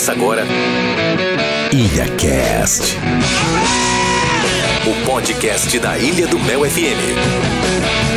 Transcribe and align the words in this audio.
Começa 0.00 0.12
agora. 0.12 0.46
IlhaCast. 1.70 2.96
O 4.86 5.04
podcast 5.04 5.78
da 5.78 5.98
Ilha 5.98 6.26
do 6.26 6.38
Mel 6.38 6.64
FM. 6.64 8.09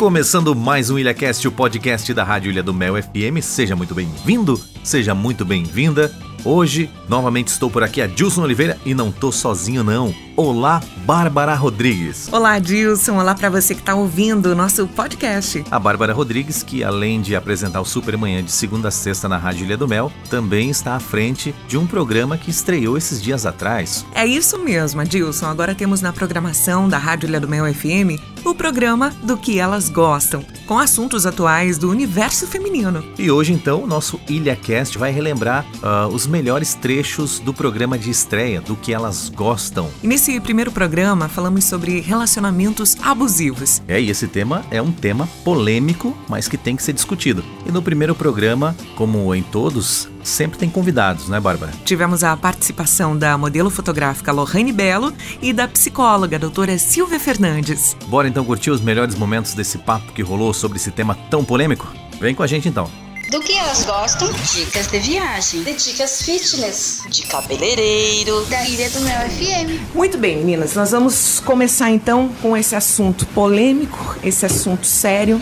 Começando 0.00 0.56
mais 0.56 0.88
um 0.88 0.98
IlhaCast, 0.98 1.46
o 1.46 1.52
podcast 1.52 2.14
da 2.14 2.24
Rádio 2.24 2.50
Ilha 2.50 2.62
do 2.62 2.72
Mel 2.72 2.94
FM. 2.94 3.42
Seja 3.42 3.76
muito 3.76 3.94
bem-vindo, 3.94 4.58
seja 4.82 5.14
muito 5.14 5.44
bem-vinda. 5.44 6.10
Hoje, 6.42 6.88
novamente 7.06 7.48
estou 7.48 7.70
por 7.70 7.82
aqui, 7.82 8.00
a 8.00 8.06
Dilson 8.06 8.42
Oliveira, 8.42 8.78
e 8.86 8.94
não 8.94 9.12
tô 9.12 9.30
sozinho 9.30 9.84
não. 9.84 10.14
Olá, 10.34 10.82
Bárbara 11.04 11.54
Rodrigues. 11.54 12.30
Olá, 12.32 12.58
Dilson. 12.58 13.18
Olá 13.18 13.34
para 13.34 13.50
você 13.50 13.74
que 13.74 13.80
está 13.80 13.94
ouvindo 13.94 14.46
o 14.46 14.54
nosso 14.54 14.86
podcast. 14.86 15.62
A 15.70 15.78
Bárbara 15.78 16.14
Rodrigues, 16.14 16.62
que 16.62 16.82
além 16.82 17.20
de 17.20 17.36
apresentar 17.36 17.82
o 17.82 17.84
Supermanhã 17.84 18.42
de 18.42 18.50
segunda 18.50 18.88
a 18.88 18.90
sexta 18.90 19.28
na 19.28 19.36
Rádio 19.36 19.66
Ilha 19.66 19.76
do 19.76 19.86
Mel, 19.86 20.10
também 20.30 20.70
está 20.70 20.94
à 20.94 21.00
frente 21.00 21.54
de 21.68 21.76
um 21.76 21.86
programa 21.86 22.38
que 22.38 22.50
estreou 22.50 22.96
esses 22.96 23.20
dias 23.20 23.44
atrás. 23.44 24.06
É 24.14 24.24
isso 24.24 24.58
mesmo, 24.58 25.04
Dilson. 25.04 25.44
Agora 25.44 25.74
temos 25.74 26.00
na 26.00 26.10
programação 26.10 26.88
da 26.88 26.96
Rádio 26.96 27.28
Ilha 27.28 27.38
do 27.40 27.48
Mel 27.48 27.66
FM 27.74 28.18
o 28.44 28.54
programa 28.54 29.10
do 29.22 29.36
que 29.36 29.58
elas 29.58 29.88
gostam, 29.88 30.44
com 30.66 30.78
assuntos 30.78 31.26
atuais 31.26 31.78
do 31.78 31.90
universo 31.90 32.46
feminino. 32.46 33.04
E 33.18 33.30
hoje, 33.30 33.52
então, 33.52 33.82
o 33.82 33.86
nosso 33.86 34.20
IlhaCast 34.28 34.98
vai 34.98 35.10
relembrar 35.10 35.64
uh, 35.76 36.08
os 36.08 36.26
melhores 36.26 36.74
trechos 36.74 37.38
do 37.38 37.54
programa 37.54 37.98
de 37.98 38.10
estreia, 38.10 38.60
do 38.60 38.76
que 38.76 38.92
elas 38.92 39.28
gostam. 39.28 39.88
E 40.02 40.06
nesse 40.06 40.38
primeiro 40.40 40.72
programa, 40.72 41.28
falamos 41.28 41.64
sobre 41.64 42.00
relacionamentos 42.00 42.96
abusivos. 43.02 43.82
É, 43.86 44.00
e 44.00 44.10
esse 44.10 44.26
tema 44.26 44.64
é 44.70 44.82
um 44.82 44.92
tema 44.92 45.28
polêmico, 45.44 46.16
mas 46.28 46.48
que 46.48 46.56
tem 46.56 46.76
que 46.76 46.82
ser 46.82 46.92
discutido. 46.92 47.44
E 47.66 47.72
no 47.72 47.82
primeiro 47.82 48.14
programa, 48.14 48.76
como 48.96 49.34
em 49.34 49.42
todos, 49.42 50.09
sempre 50.22 50.58
tem 50.58 50.68
convidados, 50.68 51.28
né, 51.28 51.40
Bárbara? 51.40 51.72
Tivemos 51.84 52.22
a 52.24 52.36
participação 52.36 53.16
da 53.16 53.36
modelo 53.36 53.70
fotográfica 53.70 54.32
Lohane 54.32 54.72
Belo 54.72 55.12
e 55.40 55.52
da 55.52 55.66
psicóloga 55.66 56.38
doutora 56.38 56.78
Silvia 56.78 57.20
Fernandes. 57.20 57.96
Bora 58.06 58.28
então 58.28 58.44
curtir 58.44 58.70
os 58.70 58.80
melhores 58.80 59.14
momentos 59.14 59.54
desse 59.54 59.78
papo 59.78 60.12
que 60.12 60.22
rolou 60.22 60.52
sobre 60.52 60.78
esse 60.78 60.90
tema 60.90 61.16
tão 61.30 61.44
polêmico? 61.44 61.86
Vem 62.20 62.34
com 62.34 62.42
a 62.42 62.46
gente 62.46 62.68
então. 62.68 62.90
Do 63.30 63.38
que 63.38 63.56
elas 63.56 63.84
gostam? 63.84 64.28
Dicas 64.52 64.88
de 64.88 64.98
viagem. 64.98 65.62
De 65.62 65.72
dicas 65.74 66.22
fitness. 66.22 67.04
De 67.08 67.22
cabeleireiro. 67.22 68.44
Da 68.46 68.68
Ilha 68.68 68.90
do 68.90 69.00
Mel 69.02 69.30
FM. 69.30 69.94
Muito 69.94 70.18
bem, 70.18 70.38
meninas. 70.38 70.74
Nós 70.74 70.90
vamos 70.90 71.38
começar 71.38 71.92
então 71.92 72.28
com 72.42 72.56
esse 72.56 72.74
assunto 72.74 73.24
polêmico, 73.26 74.16
esse 74.24 74.44
assunto 74.44 74.84
sério, 74.84 75.38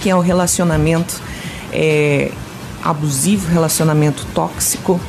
que 0.00 0.08
é 0.08 0.16
o 0.16 0.20
relacionamento 0.20 1.20
é, 1.70 2.32
abusivo, 2.90 3.50
relacionamento 3.50 4.26
tóxico. 4.34 5.00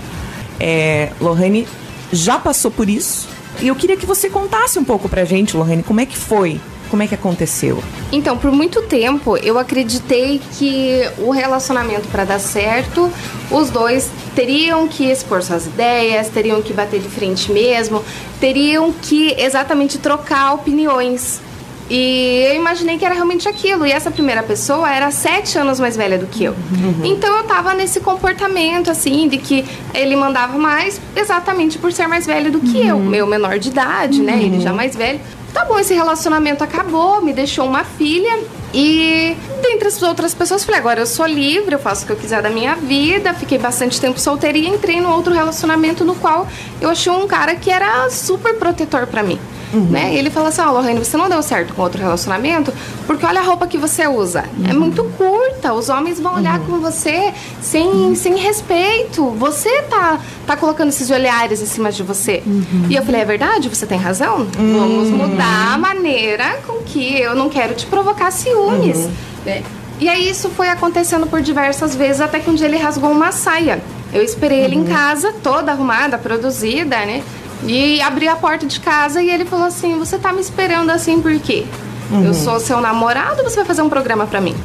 É, 0.59 1.11
Lohane 1.21 1.67
já 2.11 2.39
passou 2.39 2.71
por 2.71 2.89
isso. 2.89 3.27
E 3.61 3.67
eu 3.67 3.75
queria 3.75 3.97
que 3.97 4.05
você 4.05 4.29
contasse 4.29 4.77
um 4.77 4.83
pouco 4.83 5.07
pra 5.09 5.25
gente, 5.25 5.55
Lohane, 5.55 5.83
como 5.83 5.99
é 5.99 6.05
que 6.05 6.17
foi 6.17 6.59
como 6.89 7.03
é 7.03 7.07
que 7.07 7.15
aconteceu? 7.15 7.83
Então, 8.11 8.37
por 8.37 8.51
muito 8.51 8.81
tempo 8.83 9.37
eu 9.37 9.59
acreditei 9.59 10.41
que 10.57 11.01
o 11.17 11.31
relacionamento 11.31 12.07
para 12.07 12.23
dar 12.23 12.39
certo, 12.39 13.11
os 13.51 13.69
dois 13.69 14.09
teriam 14.35 14.87
que 14.87 15.05
expor 15.05 15.43
suas 15.43 15.65
ideias, 15.65 16.29
teriam 16.29 16.61
que 16.61 16.73
bater 16.73 16.99
de 16.99 17.09
frente 17.09 17.51
mesmo, 17.51 18.03
teriam 18.39 18.93
que 18.93 19.33
exatamente 19.37 19.97
trocar 19.97 20.53
opiniões. 20.53 21.41
E 21.89 22.45
eu 22.49 22.55
imaginei 22.55 22.97
que 22.97 23.05
era 23.05 23.13
realmente 23.13 23.47
aquilo. 23.47 23.85
E 23.85 23.91
essa 23.91 24.11
primeira 24.11 24.43
pessoa 24.43 24.93
era 24.93 25.09
sete 25.11 25.57
anos 25.57 25.79
mais 25.79 25.95
velha 25.95 26.17
do 26.17 26.27
que 26.27 26.43
eu. 26.43 26.51
Uhum. 26.51 27.05
Então 27.05 27.37
eu 27.37 27.43
tava 27.43 27.73
nesse 27.73 27.99
comportamento, 27.99 28.91
assim, 28.91 29.27
de 29.27 29.37
que 29.37 29.65
ele 29.93 30.15
mandava 30.15 30.57
mais 30.57 30.99
exatamente 31.15 31.77
por 31.77 31.91
ser 31.91 32.07
mais 32.07 32.25
velho 32.25 32.51
do 32.51 32.59
que 32.59 32.79
uhum. 32.79 32.87
eu. 32.87 32.99
Meu 32.99 33.27
menor 33.27 33.57
de 33.57 33.69
idade, 33.69 34.19
uhum. 34.19 34.25
né? 34.25 34.39
Ele 34.41 34.59
já 34.59 34.71
uhum. 34.71 34.75
mais 34.75 34.95
velho. 34.95 35.19
Tá 35.53 35.65
bom, 35.65 35.79
esse 35.79 35.93
relacionamento 35.93 36.63
acabou, 36.63 37.21
me 37.21 37.33
deixou 37.33 37.65
uma 37.65 37.83
filha. 37.83 38.37
E 38.73 39.35
dentre 39.61 39.87
as 39.87 40.01
outras 40.03 40.33
pessoas, 40.33 40.63
falei: 40.63 40.79
agora 40.79 40.99
eu 40.99 41.05
sou 41.05 41.25
livre, 41.25 41.73
eu 41.73 41.79
faço 41.79 42.03
o 42.03 42.05
que 42.05 42.11
eu 42.11 42.17
quiser 42.17 42.41
da 42.41 42.49
minha 42.49 42.75
vida. 42.75 43.33
Fiquei 43.33 43.57
bastante 43.57 43.99
tempo 43.99 44.19
solteira 44.19 44.57
e 44.57 44.67
entrei 44.67 44.99
no 44.99 45.09
outro 45.09 45.33
relacionamento 45.33 46.03
no 46.03 46.15
qual 46.15 46.47
eu 46.81 46.89
achei 46.89 47.11
um 47.11 47.25
cara 47.25 47.55
que 47.55 47.71
era 47.71 48.09
super 48.09 48.55
protetor 48.55 49.07
para 49.07 49.23
mim. 49.23 49.39
Uhum. 49.73 49.85
Né? 49.85 50.13
E 50.13 50.17
ele 50.17 50.29
fala 50.29 50.49
assim: 50.49 50.61
Ó, 50.61 50.69
oh, 50.69 50.73
Lorraine, 50.73 50.99
você 50.99 51.17
não 51.17 51.29
deu 51.29 51.41
certo 51.41 51.73
com 51.73 51.81
outro 51.81 52.01
relacionamento 52.01 52.73
porque 53.05 53.25
olha 53.25 53.39
a 53.39 53.43
roupa 53.43 53.67
que 53.67 53.77
você 53.77 54.07
usa. 54.07 54.39
É 54.39 54.43
uhum. 54.43 54.69
É 54.69 54.73
muito 54.73 55.03
curta. 55.17 55.73
Os 55.73 55.89
homens 55.89 56.19
vão 56.19 56.35
olhar 56.35 56.59
uhum. 56.59 56.65
com 56.65 56.79
você 56.79 57.33
sem, 57.61 57.87
uhum. 57.87 58.15
sem 58.15 58.37
respeito. 58.37 59.29
Você 59.31 59.81
tá, 59.83 60.19
tá 60.45 60.55
colocando 60.55 60.89
esses 60.89 61.09
olhares 61.09 61.61
em 61.61 61.65
cima 61.65 61.91
de 61.91 62.03
você. 62.03 62.41
Uhum. 62.45 62.85
E 62.89 62.95
eu 62.95 63.03
falei: 63.03 63.21
é 63.21 63.25
verdade? 63.25 63.69
Você 63.69 63.85
tem 63.85 63.97
razão? 63.97 64.47
Vamos 64.55 65.09
uhum. 65.09 65.17
mudar 65.17 65.73
a 65.73 65.77
maneira 65.77 66.59
com 66.65 66.83
que 66.83 67.19
eu 67.19 67.35
não 67.35 67.49
quero 67.49 67.73
te 67.75 67.85
provocar 67.85 68.31
ciúmes. 68.31 69.09
Né? 69.45 69.63
E 69.99 70.07
aí 70.07 70.29
isso 70.29 70.49
foi 70.49 70.69
acontecendo 70.69 71.25
por 71.25 71.41
diversas 71.41 71.95
vezes 71.95 72.21
até 72.21 72.39
que 72.39 72.49
um 72.49 72.53
dia 72.53 72.67
ele 72.67 72.77
rasgou 72.77 73.09
uma 73.09 73.31
saia. 73.31 73.81
Eu 74.13 74.23
esperei 74.23 74.59
ele 74.59 74.75
em 74.75 74.85
casa, 74.85 75.33
toda 75.43 75.71
arrumada, 75.71 76.17
produzida, 76.17 76.97
né? 77.05 77.23
E 77.63 78.01
abri 78.01 78.27
a 78.27 78.35
porta 78.35 78.65
de 78.65 78.79
casa 78.79 79.21
e 79.21 79.29
ele 79.29 79.45
falou 79.45 79.65
assim: 79.65 79.97
Você 79.97 80.17
tá 80.17 80.31
me 80.31 80.41
esperando 80.41 80.89
assim 80.89 81.21
por 81.21 81.37
quê? 81.39 81.65
Uhum. 82.11 82.25
Eu 82.25 82.33
sou 82.33 82.59
seu 82.59 82.79
namorado 82.79 83.43
você 83.43 83.57
vai 83.57 83.65
fazer 83.65 83.81
um 83.81 83.89
programa 83.89 84.25
para 84.25 84.39
mim? 84.39 84.55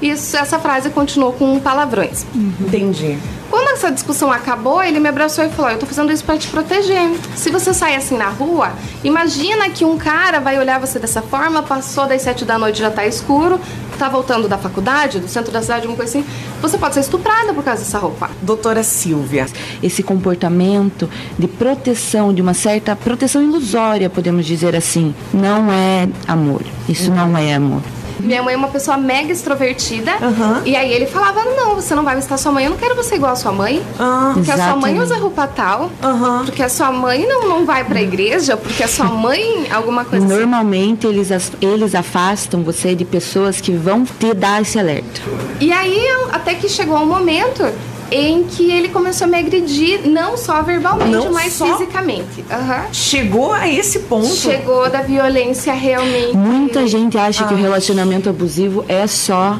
Isso, 0.00 0.36
essa 0.36 0.58
frase 0.58 0.90
continuou 0.90 1.32
com 1.32 1.58
palavrões. 1.58 2.26
Uhum. 2.34 2.52
Entendi. 2.60 3.18
Quando 3.48 3.68
essa 3.68 3.90
discussão 3.90 4.30
acabou, 4.30 4.82
ele 4.82 5.00
me 5.00 5.08
abraçou 5.08 5.44
e 5.44 5.48
falou: 5.48 5.70
Eu 5.70 5.78
tô 5.78 5.86
fazendo 5.86 6.12
isso 6.12 6.24
para 6.24 6.36
te 6.36 6.48
proteger. 6.48 7.10
Se 7.34 7.50
você 7.50 7.72
sai 7.72 7.94
assim 7.94 8.16
na 8.16 8.28
rua, 8.28 8.72
imagina 9.02 9.70
que 9.70 9.84
um 9.84 9.96
cara 9.96 10.40
vai 10.40 10.58
olhar 10.58 10.78
você 10.78 10.98
dessa 10.98 11.22
forma, 11.22 11.62
passou 11.62 12.06
das 12.06 12.22
sete 12.22 12.44
da 12.44 12.58
noite, 12.58 12.80
já 12.80 12.90
tá 12.90 13.06
escuro, 13.06 13.60
tá 13.96 14.08
voltando 14.08 14.48
da 14.48 14.58
faculdade, 14.58 15.20
do 15.20 15.28
centro 15.28 15.52
da 15.52 15.62
cidade, 15.62 15.86
uma 15.86 15.96
coisa 15.96 16.18
assim. 16.18 16.28
Você 16.60 16.78
pode 16.78 16.94
ser 16.94 17.00
estuprada 17.00 17.52
por 17.52 17.64
causa 17.64 17.82
dessa 17.82 17.98
roupa. 17.98 18.30
Doutora 18.42 18.82
Silvia. 18.82 19.46
Esse 19.82 20.02
comportamento 20.02 21.08
de 21.38 21.48
proteção, 21.48 22.32
de 22.32 22.42
uma 22.42 22.54
certa 22.54 22.94
proteção 22.94 23.42
ilusória, 23.42 24.08
podemos 24.08 24.46
dizer 24.46 24.74
assim, 24.76 25.14
não 25.32 25.72
é 25.72 26.08
amor. 26.26 26.62
Isso 26.88 27.10
não, 27.10 27.28
não 27.28 27.38
é 27.38 27.54
amor. 27.54 27.82
Minha 28.20 28.42
mãe 28.42 28.54
é 28.54 28.56
uma 28.56 28.68
pessoa 28.68 28.96
mega 28.96 29.32
extrovertida. 29.32 30.12
Uhum. 30.12 30.62
E 30.64 30.74
aí 30.76 30.92
ele 30.92 31.06
falava: 31.06 31.44
Não, 31.44 31.74
você 31.74 31.94
não 31.94 32.04
vai 32.04 32.14
visitar 32.16 32.36
sua 32.36 32.52
mãe. 32.52 32.64
Eu 32.64 32.70
não 32.70 32.78
quero 32.78 32.94
você 32.94 33.16
igual 33.16 33.32
a 33.32 33.36
sua 33.36 33.52
mãe. 33.52 33.82
Uhum. 33.98 34.34
Porque 34.34 34.50
a 34.50 34.56
sua 34.56 34.76
mãe 34.76 34.98
usa 34.98 35.16
roupa 35.16 35.46
tal. 35.46 35.90
Uhum. 36.02 36.44
Porque 36.44 36.62
a 36.62 36.68
sua 36.68 36.90
mãe 36.92 37.26
não, 37.26 37.48
não 37.48 37.66
vai 37.66 37.84
pra 37.84 38.00
igreja. 38.00 38.56
Porque 38.56 38.82
a 38.82 38.88
sua 38.88 39.06
mãe, 39.06 39.66
alguma 39.70 40.04
coisa 40.04 40.24
assim. 40.24 40.34
Normalmente 40.34 41.06
assim. 41.06 41.16
eles, 41.16 41.52
eles 41.60 41.94
afastam 41.94 42.62
você 42.62 42.94
de 42.94 43.04
pessoas 43.04 43.60
que 43.60 43.72
vão 43.72 44.04
te 44.04 44.34
dar 44.34 44.62
esse 44.62 44.78
alerta. 44.78 45.20
E 45.60 45.72
aí, 45.72 46.06
até 46.32 46.54
que 46.54 46.68
chegou 46.68 46.96
um 46.98 47.06
momento 47.06 47.64
em 48.10 48.44
que 48.44 48.70
ele 48.70 48.88
começou 48.88 49.26
a 49.26 49.28
me 49.28 49.38
agredir, 49.38 50.08
não 50.08 50.36
só 50.36 50.62
verbalmente, 50.62 51.10
não 51.10 51.32
mas 51.32 51.52
só? 51.52 51.76
fisicamente. 51.76 52.40
Uhum. 52.40 52.92
Chegou 52.92 53.52
a 53.52 53.68
esse 53.68 54.00
ponto? 54.00 54.26
Chegou 54.26 54.88
da 54.90 55.02
violência 55.02 55.72
realmente. 55.72 56.36
Muita 56.36 56.86
gente 56.86 57.18
acha 57.18 57.44
ah. 57.44 57.48
que 57.48 57.54
o 57.54 57.56
relacionamento 57.56 58.28
abusivo 58.28 58.84
é 58.88 59.06
só 59.06 59.58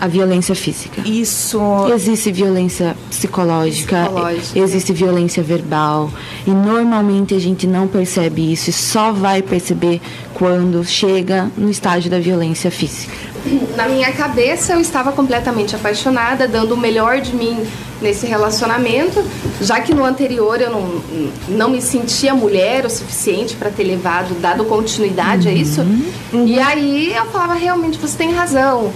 a 0.00 0.06
violência 0.06 0.54
física. 0.54 1.00
Isso. 1.06 1.60
Existe 1.94 2.32
violência 2.32 2.96
psicológica, 3.08 4.04
psicológica, 4.04 4.58
existe 4.58 4.92
violência 4.92 5.42
verbal. 5.42 6.10
E 6.46 6.50
normalmente 6.50 7.34
a 7.34 7.38
gente 7.38 7.66
não 7.66 7.86
percebe 7.86 8.52
isso 8.52 8.70
e 8.70 8.72
só 8.72 9.12
vai 9.12 9.42
perceber 9.42 10.00
quando 10.34 10.84
chega 10.84 11.50
no 11.56 11.70
estágio 11.70 12.10
da 12.10 12.18
violência 12.18 12.70
física 12.70 13.29
na 13.76 13.88
minha 13.88 14.12
cabeça 14.12 14.74
eu 14.74 14.80
estava 14.80 15.12
completamente 15.12 15.74
apaixonada, 15.74 16.46
dando 16.46 16.74
o 16.74 16.76
melhor 16.76 17.20
de 17.20 17.34
mim 17.34 17.66
nesse 18.00 18.26
relacionamento, 18.26 19.22
já 19.60 19.80
que 19.80 19.94
no 19.94 20.04
anterior 20.04 20.60
eu 20.60 20.70
não, 20.70 21.02
não 21.48 21.70
me 21.70 21.82
sentia 21.82 22.34
mulher 22.34 22.86
o 22.86 22.90
suficiente 22.90 23.56
para 23.56 23.70
ter 23.70 23.84
levado, 23.84 24.34
dado 24.40 24.64
continuidade 24.64 25.48
uhum. 25.48 25.54
a 25.54 25.56
isso. 25.56 25.80
Uhum. 25.82 26.46
E 26.46 26.58
aí 26.58 27.14
eu 27.14 27.26
falava, 27.26 27.54
realmente, 27.54 27.98
você 27.98 28.16
tem 28.16 28.32
razão. 28.32 28.92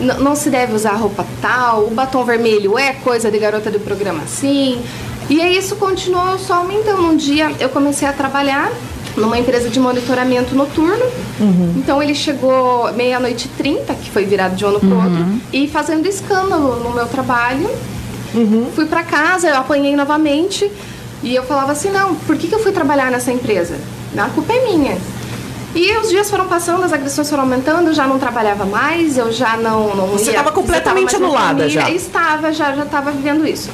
N 0.00 0.14
não 0.14 0.36
se 0.36 0.48
deve 0.48 0.74
usar 0.74 0.94
roupa 0.94 1.26
tal, 1.42 1.84
o 1.86 1.90
batom 1.90 2.24
vermelho 2.24 2.78
é 2.78 2.92
coisa 2.92 3.30
de 3.30 3.38
garota 3.38 3.70
do 3.70 3.80
programa 3.80 4.22
assim. 4.22 4.80
E 5.28 5.42
aí 5.42 5.58
isso 5.58 5.76
continuou 5.76 6.38
só 6.38 6.54
aumentando. 6.54 7.02
Um 7.02 7.16
dia 7.16 7.52
eu 7.60 7.68
comecei 7.68 8.08
a 8.08 8.12
trabalhar 8.12 8.70
numa 9.18 9.38
empresa 9.38 9.68
de 9.68 9.78
monitoramento 9.78 10.54
noturno. 10.54 11.04
Uhum. 11.40 11.74
Então 11.76 12.02
ele 12.02 12.14
chegou 12.14 12.92
meia-noite 12.92 13.46
e 13.46 13.56
trinta, 13.56 13.94
que 13.94 14.10
foi 14.10 14.24
virado 14.24 14.56
de 14.56 14.64
um 14.64 14.68
ano 14.68 14.80
pro 14.80 14.88
uhum. 14.90 15.04
outro, 15.04 15.40
e 15.52 15.68
fazendo 15.68 16.06
escândalo 16.06 16.76
no 16.82 16.90
meu 16.90 17.06
trabalho. 17.06 17.68
Uhum. 18.34 18.68
Fui 18.74 18.86
para 18.86 19.02
casa, 19.02 19.48
eu 19.48 19.56
apanhei 19.56 19.96
novamente. 19.96 20.70
E 21.22 21.34
eu 21.34 21.42
falava 21.44 21.72
assim: 21.72 21.90
não, 21.90 22.14
por 22.14 22.36
que, 22.36 22.48
que 22.48 22.54
eu 22.54 22.60
fui 22.60 22.72
trabalhar 22.72 23.10
nessa 23.10 23.32
empresa? 23.32 23.76
A 24.16 24.28
culpa 24.28 24.52
é 24.52 24.64
minha. 24.64 24.96
E 25.74 25.96
os 25.98 26.08
dias 26.08 26.30
foram 26.30 26.46
passando, 26.46 26.82
as 26.82 26.92
agressões 26.92 27.28
foram 27.28 27.42
aumentando, 27.42 27.88
eu 27.88 27.94
já 27.94 28.06
não 28.06 28.18
trabalhava 28.18 28.64
mais, 28.64 29.18
eu 29.18 29.30
já 29.30 29.56
não. 29.56 29.94
não 29.94 30.06
Você 30.08 30.30
estava 30.30 30.50
completamente 30.50 31.14
anulada 31.14 31.68
já? 31.68 31.90
Estava, 31.90 32.52
já 32.52 32.74
estava 32.74 33.10
vivendo 33.10 33.46
isso. 33.46 33.70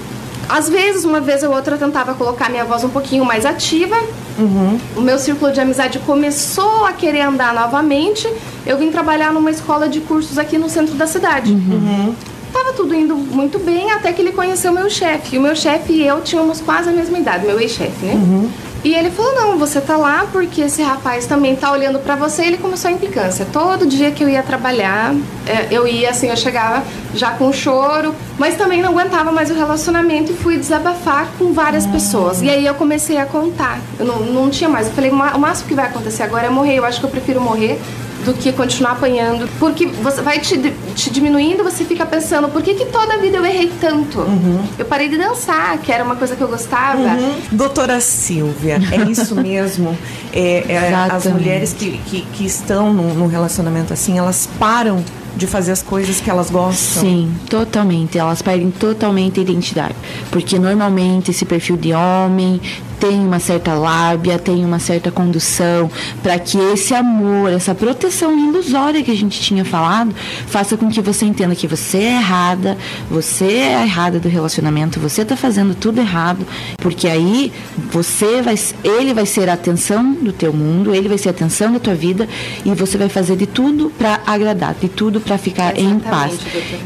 Às 0.48 0.68
vezes, 0.68 1.04
uma 1.04 1.20
vez 1.20 1.42
ou 1.42 1.54
outra, 1.54 1.74
eu 1.74 1.78
tentava 1.78 2.14
colocar 2.14 2.50
minha 2.50 2.64
voz 2.64 2.84
um 2.84 2.88
pouquinho 2.88 3.24
mais 3.24 3.44
ativa. 3.46 3.96
Uhum. 4.38 4.78
O 4.96 5.00
meu 5.00 5.18
círculo 5.18 5.52
de 5.52 5.60
amizade 5.60 5.98
começou 6.00 6.84
a 6.84 6.92
querer 6.92 7.22
andar 7.22 7.54
novamente. 7.54 8.30
Eu 8.66 8.78
vim 8.78 8.90
trabalhar 8.90 9.32
numa 9.32 9.50
escola 9.50 9.88
de 9.88 10.00
cursos 10.00 10.38
aqui 10.38 10.58
no 10.58 10.68
centro 10.68 10.94
da 10.94 11.06
cidade. 11.06 11.52
Uhum. 11.52 12.14
Tava 12.52 12.72
tudo 12.72 12.94
indo 12.94 13.16
muito 13.16 13.58
bem 13.58 13.90
até 13.90 14.12
que 14.12 14.22
ele 14.22 14.32
conheceu 14.32 14.72
meu 14.72 14.88
chefe. 14.88 15.34
E 15.34 15.38
o 15.38 15.42
meu 15.42 15.56
chefe 15.56 15.92
e 15.92 16.06
eu 16.06 16.20
tínhamos 16.20 16.60
quase 16.60 16.88
a 16.88 16.92
mesma 16.92 17.18
idade, 17.18 17.44
meu 17.44 17.58
ex-chefe, 17.58 18.06
né? 18.06 18.14
Uhum. 18.14 18.50
E 18.84 18.94
ele 18.94 19.10
falou: 19.10 19.34
Não, 19.34 19.58
você 19.58 19.80
tá 19.80 19.96
lá 19.96 20.26
porque 20.30 20.60
esse 20.60 20.82
rapaz 20.82 21.26
também 21.26 21.56
tá 21.56 21.72
olhando 21.72 21.98
para 21.98 22.14
você. 22.14 22.42
E 22.42 22.46
ele 22.48 22.58
começou 22.58 22.90
a 22.90 22.92
implicância. 22.92 23.46
Todo 23.50 23.86
dia 23.86 24.10
que 24.10 24.22
eu 24.22 24.28
ia 24.28 24.42
trabalhar, 24.42 25.14
é, 25.46 25.68
eu 25.70 25.88
ia 25.88 26.10
assim, 26.10 26.28
eu 26.28 26.36
chegava 26.36 26.84
já 27.14 27.30
com 27.30 27.50
choro, 27.50 28.14
mas 28.38 28.56
também 28.56 28.82
não 28.82 28.90
aguentava 28.90 29.30
mais 29.30 29.50
o 29.50 29.54
relacionamento 29.54 30.32
e 30.32 30.34
fui 30.34 30.56
desabafar 30.56 31.28
com 31.38 31.52
várias 31.52 31.86
pessoas. 31.86 32.42
E 32.42 32.50
aí 32.50 32.66
eu 32.66 32.74
comecei 32.74 33.16
a 33.16 33.26
contar. 33.26 33.80
Eu 33.98 34.06
não, 34.06 34.20
não 34.20 34.50
tinha 34.50 34.68
mais. 34.68 34.88
Eu 34.88 34.92
falei: 34.92 35.10
O 35.10 35.38
máximo 35.38 35.68
que 35.68 35.74
vai 35.74 35.86
acontecer 35.86 36.22
agora 36.22 36.46
é 36.46 36.50
morrer. 36.50 36.78
Eu 36.78 36.84
acho 36.84 37.00
que 37.00 37.06
eu 37.06 37.10
prefiro 37.10 37.40
morrer 37.40 37.80
do 38.24 38.34
que 38.34 38.52
continuar 38.52 38.92
apanhando. 38.92 39.48
Porque 39.58 39.86
você 39.86 40.22
vai 40.22 40.40
te, 40.40 40.58
te 40.94 41.10
diminuindo, 41.10 41.62
você 41.62 41.84
fica 41.84 42.04
pensando, 42.06 42.48
por 42.48 42.62
que, 42.62 42.74
que 42.74 42.86
toda 42.86 43.14
a 43.14 43.16
vida 43.18 43.36
eu 43.36 43.44
errei 43.44 43.70
tanto? 43.80 44.20
Uhum. 44.20 44.64
Eu 44.78 44.84
parei 44.86 45.08
de 45.08 45.16
dançar, 45.16 45.78
que 45.78 45.92
era 45.92 46.02
uma 46.02 46.16
coisa 46.16 46.34
que 46.34 46.42
eu 46.42 46.48
gostava. 46.48 46.98
Uhum. 46.98 47.34
Doutora 47.52 48.00
Silvia, 48.00 48.80
é 48.90 49.10
isso 49.10 49.34
mesmo. 49.36 49.96
É, 50.32 50.64
é, 50.68 50.94
as 50.94 51.26
mulheres 51.26 51.72
que, 51.72 51.98
que, 52.06 52.22
que 52.32 52.46
estão 52.46 52.92
num 52.92 53.26
relacionamento 53.26 53.92
assim, 53.92 54.18
elas 54.18 54.48
param 54.58 55.04
de 55.36 55.46
fazer 55.46 55.72
as 55.72 55.82
coisas 55.82 56.20
que 56.20 56.30
elas 56.30 56.50
gostam. 56.50 57.02
Sim, 57.02 57.34
totalmente. 57.48 58.18
Elas 58.18 58.42
perdem 58.42 58.70
totalmente 58.70 59.40
a 59.40 59.42
identidade. 59.42 59.94
Porque 60.30 60.58
normalmente 60.58 61.30
esse 61.30 61.44
perfil 61.44 61.76
de 61.76 61.92
homem 61.92 62.60
tem 63.04 63.20
uma 63.20 63.38
certa 63.38 63.74
lábia, 63.74 64.38
tem 64.38 64.64
uma 64.64 64.78
certa 64.78 65.10
condução, 65.10 65.90
para 66.22 66.38
que 66.38 66.56
esse 66.56 66.94
amor, 66.94 67.52
essa 67.52 67.74
proteção 67.74 68.32
ilusória 68.48 69.02
que 69.02 69.10
a 69.10 69.16
gente 69.16 69.40
tinha 69.40 69.62
falado, 69.62 70.14
faça 70.46 70.74
com 70.76 70.88
que 70.88 71.02
você 71.02 71.26
entenda 71.26 71.54
que 71.54 71.66
você 71.66 71.98
é 71.98 72.16
errada, 72.16 72.78
você 73.10 73.44
é 73.44 73.82
errada 73.82 74.18
do 74.18 74.28
relacionamento, 74.28 74.98
você 74.98 75.20
está 75.20 75.36
fazendo 75.36 75.74
tudo 75.74 76.00
errado, 76.00 76.46
porque 76.78 77.06
aí 77.06 77.52
você 77.90 78.40
vai, 78.40 78.54
ele 78.82 79.12
vai 79.12 79.26
ser 79.26 79.50
a 79.50 79.52
atenção 79.52 80.14
do 80.14 80.32
teu 80.32 80.52
mundo, 80.52 80.94
ele 80.94 81.08
vai 81.08 81.18
ser 81.18 81.28
a 81.28 81.32
atenção 81.32 81.72
da 81.72 81.78
tua 81.78 81.94
vida 81.94 82.26
e 82.64 82.70
você 82.70 82.96
vai 82.96 83.10
fazer 83.10 83.36
de 83.36 83.46
tudo 83.46 83.92
para 83.98 84.20
agradar, 84.26 84.74
de 84.80 84.88
tudo 84.88 85.20
para 85.24 85.38
ficar 85.38 85.76
Exatamente, 85.76 86.06
em 86.06 86.10
paz. 86.10 86.38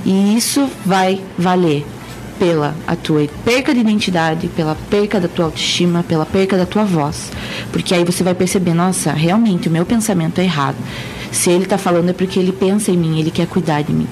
E 0.04 0.36
isso 0.36 0.68
vai 0.84 1.20
valer 1.36 1.84
pela 2.38 2.74
a 2.86 2.94
tua 2.94 3.26
perca 3.44 3.74
de 3.74 3.80
identidade, 3.80 4.48
pela 4.48 4.76
perca 4.88 5.20
da 5.20 5.28
tua 5.28 5.46
autoestima, 5.46 6.04
pela 6.06 6.24
perca 6.24 6.56
da 6.56 6.64
tua 6.64 6.84
voz. 6.84 7.30
Porque 7.72 7.94
aí 7.94 8.04
você 8.04 8.22
vai 8.22 8.34
perceber, 8.34 8.74
nossa, 8.74 9.12
realmente 9.12 9.68
o 9.68 9.70
meu 9.70 9.84
pensamento 9.84 10.40
é 10.40 10.44
errado. 10.44 10.76
Se 11.32 11.50
ele 11.50 11.64
está 11.64 11.76
falando 11.76 12.10
é 12.10 12.12
porque 12.12 12.38
ele 12.38 12.52
pensa 12.52 12.90
em 12.90 12.96
mim, 12.96 13.18
ele 13.18 13.30
quer 13.30 13.46
cuidar 13.46 13.82
de 13.82 13.92
mim. 13.92 14.08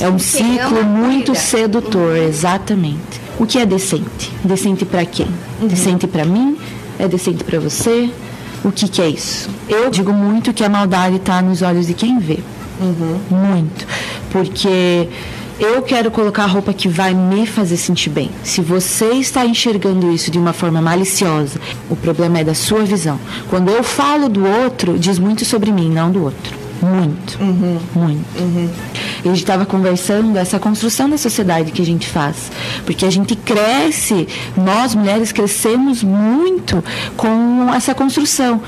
É 0.00 0.08
um 0.08 0.18
ciclo 0.18 0.84
muito 0.84 1.34
sedutor, 1.34 2.16
uhum. 2.16 2.28
exatamente. 2.28 3.20
O 3.38 3.46
que 3.46 3.58
é 3.58 3.66
decente? 3.66 4.30
Decente 4.44 4.84
para 4.84 5.04
quem? 5.04 5.26
Uhum. 5.60 5.68
Decente 5.68 6.06
para 6.06 6.24
mim? 6.24 6.56
É 6.98 7.08
decente 7.08 7.42
para 7.42 7.58
você? 7.58 8.10
O 8.64 8.70
que, 8.70 8.88
que 8.88 9.02
é 9.02 9.08
isso? 9.08 9.50
Eu 9.68 9.90
digo 9.90 10.12
muito 10.12 10.52
que 10.52 10.62
a 10.62 10.68
maldade 10.68 11.16
está 11.16 11.42
nos 11.42 11.62
olhos 11.62 11.86
de 11.86 11.94
quem 11.94 12.18
vê. 12.18 12.38
Uhum. 12.82 13.20
Muito. 13.30 13.86
Porque 14.30 15.08
eu 15.60 15.82
quero 15.82 16.10
colocar 16.10 16.44
a 16.44 16.46
roupa 16.46 16.72
que 16.72 16.88
vai 16.88 17.14
me 17.14 17.46
fazer 17.46 17.76
sentir 17.76 18.10
bem. 18.10 18.30
Se 18.42 18.60
você 18.60 19.12
está 19.12 19.46
enxergando 19.46 20.10
isso 20.10 20.30
de 20.30 20.38
uma 20.38 20.52
forma 20.52 20.82
maliciosa, 20.82 21.60
o 21.88 21.94
problema 21.94 22.40
é 22.40 22.44
da 22.44 22.54
sua 22.54 22.82
visão. 22.82 23.18
Quando 23.48 23.70
eu 23.70 23.82
falo 23.84 24.28
do 24.28 24.44
outro, 24.44 24.98
diz 24.98 25.18
muito 25.18 25.44
sobre 25.44 25.70
mim, 25.70 25.88
não 25.88 26.10
do 26.10 26.24
outro. 26.24 26.62
Muito, 26.82 27.40
uhum. 27.40 27.78
muito. 27.94 28.40
Uhum. 28.40 28.68
a 29.20 29.28
gente 29.28 29.36
estava 29.36 29.64
conversando 29.64 30.36
essa 30.36 30.58
construção 30.58 31.08
da 31.08 31.16
sociedade 31.16 31.70
que 31.70 31.80
a 31.80 31.86
gente 31.86 32.08
faz, 32.08 32.50
porque 32.84 33.06
a 33.06 33.10
gente 33.10 33.36
cresce, 33.36 34.26
nós 34.56 34.92
mulheres 34.92 35.30
crescemos 35.30 36.02
muito 36.02 36.82
com 37.16 37.72
essa 37.72 37.94
construção. 37.94 38.60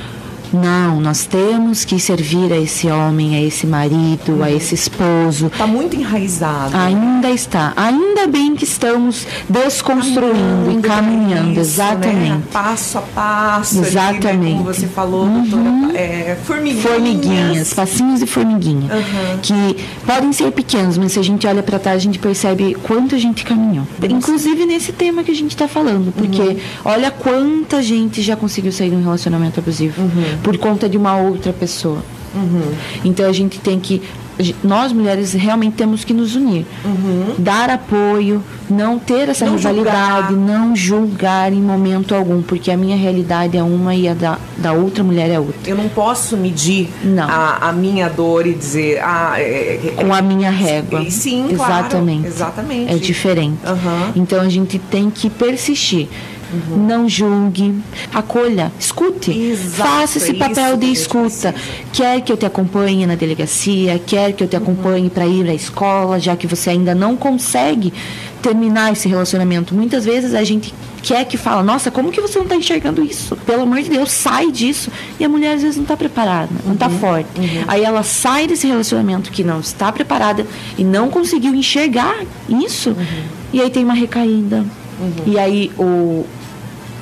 Não, 0.54 1.00
nós 1.00 1.26
temos 1.26 1.84
que 1.84 1.98
servir 1.98 2.52
a 2.52 2.56
esse 2.56 2.86
homem, 2.86 3.34
a 3.34 3.42
esse 3.42 3.66
marido, 3.66 4.40
a 4.40 4.50
esse 4.50 4.74
esposo. 4.74 5.46
Está 5.46 5.66
muito 5.66 5.96
enraizado. 5.96 6.76
Ainda 6.76 7.28
está. 7.28 7.72
Ainda 7.76 8.28
bem 8.28 8.54
que 8.54 8.62
estamos 8.62 9.26
desconstruindo 9.48 10.70
e 10.70 10.80
caminhando. 10.80 11.48
Isso, 11.50 11.54
né? 11.54 11.60
exatamente. 11.60 12.30
Né? 12.30 12.42
Passo 12.52 12.98
a 12.98 13.02
passo. 13.02 13.80
Exatamente. 13.80 14.26
Ali, 14.28 14.38
né? 14.38 14.50
Como 14.52 14.64
você 14.64 14.86
falou, 14.86 15.24
uhum. 15.24 15.42
doutora, 15.42 15.98
é, 15.98 16.38
formiguinhas. 16.44 16.82
Formiguinhas, 16.82 17.74
passinhos 17.74 18.22
e 18.22 18.26
formiguinha. 18.26 18.94
Uhum. 18.94 19.38
Que 19.42 19.84
podem 20.06 20.32
ser 20.32 20.52
pequenos, 20.52 20.96
mas 20.96 21.12
se 21.12 21.18
a 21.18 21.24
gente 21.24 21.46
olha 21.48 21.64
para 21.64 21.80
trás, 21.80 21.96
a 21.96 22.00
gente 22.00 22.20
percebe 22.20 22.76
quanto 22.84 23.16
a 23.16 23.18
gente 23.18 23.44
caminhou. 23.44 23.86
Nossa. 24.00 24.12
Inclusive 24.12 24.66
nesse 24.66 24.92
tema 24.92 25.24
que 25.24 25.32
a 25.32 25.34
gente 25.34 25.50
está 25.50 25.66
falando. 25.66 26.12
Porque 26.12 26.40
uhum. 26.40 26.58
olha 26.84 27.10
quanta 27.10 27.82
gente 27.82 28.22
já 28.22 28.36
conseguiu 28.36 28.70
sair 28.70 28.90
de 28.90 28.96
um 28.96 29.02
relacionamento 29.02 29.58
abusivo. 29.58 30.00
Uhum 30.00 30.43
por 30.44 30.56
conta 30.58 30.88
de 30.88 30.96
uma 30.96 31.16
outra 31.16 31.52
pessoa. 31.52 31.98
Uhum. 32.34 32.72
Então 33.04 33.26
a 33.26 33.32
gente 33.32 33.58
tem 33.58 33.80
que 33.80 34.00
nós 34.64 34.92
mulheres 34.92 35.32
realmente 35.32 35.74
temos 35.74 36.04
que 36.04 36.12
nos 36.12 36.34
unir, 36.34 36.66
uhum. 36.84 37.34
dar 37.38 37.70
apoio, 37.70 38.42
não 38.68 38.98
ter 38.98 39.28
essa 39.28 39.46
não 39.46 39.54
rivalidade, 39.54 40.34
julgar. 40.34 40.58
não 40.58 40.74
julgar 40.74 41.52
em 41.52 41.62
momento 41.62 42.14
algum, 42.14 42.42
porque 42.42 42.70
a 42.70 42.76
minha 42.76 42.96
realidade 42.96 43.56
é 43.56 43.62
uma 43.62 43.94
e 43.94 44.08
a 44.08 44.14
da, 44.14 44.38
da 44.56 44.72
outra 44.72 45.04
mulher 45.04 45.30
é 45.30 45.38
outra. 45.38 45.70
Eu 45.70 45.76
não 45.76 45.88
posso 45.88 46.36
medir 46.36 46.88
não. 47.04 47.28
A, 47.28 47.68
a 47.68 47.72
minha 47.72 48.08
dor 48.08 48.44
e 48.46 48.54
dizer 48.54 49.00
ah, 49.04 49.34
é, 49.36 49.92
é, 49.96 50.04
com 50.04 50.12
a 50.12 50.20
minha 50.20 50.50
régua. 50.50 51.08
Sim, 51.10 51.50
exatamente. 51.52 52.22
Claro, 52.22 52.34
exatamente. 52.34 52.92
É 52.92 52.96
diferente. 52.96 53.58
Uhum. 53.64 54.12
Então 54.16 54.40
a 54.40 54.48
gente 54.48 54.80
tem 54.80 55.10
que 55.10 55.30
persistir. 55.30 56.08
Uhum. 56.54 56.86
Não 56.86 57.08
julgue, 57.08 57.74
acolha, 58.12 58.72
escute. 58.78 59.30
Exato, 59.30 59.88
faça 59.88 60.18
esse 60.18 60.34
papel 60.34 60.76
de 60.76 60.86
escuta. 60.86 61.54
Quer 61.92 62.20
que 62.20 62.32
eu 62.32 62.36
te 62.36 62.46
acompanhe 62.46 63.06
na 63.06 63.14
delegacia, 63.14 64.00
quer 64.04 64.32
que 64.32 64.44
eu 64.44 64.48
te 64.48 64.56
acompanhe 64.56 65.04
uhum. 65.04 65.10
para 65.10 65.26
ir 65.26 65.48
à 65.48 65.54
escola, 65.54 66.20
já 66.20 66.36
que 66.36 66.46
você 66.46 66.70
ainda 66.70 66.94
não 66.94 67.16
consegue 67.16 67.92
terminar 68.44 68.92
esse 68.92 69.08
relacionamento. 69.08 69.74
Muitas 69.74 70.04
vezes 70.04 70.34
a 70.34 70.44
gente 70.44 70.74
quer 71.02 71.24
que 71.24 71.36
fala, 71.36 71.62
nossa, 71.62 71.90
como 71.90 72.12
que 72.12 72.20
você 72.20 72.38
não 72.38 72.44
está 72.44 72.56
enxergando 72.56 73.02
isso? 73.02 73.36
Pelo 73.46 73.62
amor 73.62 73.80
de 73.80 73.88
Deus, 73.88 74.10
sai 74.10 74.50
disso. 74.50 74.90
E 75.18 75.24
a 75.24 75.28
mulher 75.28 75.54
às 75.54 75.62
vezes 75.62 75.76
não 75.76 75.84
está 75.84 75.96
preparada, 75.96 76.50
não 76.64 76.74
está 76.74 76.88
uhum, 76.88 76.98
forte. 76.98 77.28
Uhum. 77.38 77.64
Aí 77.66 77.82
ela 77.82 78.02
sai 78.02 78.46
desse 78.46 78.66
relacionamento 78.66 79.30
que 79.30 79.42
não 79.42 79.60
está 79.60 79.90
preparada 79.90 80.46
e 80.76 80.84
não 80.84 81.08
conseguiu 81.08 81.54
enxergar 81.54 82.16
isso. 82.48 82.90
Uhum. 82.90 83.24
E 83.52 83.60
aí 83.62 83.70
tem 83.70 83.84
uma 83.84 83.94
recaída. 83.94 84.64
Uhum. 85.00 85.12
E 85.26 85.38
aí 85.38 85.70
o, 85.78 86.26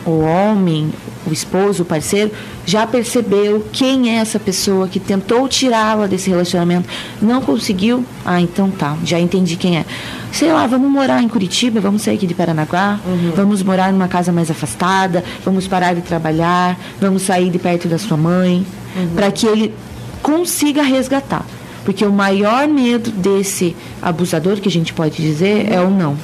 o 0.05 0.21
homem, 0.21 0.93
o 1.27 1.33
esposo, 1.33 1.83
o 1.83 1.87
parceiro, 1.87 2.31
já 2.67 2.87
percebeu 2.87 3.65
quem 3.73 4.11
é 4.11 4.15
essa 4.17 4.39
pessoa 4.39 4.89
que 4.89 4.99
tentou 4.99 5.49
tirá-la 5.49 6.07
desse 6.07 6.31
relacionamento, 6.31 6.89
não 7.21 7.41
conseguiu. 7.41 8.05
Ah, 8.25 8.41
então 8.41 8.71
tá, 8.71 8.97
já 9.05 9.19
entendi 9.19 9.57
quem 9.57 9.79
é. 9.79 9.85
Sei 10.33 10.53
lá, 10.53 10.67
vamos 10.67 10.91
morar 10.91 11.23
em 11.23 11.29
Curitiba, 11.29 11.81
vamos 11.81 12.03
sair 12.03 12.17
aqui 12.17 12.27
de 12.27 12.35
Paranaguá, 12.35 12.99
uhum. 13.05 13.33
vamos 13.37 13.63
morar 13.63 13.93
numa 13.93 14.09
casa 14.09 14.33
mais 14.33 14.51
afastada, 14.51 15.23
vamos 15.45 15.67
parar 15.67 15.95
de 15.95 16.03
trabalhar, 16.03 16.79
vamos 17.01 17.23
sair 17.23 17.51
de 17.51 17.59
perto 17.59 17.89
da 17.89 17.99
sua 17.99 18.17
mãe, 18.17 18.67
uhum. 18.97 19.15
para 19.15 19.31
que 19.31 19.47
ele 19.47 19.75
consiga 20.23 20.83
resgatar. 20.83 21.45
Porque 21.85 22.05
o 22.05 22.13
maior 22.13 22.69
medo 22.69 23.11
desse 23.11 23.77
abusador, 24.01 24.61
que 24.61 24.69
a 24.69 24.73
gente 24.73 24.93
pode 24.93 25.17
dizer, 25.17 25.67
uhum. 25.67 25.75
é 25.75 25.81
o 25.81 25.91
não. 25.91 26.17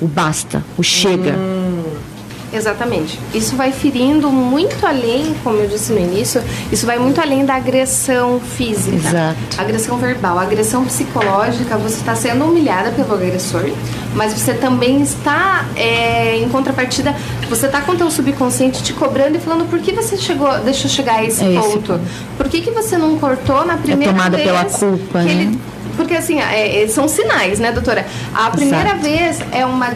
O 0.00 0.06
basta, 0.06 0.62
o 0.76 0.82
chega. 0.82 1.32
Hum. 1.32 1.55
Exatamente. 2.56 3.20
Isso 3.34 3.54
vai 3.54 3.70
ferindo 3.70 4.30
muito 4.30 4.84
além, 4.86 5.34
como 5.44 5.58
eu 5.58 5.68
disse 5.68 5.92
no 5.92 5.98
início, 5.98 6.42
isso 6.72 6.86
vai 6.86 6.98
muito 6.98 7.20
além 7.20 7.44
da 7.44 7.54
agressão 7.54 8.40
física. 8.40 8.96
Exato. 8.96 9.36
Agressão 9.58 9.98
verbal, 9.98 10.38
agressão 10.38 10.84
psicológica, 10.84 11.76
você 11.76 11.96
está 11.96 12.14
sendo 12.14 12.44
humilhada 12.44 12.90
pelo 12.90 13.14
agressor, 13.14 13.70
mas 14.14 14.32
você 14.32 14.54
também 14.54 15.02
está, 15.02 15.66
é, 15.76 16.38
em 16.38 16.48
contrapartida, 16.48 17.14
você 17.48 17.66
está 17.66 17.80
com 17.82 17.92
o 17.92 17.96
teu 17.96 18.10
subconsciente 18.10 18.82
te 18.82 18.92
cobrando 18.92 19.36
e 19.36 19.40
falando 19.40 19.68
por 19.68 19.78
que 19.80 19.92
você 19.92 20.16
chegou, 20.16 20.50
deixou 20.60 20.90
chegar 20.90 21.16
a 21.16 21.24
esse 21.24 21.44
é 21.44 21.60
ponto? 21.60 22.00
Por 22.36 22.48
que, 22.48 22.62
que 22.62 22.70
você 22.70 22.96
não 22.96 23.18
cortou 23.18 23.64
na 23.66 23.76
primeira 23.76 24.12
é 24.12 24.14
tomada 24.14 24.36
vez? 24.36 24.48
pela 24.48 24.64
culpa, 24.64 25.22
né? 25.22 25.30
Ele, 25.30 25.60
porque 25.96 26.14
assim, 26.14 26.38
é, 26.38 26.82
é, 26.82 26.88
são 26.88 27.08
sinais, 27.08 27.58
né, 27.58 27.72
doutora? 27.72 28.06
A 28.34 28.50
primeira 28.50 28.90
Exato. 28.90 29.02
vez 29.02 29.38
é 29.50 29.64
uma 29.64 29.88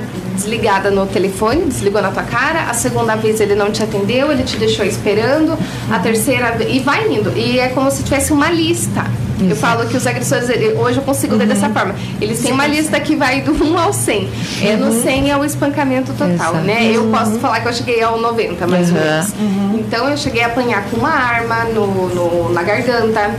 desligada 0.45 0.91
no 0.91 1.07
telefone, 1.07 1.67
desligou 1.67 2.01
na 2.01 2.11
tua 2.11 2.23
cara, 2.23 2.63
a 2.71 2.75
segunda 2.75 3.15
vez 3.15 3.41
ele 3.41 3.55
não 3.55 3.71
te 3.71 3.83
atendeu, 3.83 4.33
ele 4.33 4.43
te 4.43 4.57
deixou 4.57 4.85
esperando, 4.87 5.57
a 5.91 5.99
terceira 5.99 6.57
e 6.67 6.81
vai 6.81 7.07
indo. 7.13 7.31
E 7.37 7.59
é 7.61 7.69
como 7.69 7.91
se 7.91 8.03
tivesse 8.03 8.33
uma 8.33 8.51
lista. 8.51 9.05
Eu 9.41 9.57
falo 9.57 9.87
que 9.89 9.97
os 9.97 10.07
agressores, 10.07 10.49
hoje 10.79 10.99
eu 10.99 11.03
consigo 11.03 11.35
ver 11.37 11.47
dessa 11.47 11.71
forma. 11.71 11.95
Eles 12.21 12.41
têm 12.43 12.53
uma 12.53 12.67
lista 12.67 13.01
que 13.01 13.17
vai 13.17 13.41
do 13.41 13.53
1 13.53 13.79
ao 13.79 13.91
100. 13.91 14.29
É, 14.63 14.77
no 14.77 14.93
100 14.93 15.31
é 15.31 15.37
o 15.39 15.45
espancamento 15.47 16.13
total, 16.13 16.31
Exato. 16.35 16.57
né? 16.59 16.91
Eu 16.95 17.07
posso 17.07 17.39
falar 17.39 17.61
que 17.61 17.69
eu 17.69 17.73
cheguei 17.73 18.03
ao 18.03 18.21
90, 18.21 18.67
mais 18.67 18.89
ou 18.93 18.97
menos. 19.01 19.33
Então 19.79 20.09
eu 20.11 20.17
cheguei 20.19 20.43
a 20.43 20.47
apanhar 20.49 20.85
com 20.91 20.97
uma 20.99 21.09
arma 21.11 21.65
no, 21.65 21.87
no- 22.15 22.53
na 22.53 22.63
garganta. 22.63 23.31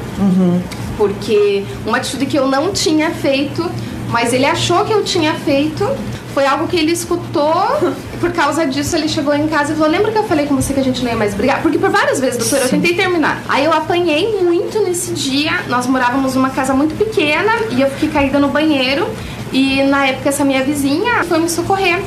Porque 0.98 1.64
uma 1.86 1.98
atitude 1.98 2.26
que 2.26 2.38
eu 2.38 2.48
não 2.48 2.72
tinha 2.72 3.12
feito, 3.12 3.64
mas 4.12 4.34
ele 4.34 4.46
achou 4.46 4.86
que 4.86 4.94
eu 4.94 5.04
tinha 5.04 5.34
feito. 5.34 5.88
Foi 6.34 6.46
algo 6.46 6.66
que 6.66 6.78
ele 6.78 6.94
escutou, 6.94 7.54
por 8.22 8.32
causa 8.32 8.66
disso 8.66 8.96
ele 8.96 9.10
chegou 9.10 9.34
em 9.34 9.48
casa 9.48 9.74
e 9.74 9.76
falou: 9.76 9.92
Lembra 9.92 10.12
que 10.12 10.18
eu 10.18 10.24
falei 10.24 10.46
com 10.46 10.56
você 10.56 10.74
que 10.74 10.80
a 10.80 10.84
gente 10.84 11.04
não 11.04 11.12
ia 11.12 11.18
mais 11.18 11.34
brigar? 11.34 11.62
Porque 11.62 11.78
por 11.78 11.90
várias 11.90 12.20
vezes, 12.22 12.38
doutora, 12.38 12.64
eu 12.64 12.70
tentei 12.70 12.96
terminar. 12.96 13.42
Aí 13.50 13.66
eu 13.66 13.74
apanhei 13.74 14.42
muito 14.42 14.80
nesse 14.82 15.12
dia. 15.12 15.52
Nós 15.68 15.88
morávamos 15.88 16.36
numa 16.36 16.50
casa 16.50 16.74
muito 16.74 16.96
pequena 16.96 17.52
e 17.72 17.82
eu 17.82 17.90
fiquei 17.90 18.10
caída 18.10 18.40
no 18.40 18.48
banheiro. 18.48 19.08
E 19.52 19.84
na 19.84 20.08
época 20.08 20.30
essa 20.30 20.46
minha 20.46 20.64
vizinha 20.64 21.26
foi 21.26 21.38
me 21.40 21.50
socorrer. 21.50 22.00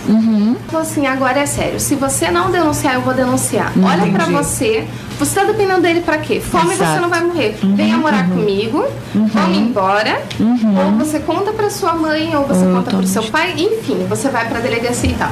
Falou 0.69 0.81
assim, 0.81 1.07
agora 1.07 1.41
é 1.41 1.45
sério. 1.47 1.79
Se 1.79 1.95
você 1.95 2.31
não 2.31 2.51
denunciar, 2.51 2.95
eu 2.95 3.03
vou 3.03 3.13
denunciar. 3.13 3.71
Olha 3.85 4.11
pra 4.11 4.25
você. 4.25 4.87
Você 5.19 5.35
tá 5.41 5.45
dependendo 5.47 5.81
dele 5.81 6.01
pra 6.01 6.19
quê? 6.19 6.41
Fome 6.41 6.75
Exato. 6.75 6.93
você 6.95 7.01
não 7.01 7.09
vai 7.09 7.23
morrer. 7.23 7.57
Venha 7.63 7.97
morar 7.97 8.29
comigo, 8.29 8.85
vamos 9.15 9.59
embora. 9.59 10.21
Ou 10.41 10.93
você 10.99 11.21
conta 11.21 11.53
pra 11.53 11.71
sua 11.71 11.93
mãe, 11.95 12.35
ou 12.37 12.45
você 12.47 12.65
conta 12.65 12.91
pro 12.97 13.07
seu 13.07 13.23
pai. 13.25 13.55
Enfim, 13.57 14.05
você 14.09 14.29
vai 14.29 14.49
pra 14.49 14.61
delegacia 14.61 15.11
e 15.11 15.15
tal. 15.15 15.31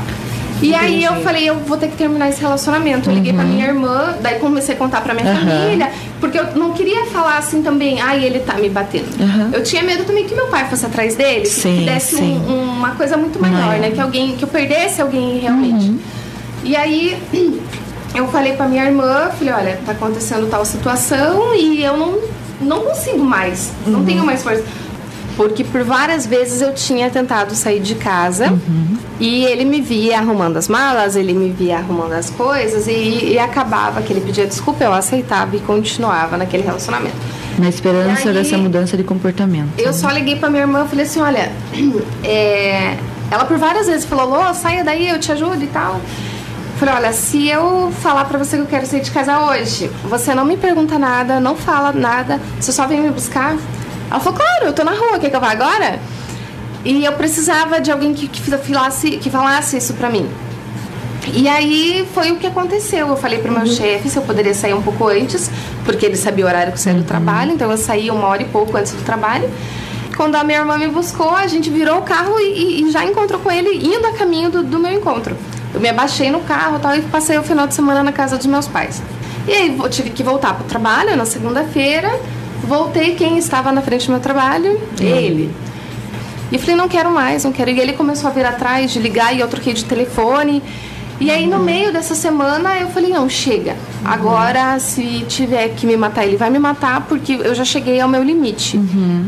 E 0.62 0.72
aí 0.76 1.02
eu 1.02 1.16
falei, 1.22 1.48
eu 1.50 1.56
vou 1.58 1.76
ter 1.76 1.88
que 1.88 1.96
terminar 1.96 2.28
esse 2.28 2.40
relacionamento. 2.40 3.10
Eu 3.10 3.14
liguei 3.16 3.32
pra 3.32 3.42
minha 3.42 3.66
irmã, 3.66 4.14
daí 4.20 4.38
comecei 4.38 4.76
a 4.76 4.78
contar 4.78 5.00
pra 5.00 5.12
minha 5.12 5.26
família, 5.34 5.90
porque 6.20 6.38
eu 6.38 6.54
não 6.54 6.70
queria 6.72 7.04
falar 7.06 7.38
assim 7.38 7.62
também, 7.62 8.00
ai, 8.00 8.24
ele 8.24 8.38
tá 8.38 8.54
me 8.54 8.68
batendo. 8.68 9.06
Eu 9.52 9.64
tinha 9.64 9.82
medo 9.82 10.04
também 10.04 10.24
que 10.24 10.34
meu 10.36 10.46
pai 10.46 10.68
fosse 10.70 10.86
atrás 10.86 11.16
dele, 11.16 11.40
que- 11.40 11.48
que 11.48 11.50
Sim, 11.50 11.84
desse 11.84 12.14
sim. 12.16 12.40
um- 12.48 12.76
uma 12.76 12.90
coisa 12.90 13.16
muito 13.16 13.40
maior, 13.40 13.56
Maior. 13.66 13.80
né? 13.80 13.90
Que 13.90 14.00
alguém, 14.00 14.36
que 14.36 14.44
eu 14.44 14.48
perdesse 14.48 15.02
alguém 15.02 15.38
realmente. 15.40 15.96
E 16.62 16.76
aí 16.76 17.18
eu 18.14 18.28
falei 18.28 18.54
pra 18.54 18.66
minha 18.68 18.84
irmã, 18.84 19.30
falei, 19.38 19.52
olha, 19.54 19.80
tá 19.86 19.92
acontecendo 19.92 20.48
tal 20.50 20.64
situação 20.64 21.54
e 21.54 21.82
eu 21.82 21.96
não, 21.96 22.18
não 22.60 22.80
consigo 22.82 23.24
mais, 23.24 23.70
não 23.86 24.04
tenho 24.04 24.24
mais 24.24 24.42
força. 24.42 24.62
Porque 25.36 25.64
por 25.64 25.82
várias 25.82 26.26
vezes 26.26 26.60
eu 26.60 26.74
tinha 26.74 27.08
tentado 27.08 27.54
sair 27.54 27.80
de 27.80 27.94
casa 27.94 28.52
e 29.18 29.44
ele 29.44 29.64
me 29.64 29.80
via 29.80 30.18
arrumando 30.18 30.58
as 30.58 30.68
malas, 30.68 31.16
ele 31.16 31.32
me 31.32 31.50
via 31.50 31.78
arrumando 31.78 32.12
as 32.12 32.28
coisas 32.28 32.86
e, 32.86 33.30
e 33.32 33.38
acabava 33.38 34.02
que 34.02 34.12
ele 34.12 34.20
pedia 34.20 34.46
desculpa, 34.46 34.84
eu 34.84 34.92
aceitava 34.92 35.56
e 35.56 35.60
continuava 35.60 36.36
naquele 36.36 36.62
relacionamento. 36.64 37.16
Na 37.58 37.68
esperança 37.68 38.28
aí- 38.28 38.34
dessa 38.34 38.58
mudança 38.58 38.94
de 38.94 39.04
comportamento. 39.04 39.70
Eu 39.78 39.94
só 39.94 40.10
liguei 40.10 40.36
pra 40.36 40.50
minha 40.50 40.64
irmã 40.64 40.84
e 40.84 40.88
falei 40.88 41.04
assim, 41.06 41.20
olha, 41.22 41.50
é, 42.22 42.96
ela 43.30 43.46
por 43.46 43.56
várias 43.56 43.86
vezes 43.86 44.04
falou, 44.04 44.28
Lô, 44.28 44.52
saia 44.52 44.84
daí, 44.84 45.08
eu 45.08 45.18
te 45.18 45.32
ajudo 45.32 45.62
e 45.62 45.66
tal. 45.68 45.98
Falei, 46.82 46.96
olha, 46.96 47.12
se 47.12 47.48
eu 47.48 47.92
falar 48.00 48.24
pra 48.24 48.36
você 48.36 48.56
que 48.56 48.62
eu 48.62 48.66
quero 48.66 48.84
sair 48.86 49.02
de 49.02 49.12
casa 49.12 49.38
hoje, 49.38 49.88
você 50.02 50.34
não 50.34 50.44
me 50.44 50.56
pergunta 50.56 50.98
nada, 50.98 51.38
não 51.38 51.54
fala 51.54 51.92
nada, 51.92 52.40
você 52.58 52.72
só 52.72 52.88
vem 52.88 53.00
me 53.00 53.10
buscar. 53.12 53.56
Ela 54.10 54.18
falou, 54.18 54.36
claro, 54.36 54.64
eu 54.64 54.72
tô 54.72 54.82
na 54.82 54.90
rua, 54.90 55.16
quer 55.20 55.30
que 55.30 55.36
eu 55.36 55.40
vá 55.40 55.52
agora? 55.52 56.00
E 56.84 57.04
eu 57.04 57.12
precisava 57.12 57.80
de 57.80 57.92
alguém 57.92 58.12
que, 58.12 58.26
que 58.26 58.42
falasse, 58.42 59.12
que 59.12 59.30
falasse 59.30 59.76
isso 59.76 59.94
pra 59.94 60.10
mim. 60.10 60.28
E 61.32 61.48
aí 61.48 62.04
foi 62.12 62.32
o 62.32 62.36
que 62.36 62.48
aconteceu. 62.48 63.06
Eu 63.06 63.16
falei 63.16 63.38
pro 63.38 63.52
meu 63.52 63.64
chefe 63.64 64.10
se 64.10 64.16
eu 64.16 64.22
poderia 64.24 64.52
sair 64.52 64.74
um 64.74 64.82
pouco 64.82 65.06
antes, 65.06 65.52
porque 65.84 66.04
ele 66.04 66.16
sabia 66.16 66.46
o 66.46 66.48
horário 66.48 66.72
que 66.72 66.78
eu 66.78 66.82
saía 66.82 66.98
do 66.98 67.04
trabalho, 67.04 67.52
então 67.52 67.70
eu 67.70 67.78
saí 67.78 68.10
uma 68.10 68.26
hora 68.26 68.42
e 68.42 68.46
pouco 68.46 68.76
antes 68.76 68.90
do 68.90 69.04
trabalho. 69.04 69.48
Quando 70.16 70.34
a 70.34 70.42
minha 70.42 70.58
irmã 70.58 70.76
me 70.76 70.88
buscou, 70.88 71.30
a 71.30 71.46
gente 71.46 71.70
virou 71.70 71.98
o 71.98 72.02
carro 72.02 72.40
e, 72.40 72.82
e 72.82 72.90
já 72.90 73.04
encontrou 73.04 73.38
com 73.38 73.52
ele 73.52 73.70
indo 73.86 74.04
a 74.04 74.14
caminho 74.14 74.50
do, 74.50 74.64
do 74.64 74.80
meu 74.80 74.90
encontro. 74.90 75.36
Eu 75.74 75.80
me 75.80 75.88
abaixei 75.88 76.30
no 76.30 76.40
carro 76.40 76.76
e 76.76 76.80
tal, 76.80 76.96
e 76.96 77.02
passei 77.02 77.38
o 77.38 77.42
final 77.42 77.66
de 77.66 77.74
semana 77.74 78.02
na 78.02 78.12
casa 78.12 78.36
dos 78.36 78.46
meus 78.46 78.68
pais. 78.68 79.02
E 79.46 79.52
aí 79.52 79.78
eu 79.78 79.88
tive 79.88 80.10
que 80.10 80.22
voltar 80.22 80.54
pro 80.54 80.64
trabalho 80.64 81.16
na 81.16 81.24
segunda-feira. 81.24 82.10
Voltei, 82.64 83.14
quem 83.14 83.38
estava 83.38 83.72
na 83.72 83.82
frente 83.82 84.06
do 84.06 84.12
meu 84.12 84.20
trabalho? 84.20 84.80
Ele. 85.00 85.50
E 86.50 86.56
eu 86.56 86.60
falei, 86.60 86.76
não 86.76 86.88
quero 86.88 87.10
mais, 87.10 87.44
não 87.44 87.52
quero. 87.52 87.70
E 87.70 87.80
ele 87.80 87.94
começou 87.94 88.28
a 88.28 88.32
vir 88.32 88.44
atrás 88.44 88.92
de 88.92 88.98
ligar 88.98 89.34
e 89.34 89.40
eu 89.40 89.48
troquei 89.48 89.72
de 89.72 89.84
telefone. 89.84 90.62
E 91.18 91.30
aí, 91.30 91.46
no 91.46 91.58
meio 91.58 91.92
dessa 91.92 92.14
semana, 92.14 92.76
eu 92.78 92.88
falei, 92.88 93.10
não, 93.10 93.28
chega. 93.28 93.76
Agora, 94.04 94.78
se 94.78 95.24
tiver 95.28 95.68
que 95.68 95.86
me 95.86 95.96
matar, 95.96 96.24
ele 96.24 96.36
vai 96.36 96.50
me 96.50 96.58
matar, 96.58 97.02
porque 97.02 97.34
eu 97.34 97.54
já 97.54 97.64
cheguei 97.64 98.00
ao 98.00 98.08
meu 98.08 98.22
limite. 98.22 98.76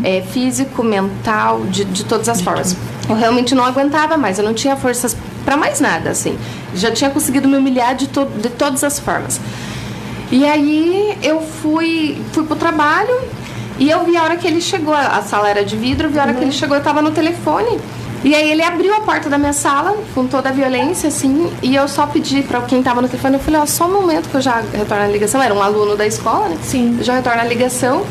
É, 0.02 0.20
físico, 0.20 0.82
mental, 0.82 1.60
de, 1.66 1.84
de 1.84 2.04
todas 2.04 2.28
as 2.28 2.40
formas. 2.40 2.76
Eu 3.08 3.14
realmente 3.14 3.54
não 3.54 3.64
aguentava 3.64 4.16
mais, 4.16 4.38
eu 4.38 4.44
não 4.44 4.54
tinha 4.54 4.76
forças 4.76 5.16
para 5.44 5.56
mais 5.56 5.80
nada, 5.80 6.10
assim. 6.10 6.38
Já 6.74 6.90
tinha 6.90 7.10
conseguido 7.10 7.48
me 7.48 7.56
humilhar 7.56 7.94
de, 7.94 8.08
to 8.08 8.26
de 8.40 8.48
todas 8.48 8.82
as 8.82 8.98
formas. 8.98 9.40
E 10.30 10.44
aí 10.44 11.16
eu 11.22 11.40
fui, 11.40 12.20
fui 12.32 12.44
pro 12.44 12.56
trabalho 12.56 13.14
e 13.78 13.90
eu 13.90 14.04
vi 14.04 14.16
a 14.16 14.22
hora 14.22 14.36
que 14.36 14.46
ele 14.46 14.60
chegou, 14.60 14.94
a 14.94 15.20
sala 15.22 15.48
era 15.48 15.64
de 15.64 15.76
vidro, 15.76 16.08
vi 16.08 16.18
a 16.18 16.22
hora 16.22 16.34
que 16.34 16.42
ele 16.42 16.52
chegou, 16.52 16.76
eu 16.76 16.82
tava 16.82 17.02
no 17.02 17.10
telefone. 17.10 17.78
E 18.24 18.34
aí 18.34 18.50
ele 18.50 18.62
abriu 18.62 18.94
a 18.94 19.00
porta 19.00 19.28
da 19.28 19.36
minha 19.36 19.52
sala 19.52 19.94
com 20.14 20.26
toda 20.26 20.48
a 20.48 20.52
violência, 20.52 21.08
assim, 21.08 21.52
e 21.62 21.76
eu 21.76 21.86
só 21.86 22.06
pedi 22.06 22.42
pra 22.42 22.62
quem 22.62 22.82
tava 22.82 23.02
no 23.02 23.08
telefone, 23.08 23.34
eu 23.34 23.40
falei, 23.40 23.60
ó, 23.60 23.66
só 23.66 23.86
um 23.86 23.92
momento 23.92 24.30
que 24.30 24.34
eu 24.34 24.40
já 24.40 24.62
retorno 24.72 25.04
a 25.04 25.08
ligação, 25.08 25.42
era 25.42 25.52
um 25.52 25.62
aluno 25.62 25.94
da 25.94 26.06
escola, 26.06 26.48
né? 26.48 26.56
Sim. 26.62 26.96
Eu 26.98 27.04
já 27.04 27.16
retorno 27.16 27.42
a 27.42 27.44
ligação. 27.44 28.02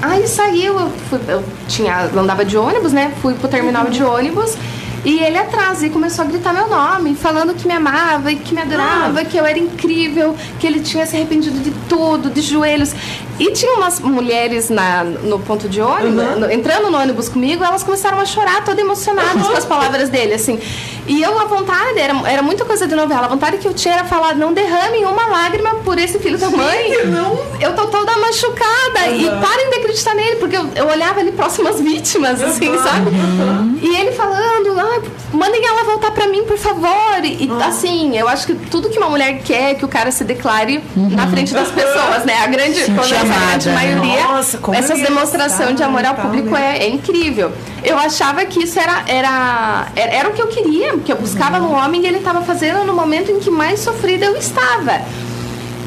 Aí 0.00 0.28
saiu, 0.28 0.78
eu, 0.78 0.92
fui, 1.10 1.18
eu 1.26 1.42
tinha, 1.66 2.08
andava 2.16 2.44
de 2.44 2.56
ônibus, 2.56 2.92
né? 2.92 3.12
Fui 3.20 3.34
pro 3.34 3.48
terminal 3.48 3.86
de 3.86 4.04
ônibus 4.04 4.56
e 5.04 5.18
ele 5.20 5.38
atrás 5.38 5.82
e 5.82 5.90
começou 5.90 6.24
a 6.24 6.28
gritar 6.28 6.52
meu 6.52 6.68
nome, 6.68 7.14
falando 7.14 7.54
que 7.54 7.66
me 7.66 7.74
amava 7.74 8.32
e 8.32 8.36
que 8.36 8.54
me 8.54 8.60
adorava, 8.60 9.24
que 9.24 9.36
eu 9.36 9.46
era 9.46 9.58
incrível, 9.58 10.36
que 10.58 10.66
ele 10.66 10.80
tinha 10.80 11.06
se 11.06 11.16
arrependido 11.16 11.58
de 11.60 11.70
tudo, 11.88 12.30
de 12.30 12.40
joelhos. 12.40 12.94
E 13.38 13.52
tinha 13.52 13.74
umas 13.74 14.00
mulheres 14.00 14.68
na, 14.68 15.04
no 15.04 15.38
ponto 15.38 15.68
de 15.68 15.80
ônibus, 15.80 16.36
no- 16.38 16.50
entrando 16.50 16.90
no 16.90 16.98
ônibus 16.98 17.28
comigo, 17.28 17.62
elas 17.62 17.82
começaram 17.84 18.18
a 18.18 18.24
chorar, 18.24 18.64
toda 18.64 18.80
emocionadas 18.80 19.46
com 19.46 19.52
as 19.56 19.64
palavras 19.64 20.08
dele, 20.08 20.34
assim. 20.34 20.58
E 21.06 21.22
eu, 21.22 21.38
a 21.38 21.44
vontade, 21.44 21.98
era, 21.98 22.14
era 22.28 22.42
muita 22.42 22.64
coisa 22.64 22.86
de 22.86 22.94
novela, 22.94 23.26
a 23.26 23.28
vontade 23.28 23.58
que 23.58 23.66
eu 23.66 23.72
tinha 23.72 23.94
era 23.94 24.04
falar, 24.04 24.34
não 24.34 24.52
derramem 24.52 25.04
uma 25.06 25.26
lágrima 25.26 25.76
por 25.84 25.98
esse 25.98 26.18
filho 26.18 26.36
da 26.36 26.50
mãe. 26.50 26.90
Eu 27.60 27.74
tô 27.74 27.86
toda 27.86 28.16
machucada. 28.18 29.06
E 29.08 29.24
parem 29.40 29.70
de 29.70 29.76
acreditar 29.76 30.14
nele, 30.14 30.36
porque 30.36 30.56
eu, 30.56 30.68
eu 30.74 30.86
olhava 30.88 31.20
ali 31.20 31.32
próximas 31.32 31.80
vítimas, 31.80 32.42
assim, 32.42 32.76
sabe? 32.78 33.10
E 33.80 33.96
ele 33.96 34.12
falando, 34.12 34.78
ai, 34.78 35.00
mandem 35.32 35.64
ela 35.66 35.84
voltar 35.84 36.10
pra 36.10 36.26
mim, 36.26 36.44
por 36.44 36.56
favor. 36.56 37.24
E, 37.24 37.46
e, 37.46 37.62
assim, 37.62 38.16
eu 38.16 38.28
acho 38.28 38.46
que 38.46 38.54
tudo 38.54 38.88
que 38.88 38.98
uma 38.98 39.08
mulher 39.08 39.40
quer 39.42 39.70
é 39.70 39.74
que 39.74 39.84
o 39.84 39.88
cara 39.88 40.10
se 40.10 40.24
declare 40.24 40.82
na 40.96 41.26
frente 41.26 41.52
das 41.52 41.68
pessoas, 41.68 42.24
né? 42.24 42.38
A 42.42 42.46
grande, 42.46 42.80
a 42.82 42.86
grande 42.86 43.68
né? 43.68 43.74
maioria, 43.74 44.22
Nossa, 44.24 44.58
como 44.58 44.76
essas 44.76 45.00
demonstrações 45.00 45.76
de 45.76 45.82
amor 45.82 46.04
ao 46.04 46.14
tal, 46.14 46.26
público 46.26 46.50
né? 46.50 46.78
é, 46.78 46.84
é 46.84 46.88
incrível. 46.88 47.52
Eu 47.82 47.98
achava 47.98 48.44
que 48.44 48.64
isso 48.64 48.78
era, 48.78 49.04
era, 49.06 49.88
era, 49.94 50.12
era 50.12 50.28
o 50.28 50.32
que 50.32 50.42
eu 50.42 50.48
queria, 50.48 50.92
porque 50.92 51.12
eu 51.12 51.16
buscava 51.16 51.58
no 51.58 51.72
homem 51.72 52.02
e 52.02 52.06
ele 52.06 52.18
estava 52.18 52.42
fazendo 52.42 52.84
no 52.84 52.94
momento 52.94 53.30
em 53.30 53.38
que 53.38 53.50
mais 53.50 53.80
sofrida 53.80 54.26
eu 54.26 54.36
estava. 54.36 55.02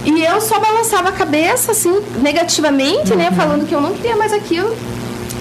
E 0.03 0.23
eu 0.23 0.41
só 0.41 0.59
balançava 0.59 1.09
a 1.09 1.11
cabeça, 1.11 1.73
assim, 1.73 2.01
negativamente, 2.21 3.15
né? 3.15 3.31
Falando 3.31 3.67
que 3.67 3.73
eu 3.73 3.81
não 3.81 3.93
queria 3.93 4.15
mais 4.15 4.33
aquilo. 4.33 4.75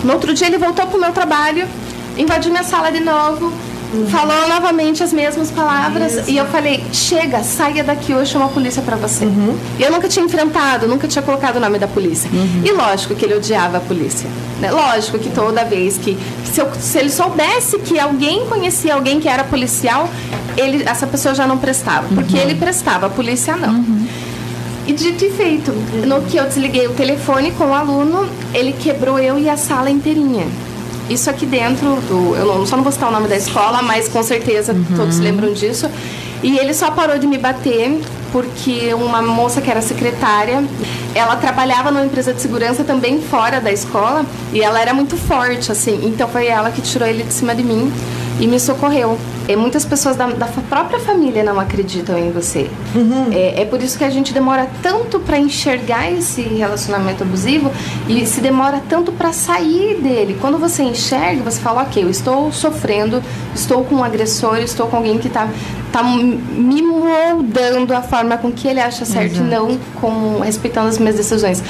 No 0.05 0.13
outro 0.15 0.35
dia 0.35 0.47
ele 0.47 0.59
voltou 0.59 0.87
pro 0.87 1.01
meu 1.01 1.13
trabalho, 1.13 1.67
invadiu 2.17 2.51
minha 2.51 2.65
sala 2.65 2.91
de 2.91 3.01
novo, 3.01 3.53
falou 4.11 4.49
novamente 4.49 5.03
as 5.03 5.13
mesmas 5.13 5.51
palavras. 5.51 6.29
E 6.29 6.37
eu 6.37 6.47
falei, 6.47 6.83
chega, 6.93 7.43
saia 7.43 7.83
daqui, 7.83 8.13
eu 8.13 8.25
chamo 8.25 8.45
a 8.45 8.49
polícia 8.49 8.83
pra 8.83 8.97
você. 8.97 9.25
E 9.79 9.83
eu 9.83 9.91
nunca 9.91 10.09
tinha 10.09 10.25
enfrentado, 10.25 10.87
nunca 10.87 11.09
tinha 11.09 11.23
colocado 11.23 11.57
o 11.57 11.61
nome 11.61 11.79
da 11.79 11.89
polícia. 11.89 12.31
E 12.65 12.71
lógico 12.73 13.15
que 13.15 13.25
ele 13.25 13.35
odiava 13.35 13.79
a 13.79 13.81
polícia. 13.81 14.29
né? 14.61 14.71
Lógico 14.71 15.19
que 15.19 15.31
toda 15.31 15.65
vez 15.65 15.99
que. 15.99 16.17
Se, 16.45 16.61
eu- 16.61 16.71
se 16.79 16.99
ele 16.99 17.11
soubesse 17.11 17.79
que 17.79 17.99
alguém 17.99 18.47
conhecia 18.47 18.95
alguém 18.95 19.21
que 19.21 19.29
era 19.29 19.43
policial, 19.45 20.09
ele, 20.57 20.85
essa 20.85 21.07
pessoa 21.07 21.35
já 21.35 21.47
não 21.47 21.59
prestava. 21.59 22.07
Porque 22.15 22.37
ele 22.37 22.55
prestava, 22.55 23.07
a 23.07 23.11
polícia 23.11 23.57
não. 23.57 23.85
E 24.87 24.93
dito 24.93 25.25
e 25.25 25.31
feito, 25.31 25.71
no 26.07 26.23
que 26.23 26.37
eu 26.37 26.45
desliguei 26.47 26.87
o 26.89 26.93
telefone 26.93 27.53
com 27.53 27.65
o 27.67 27.75
aluno, 27.75 28.29
ele 28.53 28.73
quebrou 28.73 29.19
eu 29.19 29.39
e 29.39 29.49
a 29.49 29.57
sala 29.57 29.89
inteirinha. 29.91 30.47
Isso 31.11 31.29
aqui 31.29 31.45
dentro 31.45 31.97
do. 32.09 32.37
Eu 32.37 32.47
não, 32.47 32.65
só 32.65 32.77
não 32.77 32.85
vou 32.85 32.93
citar 32.93 33.09
o 33.09 33.13
nome 33.13 33.27
da 33.27 33.37
escola, 33.37 33.83
mas 33.83 34.09
com 34.09 34.23
certeza 34.23 34.75
todos 34.97 35.19
lembram 35.19 35.53
disso. 35.53 35.91
E 36.43 36.57
ele 36.57 36.73
só 36.73 36.91
parou 36.91 37.19
de 37.19 37.27
me 37.27 37.37
bater 37.37 38.01
porque 38.33 38.95
uma 38.95 39.21
moça 39.21 39.61
que 39.61 39.69
era 39.69 39.83
secretária, 39.83 40.63
ela 41.15 41.35
trabalhava 41.37 41.91
numa 41.91 42.05
empresa 42.05 42.33
de 42.33 42.41
segurança 42.41 42.85
também 42.85 43.21
fora 43.21 43.61
da 43.61 43.73
escola 43.73 44.25
e 44.53 44.63
ela 44.63 44.81
era 44.81 44.95
muito 44.95 45.17
forte, 45.17 45.73
assim. 45.73 46.01
Então 46.05 46.29
foi 46.29 46.47
ela 46.47 46.71
que 46.71 46.81
tirou 46.81 47.09
ele 47.09 47.25
de 47.25 47.35
cima 47.35 47.55
de 47.55 47.65
mim. 47.65 47.93
e 48.39 48.47
me 48.47 48.59
socorreu. 48.59 49.19
E 49.53 49.57
muitas 49.57 49.85
pessoas 49.85 50.15
da, 50.17 50.29
da 50.29 50.47
própria 50.47 51.01
família 51.01 51.43
não 51.43 51.59
acreditam 51.59 52.17
em 52.17 52.31
você. 52.31 52.71
Uhum. 52.95 53.33
É, 53.33 53.63
é, 53.63 53.65
por 53.65 53.83
isso 53.83 53.99
que 53.99 54.05
a 54.05 54.11
gente 54.11 54.33
demora 54.33 54.69
tanto 54.81 55.19
para 55.19 55.39
enxergar 55.39 56.11
esse 56.13 56.43
relacionamento 56.43 57.25
abusivo 57.25 57.73
e 58.09 58.25
se 58.27 58.41
demora 58.41 58.81
tanto 58.89 59.11
para 59.11 59.33
sair 59.33 60.01
dele. 60.01 60.37
Quando 60.41 60.57
você 60.57 60.85
enxerga, 60.85 61.43
você 61.43 61.61
fala, 61.61 61.83
ok, 61.83 62.05
eu 62.05 62.11
estou 62.11 62.53
sofrendo, 62.53 63.23
estou 63.55 63.85
com 63.85 63.97
um 63.97 64.05
agressor, 64.05 64.59
estou 64.59 64.87
com 64.87 64.97
alguém 64.97 65.19
que 65.19 65.27
está 65.27 65.49
tá 65.91 66.03
me 66.05 66.83
moldando 66.83 67.95
a 67.95 68.03
forma 68.03 68.37
com 68.37 68.53
que 68.53 68.69
ele 68.69 68.81
acha 68.81 69.05
certo 69.05 69.33
Exato. 69.33 69.47
e 69.47 69.51
não 69.51 69.79
com 70.01 70.41
respeitando 70.41 70.89
as 70.89 70.99
minhas 70.99 71.17
decisões. 71.17 71.63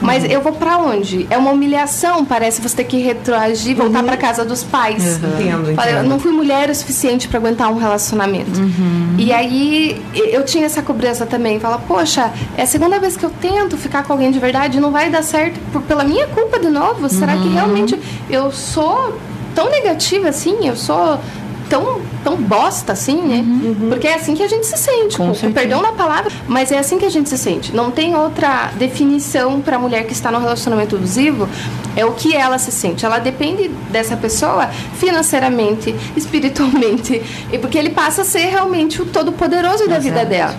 Mas 0.00 0.24
uhum. 0.24 0.30
eu 0.30 0.40
vou 0.40 0.52
para 0.52 0.78
onde? 0.78 1.26
É 1.30 1.36
uma 1.36 1.50
humilhação, 1.50 2.24
parece 2.24 2.60
você 2.60 2.76
ter 2.76 2.84
que 2.84 2.98
retroagir, 2.98 3.76
voltar 3.76 4.00
uhum. 4.00 4.06
para 4.06 4.16
casa 4.16 4.44
dos 4.44 4.62
pais. 4.62 5.04
Uhum. 5.04 5.40
Entendo, 5.40 5.72
entendo. 5.72 5.88
Eu 5.88 6.02
não 6.04 6.18
fui 6.18 6.32
mulher 6.32 6.70
o 6.70 6.74
suficiente 6.74 7.27
para 7.28 7.38
aguentar 7.38 7.70
um 7.70 7.76
relacionamento. 7.76 8.60
Uhum. 8.60 9.14
E 9.18 9.32
aí 9.32 10.02
eu 10.14 10.44
tinha 10.44 10.66
essa 10.66 10.82
cobrança 10.82 11.26
também, 11.26 11.60
fala, 11.60 11.78
poxa, 11.78 12.32
é 12.56 12.62
a 12.62 12.66
segunda 12.66 12.98
vez 12.98 13.16
que 13.16 13.24
eu 13.24 13.30
tento 13.30 13.76
ficar 13.76 14.04
com 14.04 14.12
alguém 14.12 14.30
de 14.30 14.38
verdade, 14.38 14.80
não 14.80 14.90
vai 14.90 15.10
dar 15.10 15.22
certo 15.22 15.60
por, 15.72 15.82
pela 15.82 16.04
minha 16.04 16.26
culpa 16.28 16.58
de 16.58 16.68
novo. 16.68 17.08
Será 17.08 17.32
que 17.32 17.46
uhum. 17.46 17.54
realmente 17.54 17.98
eu 18.28 18.50
sou 18.50 19.18
tão 19.54 19.70
negativa 19.70 20.28
assim? 20.28 20.66
Eu 20.66 20.76
sou 20.76 21.20
tão, 21.68 22.00
tão 22.24 22.36
bosta 22.36 22.92
assim, 22.92 23.20
né? 23.20 23.36
Uhum. 23.36 23.88
Porque 23.88 24.06
é 24.06 24.14
assim 24.14 24.34
que 24.34 24.42
a 24.42 24.48
gente 24.48 24.66
se 24.66 24.76
sente, 24.76 25.16
com, 25.16 25.32
com 25.34 25.52
perdão 25.52 25.82
na 25.82 25.92
palavra, 25.92 26.30
mas 26.46 26.72
é 26.72 26.78
assim 26.78 26.98
que 26.98 27.04
a 27.04 27.10
gente 27.10 27.28
se 27.28 27.38
sente. 27.38 27.74
Não 27.74 27.90
tem 27.90 28.16
outra 28.16 28.70
definição 28.76 29.60
para 29.60 29.76
a 29.76 29.78
mulher 29.78 30.06
que 30.06 30.12
está 30.12 30.30
no 30.30 30.38
relacionamento 30.38 30.96
abusivo, 30.96 31.48
é 31.94 32.04
o 32.04 32.12
que 32.12 32.34
ela 32.34 32.58
se 32.58 32.72
sente. 32.72 33.04
Ela 33.04 33.18
depende 33.18 33.68
dessa 33.90 34.16
pessoa 34.16 34.68
financeiramente, 34.94 35.94
espiritualmente, 36.16 37.22
e 37.52 37.58
porque 37.58 37.78
ele 37.78 37.90
passa 37.90 38.22
a 38.22 38.24
ser 38.24 38.46
realmente 38.46 39.00
o 39.02 39.06
todo 39.06 39.32
poderoso 39.32 39.88
da 39.88 39.98
vida 39.98 40.24
dela. 40.24 40.56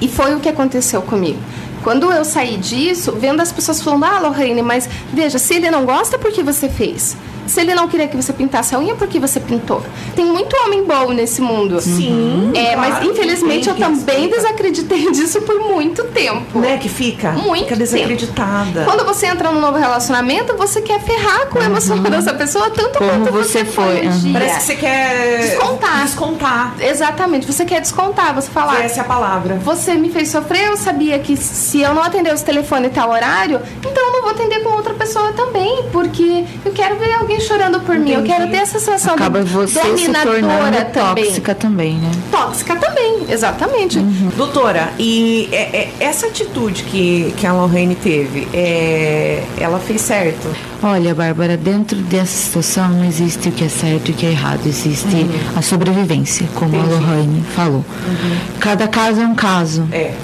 E 0.00 0.08
foi 0.08 0.34
o 0.34 0.40
que 0.40 0.48
aconteceu 0.48 1.02
comigo. 1.02 1.38
Quando 1.82 2.10
eu 2.12 2.24
saí 2.24 2.56
disso, 2.56 3.12
vendo 3.12 3.40
as 3.40 3.52
pessoas 3.52 3.80
falando, 3.80 4.04
ah, 4.04 4.18
Lorraine, 4.18 4.62
mas 4.62 4.88
veja, 5.12 5.38
se 5.38 5.54
ele 5.54 5.70
não 5.70 5.84
gosta, 5.84 6.18
por 6.18 6.32
que 6.32 6.42
você 6.42 6.68
fez? 6.68 7.16
Se 7.48 7.60
ele 7.60 7.74
não 7.74 7.88
queria 7.88 8.06
que 8.06 8.16
você 8.16 8.32
pintasse 8.32 8.74
a 8.74 8.78
unha, 8.78 8.94
por 8.94 9.08
que 9.08 9.18
você 9.18 9.40
pintou? 9.40 9.82
Tem 10.14 10.24
muito 10.24 10.54
homem 10.64 10.84
bom 10.84 11.12
nesse 11.12 11.40
mundo. 11.40 11.80
Sim. 11.80 12.52
É, 12.54 12.74
claro, 12.74 12.80
mas 12.80 13.04
infelizmente 13.04 13.68
eu 13.68 13.74
também 13.74 14.28
desacreditei 14.28 15.10
disso 15.12 15.40
por 15.42 15.58
muito 15.58 16.04
tempo. 16.04 16.58
Né? 16.58 16.78
Que 16.78 16.88
fica? 16.88 17.32
Muito 17.32 17.64
fica 17.64 17.76
desacreditada. 17.76 18.80
Tempo. 18.80 18.84
Quando 18.84 19.04
você 19.04 19.26
entra 19.26 19.50
num 19.50 19.60
novo 19.60 19.78
relacionamento, 19.78 20.56
você 20.56 20.80
quer 20.80 21.00
ferrar 21.00 21.46
com 21.48 21.58
a 21.58 21.64
emoção 21.64 21.96
uhum. 21.96 22.02
dessa 22.02 22.34
pessoa 22.34 22.70
tanto 22.70 22.98
Como 22.98 23.10
quanto 23.10 23.32
você, 23.32 23.60
você 23.60 23.64
foi. 23.64 24.06
Uhum. 24.06 24.32
Parece 24.32 24.58
que 24.58 24.64
você 24.64 24.76
quer 24.76 25.40
descontar. 25.40 26.02
Descontar. 26.04 26.74
Exatamente. 26.80 27.46
Você 27.46 27.64
quer 27.64 27.80
descontar. 27.80 28.34
Você 28.34 28.50
falar. 28.50 28.84
Essa 28.84 29.00
é 29.00 29.02
a 29.02 29.04
palavra. 29.04 29.56
Você 29.56 29.94
me 29.94 30.10
fez 30.10 30.28
sofrer, 30.28 30.66
eu 30.66 30.76
sabia 30.76 31.18
que 31.18 31.36
se 31.36 31.80
eu 31.80 31.94
não 31.94 32.02
atender 32.02 32.32
os 32.32 32.42
telefones 32.42 32.92
tal 32.92 33.10
horário, 33.10 33.60
então 33.80 34.06
eu 34.06 34.12
não 34.12 34.22
vou 34.22 34.30
atender 34.30 34.62
com 34.62 34.70
outra 34.70 34.94
pessoa 34.94 35.32
também, 35.32 35.84
porque 35.92 36.44
eu 36.64 36.72
quero 36.72 36.96
ver 36.96 37.12
alguém 37.14 37.37
chorando 37.40 37.80
por 37.80 37.96
Entendi. 37.96 38.16
mim. 38.16 38.18
Eu 38.18 38.24
quero 38.24 38.50
ter 38.50 38.56
essa 38.58 38.78
sensação 38.78 39.14
Acaba 39.14 39.42
de 39.42 39.50
você 39.50 39.80
dominadora 39.80 40.36
se 40.36 40.42
tornando 40.42 40.92
também. 40.92 41.24
tóxica 41.24 41.54
também, 41.54 41.94
né? 41.98 42.10
Tóxica 42.30 42.76
também, 42.76 43.26
exatamente. 43.28 43.98
Uhum. 43.98 44.30
Doutora, 44.36 44.92
e 44.98 45.48
é, 45.52 45.56
é, 45.76 45.92
essa 46.00 46.26
atitude 46.26 46.82
que, 46.84 47.32
que 47.36 47.46
a 47.46 47.52
Lorraine 47.52 47.94
teve, 47.94 48.48
é, 48.52 49.44
ela 49.58 49.78
fez 49.78 50.00
certo? 50.00 50.48
Olha, 50.82 51.14
Bárbara, 51.14 51.56
dentro 51.56 51.98
dessa 51.98 52.26
situação 52.26 52.88
não 52.88 53.04
existe 53.04 53.48
o 53.48 53.52
que 53.52 53.64
é 53.64 53.68
certo 53.68 54.08
e 54.08 54.12
o 54.12 54.14
que 54.14 54.26
é 54.26 54.30
errado. 54.30 54.60
Existe 54.66 55.14
uhum. 55.14 55.30
a 55.56 55.62
sobrevivência, 55.62 56.46
como 56.54 56.76
Entendi. 56.76 56.94
a 56.94 56.96
Lorraine 56.96 57.44
falou. 57.54 57.84
Uhum. 58.06 58.38
Cada 58.60 58.86
caso 58.88 59.20
é 59.20 59.26
um 59.26 59.34
caso. 59.34 59.88
É. 59.92 60.14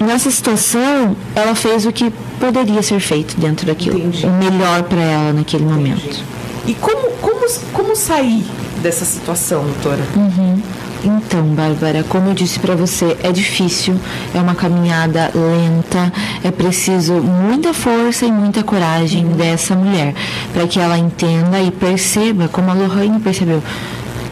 Nessa 0.00 0.30
situação, 0.30 1.16
ela 1.34 1.54
fez 1.54 1.86
o 1.86 1.92
que 1.92 2.12
poderia 2.40 2.82
ser 2.82 3.00
feito 3.00 3.38
dentro 3.40 3.66
daquilo. 3.66 3.98
Entendi. 3.98 4.26
O 4.26 4.32
melhor 4.32 4.82
para 4.84 5.00
ela 5.00 5.32
naquele 5.32 5.64
Entendi. 5.64 5.78
momento. 5.78 6.24
E 6.66 6.74
como, 6.74 7.10
como, 7.18 7.46
como 7.72 7.96
sair 7.96 8.44
dessa 8.82 9.04
situação, 9.04 9.64
doutora? 9.64 10.02
Uhum. 10.16 10.62
Então, 11.04 11.42
Bárbara, 11.48 12.02
como 12.08 12.30
eu 12.30 12.34
disse 12.34 12.58
para 12.58 12.74
você, 12.74 13.16
é 13.22 13.30
difícil, 13.30 13.94
é 14.34 14.38
uma 14.38 14.54
caminhada 14.54 15.30
lenta, 15.34 16.10
é 16.42 16.50
preciso 16.50 17.12
muita 17.14 17.74
força 17.74 18.24
e 18.24 18.32
muita 18.32 18.62
coragem 18.62 19.26
uhum. 19.26 19.32
dessa 19.32 19.74
mulher 19.74 20.14
para 20.54 20.66
que 20.66 20.80
ela 20.80 20.96
entenda 20.96 21.60
e 21.60 21.70
perceba, 21.70 22.48
como 22.48 22.70
a 22.70 22.74
Lohane 22.74 23.20
percebeu. 23.20 23.62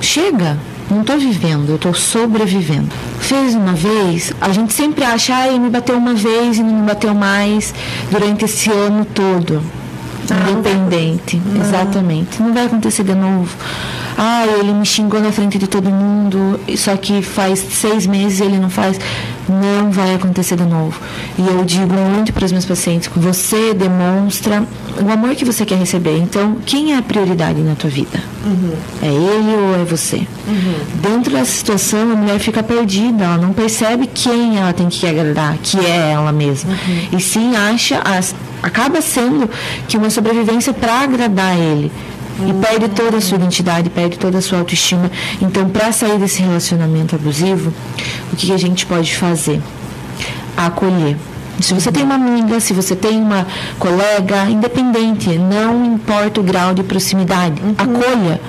Chega, 0.01 0.57
não 0.91 1.03
estou 1.03 1.19
vivendo, 1.19 1.69
eu 1.69 1.77
estou 1.77 1.93
sobrevivendo. 1.93 2.89
Fez 3.21 3.55
uma 3.55 3.75
vez, 3.75 4.33
a 4.41 4.51
gente 4.51 4.73
sempre 4.73 5.05
acha, 5.05 5.35
ah, 5.35 5.59
me 5.59 5.69
bateu 5.69 5.99
uma 5.99 6.15
vez 6.15 6.57
e 6.57 6.63
não 6.63 6.81
me 6.81 6.87
bateu 6.87 7.15
mais 7.15 7.75
durante 8.11 8.47
esse 8.47 8.71
ano 8.71 9.05
todo. 9.05 9.63
Independente, 10.51 11.41
não. 11.45 11.61
exatamente. 11.61 12.43
Não 12.43 12.53
vai 12.53 12.67
acontecer 12.67 13.05
de 13.05 13.15
novo. 13.15 13.55
Ah, 14.17 14.45
ele 14.47 14.73
me 14.73 14.85
xingou 14.85 15.21
na 15.21 15.33
frente 15.33 15.59
de 15.59 15.67
todo 15.67 15.91
mundo, 15.91 16.61
só 16.77 16.97
que 16.97 17.23
faz 17.23 17.59
seis 17.59 18.07
meses 18.07 18.41
ele 18.41 18.59
não 18.59 18.71
faz. 18.71 18.99
Não 19.49 19.91
vai 19.91 20.15
acontecer 20.15 20.57
de 20.57 20.65
novo. 20.65 20.99
E 21.39 21.47
eu 21.47 21.65
digo 21.65 21.95
muito 21.95 22.33
para 22.33 22.45
os 22.45 22.53
meus 22.53 22.65
pacientes: 22.65 23.11
você 23.15 23.75
demonstra 23.75 24.65
o 25.01 25.11
amor 25.11 25.35
que 25.35 25.45
você 25.45 25.65
quer 25.65 25.77
receber. 25.77 26.19
Então, 26.19 26.57
quem 26.65 26.93
é 26.93 26.99
a 26.99 27.03
prioridade 27.03 27.61
na 27.61 27.75
tua 27.75 27.91
vida? 27.91 28.23
Uhum. 28.45 28.75
É 29.03 29.07
ele 29.07 29.57
ou 29.57 29.81
é 29.81 29.85
você? 29.85 30.27
Uhum. 30.47 30.75
Dentro 31.01 31.33
dessa 31.33 31.53
situação, 31.53 32.13
a 32.13 32.17
mulher 32.17 32.39
fica 32.39 32.63
perdida. 32.63 33.25
Ela 33.25 33.39
não 33.39 33.53
percebe 33.53 34.09
quem 34.13 34.59
ela 34.59 34.73
tem 34.73 34.89
que 34.89 35.07
agradar, 35.07 35.57
que 35.63 35.79
é 35.79 36.13
ela 36.13 36.33
mesma. 36.33 36.73
Uhum. 36.73 37.19
E 37.19 37.21
sim 37.21 37.57
acha, 37.57 38.01
as, 38.05 38.35
acaba 38.63 39.01
sendo 39.01 39.49
que 39.89 39.97
uma 39.97 40.11
sobrevivência 40.11 40.73
para 40.73 41.01
agradar 41.01 41.57
ele 41.59 41.91
e 42.41 42.53
perde 42.55 42.89
toda 42.89 43.19
a 43.19 43.21
sua 43.21 43.37
identidade, 43.37 43.91
perde 43.91 44.19
toda 44.19 44.39
a 44.39 44.43
sua 44.43 44.59
autoestima. 44.59 45.11
Então, 45.41 45.69
para 45.69 45.93
sair 45.93 46.19
desse 46.19 46.41
relacionamento 46.43 47.15
abusivo, 47.15 47.73
o 48.33 48.37
que, 48.37 48.47
que 48.47 48.53
a 48.53 48.59
gente 48.59 48.87
pode 48.87 49.15
fazer? 49.17 49.61
Acolher. 50.57 51.17
Se 51.61 51.75
você 51.75 51.93
tem 51.93 52.03
uma 52.03 52.15
amiga, 52.15 52.59
se 52.61 52.73
você 52.73 52.97
tem 52.97 53.21
uma 53.21 53.47
colega, 53.79 54.49
independente, 54.49 55.39
não 55.39 55.85
importa 55.85 56.41
o 56.41 56.43
grau 56.43 56.75
de 56.75 56.83
proximidade, 56.83 57.61
uhum. 57.63 57.75
acolha 57.77 58.41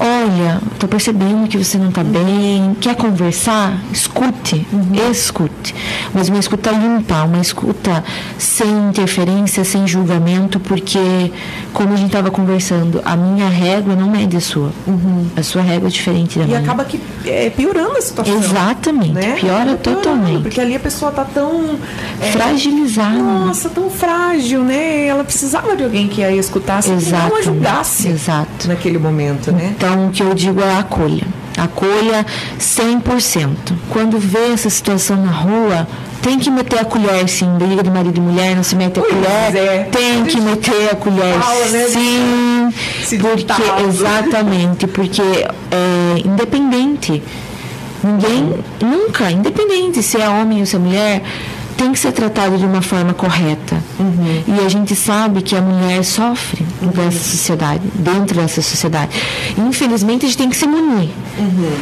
olha, 0.00 0.60
estou 0.72 0.88
percebendo 0.88 1.48
que 1.48 1.58
você 1.58 1.78
não 1.78 1.88
está 1.88 2.02
bem, 2.04 2.76
quer 2.80 2.94
conversar? 2.94 3.78
Escute, 3.92 4.66
uhum. 4.72 5.10
escute. 5.10 5.74
Mas 6.12 6.28
uma 6.28 6.38
escuta 6.38 6.70
limpa, 6.70 7.24
uma 7.24 7.40
escuta 7.40 8.04
sem 8.38 8.68
interferência, 8.88 9.64
sem 9.64 9.86
julgamento, 9.86 10.60
porque, 10.60 11.32
como 11.72 11.92
a 11.92 11.96
gente 11.96 12.08
estava 12.08 12.30
conversando, 12.30 13.00
a 13.04 13.16
minha 13.16 13.48
régua 13.48 13.94
não 13.94 14.14
é 14.14 14.26
de 14.26 14.40
sua. 14.40 14.72
Uhum. 14.86 15.26
A 15.36 15.42
sua 15.42 15.62
régua 15.62 15.88
é 15.88 15.90
diferente 15.90 16.38
da 16.38 16.44
e 16.44 16.48
minha. 16.48 16.60
E 16.60 16.62
acaba 16.62 16.84
que 16.84 17.00
é, 17.24 17.50
piorando 17.50 17.96
a 17.96 18.02
situação. 18.02 18.36
Exatamente, 18.36 19.12
né? 19.12 19.36
piora 19.38 19.76
totalmente. 19.76 20.42
Porque 20.42 20.60
ali 20.60 20.76
a 20.76 20.80
pessoa 20.80 21.10
está 21.10 21.24
tão... 21.24 21.78
É, 22.20 22.32
Fragilizada. 22.32 23.18
Nossa, 23.18 23.68
tão 23.68 23.90
frágil, 23.90 24.62
né? 24.62 25.06
Ela 25.06 25.24
precisava 25.24 25.76
de 25.76 25.84
alguém 25.84 26.08
que 26.08 26.22
a 26.22 26.32
escutasse 26.32 26.90
e 26.90 27.10
não 27.10 27.36
ajudasse 27.36 28.08
Exato. 28.08 28.47
Naquele 28.66 28.98
momento, 28.98 29.52
né? 29.52 29.74
Então, 29.76 30.06
o 30.06 30.10
que 30.10 30.22
eu 30.22 30.34
digo 30.34 30.60
é 30.60 30.78
acolha. 30.78 31.26
Acolha 31.56 32.24
100%. 32.58 33.48
Quando 33.90 34.18
vê 34.18 34.52
essa 34.52 34.70
situação 34.70 35.16
na 35.16 35.30
rua, 35.30 35.86
tem 36.22 36.38
que 36.38 36.50
meter 36.50 36.80
a 36.80 36.84
colher, 36.84 37.28
sim. 37.28 37.48
Briga 37.58 37.82
de 37.82 37.90
marido 37.90 38.16
e 38.16 38.20
mulher, 38.20 38.56
não 38.56 38.62
se 38.62 38.76
mete 38.76 38.98
a 38.98 39.02
pois 39.02 39.12
colher. 39.12 39.56
É. 39.56 39.88
Tem 39.90 40.24
que 40.24 40.40
meter 40.40 40.90
a 40.92 40.96
colher, 40.96 41.36
né? 41.70 41.86
sim. 41.88 42.74
Se 43.04 43.18
porque, 43.18 43.62
exatamente, 43.88 44.86
porque 44.86 45.22
é 45.22 46.18
independente. 46.24 47.22
Ninguém, 48.02 48.54
nunca, 48.80 49.30
independente 49.30 50.02
se 50.02 50.20
é 50.20 50.28
homem 50.28 50.60
ou 50.60 50.66
se 50.66 50.76
é 50.76 50.78
mulher, 50.78 51.22
tem 51.78 51.92
que 51.92 51.98
ser 51.98 52.12
tratado 52.12 52.58
de 52.58 52.66
uma 52.66 52.82
forma 52.82 53.14
correta. 53.14 53.76
Uhum. 54.00 54.42
E 54.48 54.66
a 54.66 54.68
gente 54.68 54.96
sabe 54.96 55.40
que 55.40 55.54
a 55.54 55.62
mulher 55.62 56.04
sofre 56.04 56.66
uhum. 56.82 56.88
dessa 56.88 57.20
sociedade, 57.20 57.82
dentro 57.94 58.36
dessa 58.36 58.60
sociedade. 58.60 59.12
Infelizmente, 59.56 60.26
a 60.26 60.28
gente 60.28 60.36
tem 60.36 60.50
que 60.50 60.56
se 60.56 60.66
munir. 60.66 61.10
Uhum. 61.38 61.72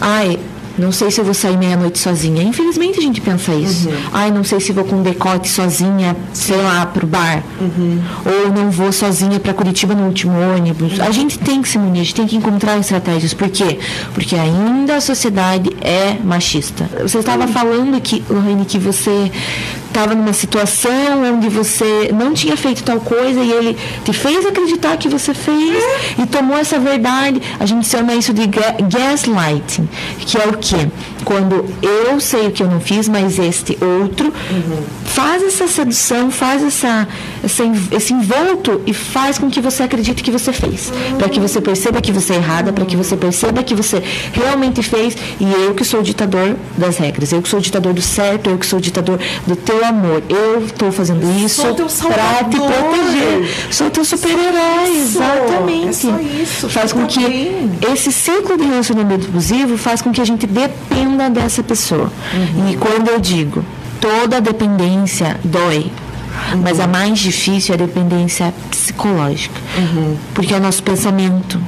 Ai, 0.00 0.38
não 0.78 0.92
sei 0.92 1.10
se 1.10 1.20
eu 1.20 1.24
vou 1.24 1.34
sair 1.34 1.56
meia-noite 1.56 1.98
sozinha. 1.98 2.42
Infelizmente 2.42 2.98
a 2.98 3.02
gente 3.02 3.20
pensa 3.20 3.52
isso. 3.54 3.88
Uhum. 3.88 3.96
Ai, 4.12 4.30
não 4.30 4.44
sei 4.44 4.60
se 4.60 4.72
vou 4.72 4.84
com 4.84 5.02
decote 5.02 5.48
sozinha, 5.48 6.16
sei 6.32 6.56
lá, 6.56 6.86
pro 6.86 7.06
bar. 7.06 7.42
Uhum. 7.60 8.00
Ou 8.24 8.52
não 8.52 8.70
vou 8.70 8.92
sozinha 8.92 9.40
para 9.40 9.52
Curitiba 9.52 9.94
no 9.94 10.06
último 10.06 10.32
ônibus. 10.38 11.00
A 11.00 11.10
gente 11.10 11.38
tem 11.38 11.60
que 11.60 11.68
se 11.68 11.78
munir, 11.78 12.02
a 12.02 12.04
gente 12.04 12.14
tem 12.14 12.26
que 12.26 12.36
encontrar 12.36 12.78
estratégias. 12.78 13.34
Por 13.34 13.48
quê? 13.48 13.78
Porque 14.14 14.36
ainda 14.36 14.96
a 14.96 15.00
sociedade 15.00 15.70
é 15.80 16.16
machista. 16.24 16.88
Você 17.02 17.18
estava 17.18 17.44
uhum. 17.44 17.52
falando 17.52 18.00
que, 18.00 18.22
Lorraine, 18.30 18.64
que 18.64 18.78
você 18.78 19.30
estava 19.98 20.14
numa 20.14 20.32
situação 20.32 21.24
onde 21.34 21.48
você 21.48 22.12
não 22.14 22.32
tinha 22.32 22.56
feito 22.56 22.84
tal 22.84 23.00
coisa 23.00 23.40
e 23.40 23.50
ele 23.50 23.76
te 24.04 24.12
fez 24.12 24.46
acreditar 24.46 24.96
que 24.96 25.08
você 25.08 25.34
fez 25.34 25.82
e 26.16 26.24
tomou 26.24 26.56
essa 26.56 26.78
verdade. 26.78 27.42
A 27.58 27.66
gente 27.66 27.88
chama 27.88 28.14
isso 28.14 28.32
de 28.32 28.46
gaslighting, 28.46 29.88
que 30.20 30.38
é 30.38 30.46
o 30.46 30.56
quê? 30.56 30.88
Quando 31.28 31.62
eu 31.82 32.18
sei 32.20 32.46
o 32.46 32.50
que 32.50 32.62
eu 32.62 32.70
não 32.70 32.80
fiz, 32.80 33.06
mas 33.06 33.38
este 33.38 33.76
outro 33.82 34.28
uhum. 34.28 34.82
faz 35.04 35.42
essa 35.42 35.68
sedução, 35.68 36.30
faz 36.30 36.64
essa, 36.64 37.06
essa, 37.44 37.64
esse 37.90 38.14
envolto 38.14 38.80
e 38.86 38.94
faz 38.94 39.36
com 39.36 39.50
que 39.50 39.60
você 39.60 39.82
acredite 39.82 40.22
que 40.22 40.30
você 40.30 40.54
fez. 40.54 40.88
Uhum. 40.88 41.18
Para 41.18 41.28
que 41.28 41.38
você 41.38 41.60
perceba 41.60 42.00
que 42.00 42.12
você 42.12 42.32
é 42.32 42.36
errada, 42.36 42.72
para 42.72 42.86
que 42.86 42.96
você 42.96 43.14
perceba 43.14 43.62
que 43.62 43.74
você 43.74 44.02
realmente 44.32 44.82
fez 44.82 45.18
e 45.38 45.44
eu 45.44 45.74
que 45.74 45.84
sou 45.84 46.00
o 46.00 46.02
ditador 46.02 46.56
das 46.78 46.96
regras, 46.96 47.30
eu 47.30 47.42
que 47.42 47.48
sou 47.50 47.58
o 47.58 47.62
ditador 47.62 47.92
do 47.92 48.00
certo, 48.00 48.48
eu 48.48 48.56
que 48.56 48.64
sou 48.64 48.78
o 48.78 48.82
ditador 48.82 49.20
do 49.46 49.54
teu 49.54 49.84
amor. 49.84 50.22
Eu 50.30 50.64
estou 50.64 50.90
fazendo 50.90 51.28
isso 51.44 51.60
para 51.62 52.44
te 52.44 52.56
proteger. 52.56 53.50
Sou 53.70 53.90
teu 53.90 54.02
super-herói, 54.02 54.96
exatamente. 54.96 55.88
É 55.88 55.92
só 55.92 56.20
isso. 56.42 56.68
Faz 56.70 56.90
com 56.94 57.06
que 57.06 57.52
esse 57.92 58.10
ciclo 58.10 58.56
de 58.56 58.64
relacionamento 58.64 59.26
abusivo 59.26 59.76
faz 59.76 60.00
com 60.00 60.10
que 60.10 60.22
a 60.22 60.24
gente 60.24 60.46
dependa 60.46 61.17
dessa 61.28 61.62
pessoa. 61.62 62.12
Uhum. 62.32 62.70
E 62.70 62.76
quando 62.76 63.08
eu 63.08 63.18
digo 63.18 63.64
toda 64.00 64.40
dependência 64.40 65.38
dói, 65.42 65.90
Uhum. 66.52 66.62
Mas 66.62 66.80
a 66.80 66.86
mais 66.86 67.18
difícil 67.18 67.74
é 67.74 67.82
a 67.82 67.86
dependência 67.86 68.54
psicológica. 68.70 69.60
Uhum. 69.76 70.16
Porque 70.34 70.54
é 70.54 70.56
o 70.56 70.60
nosso 70.60 70.82
pensamento. 70.82 71.60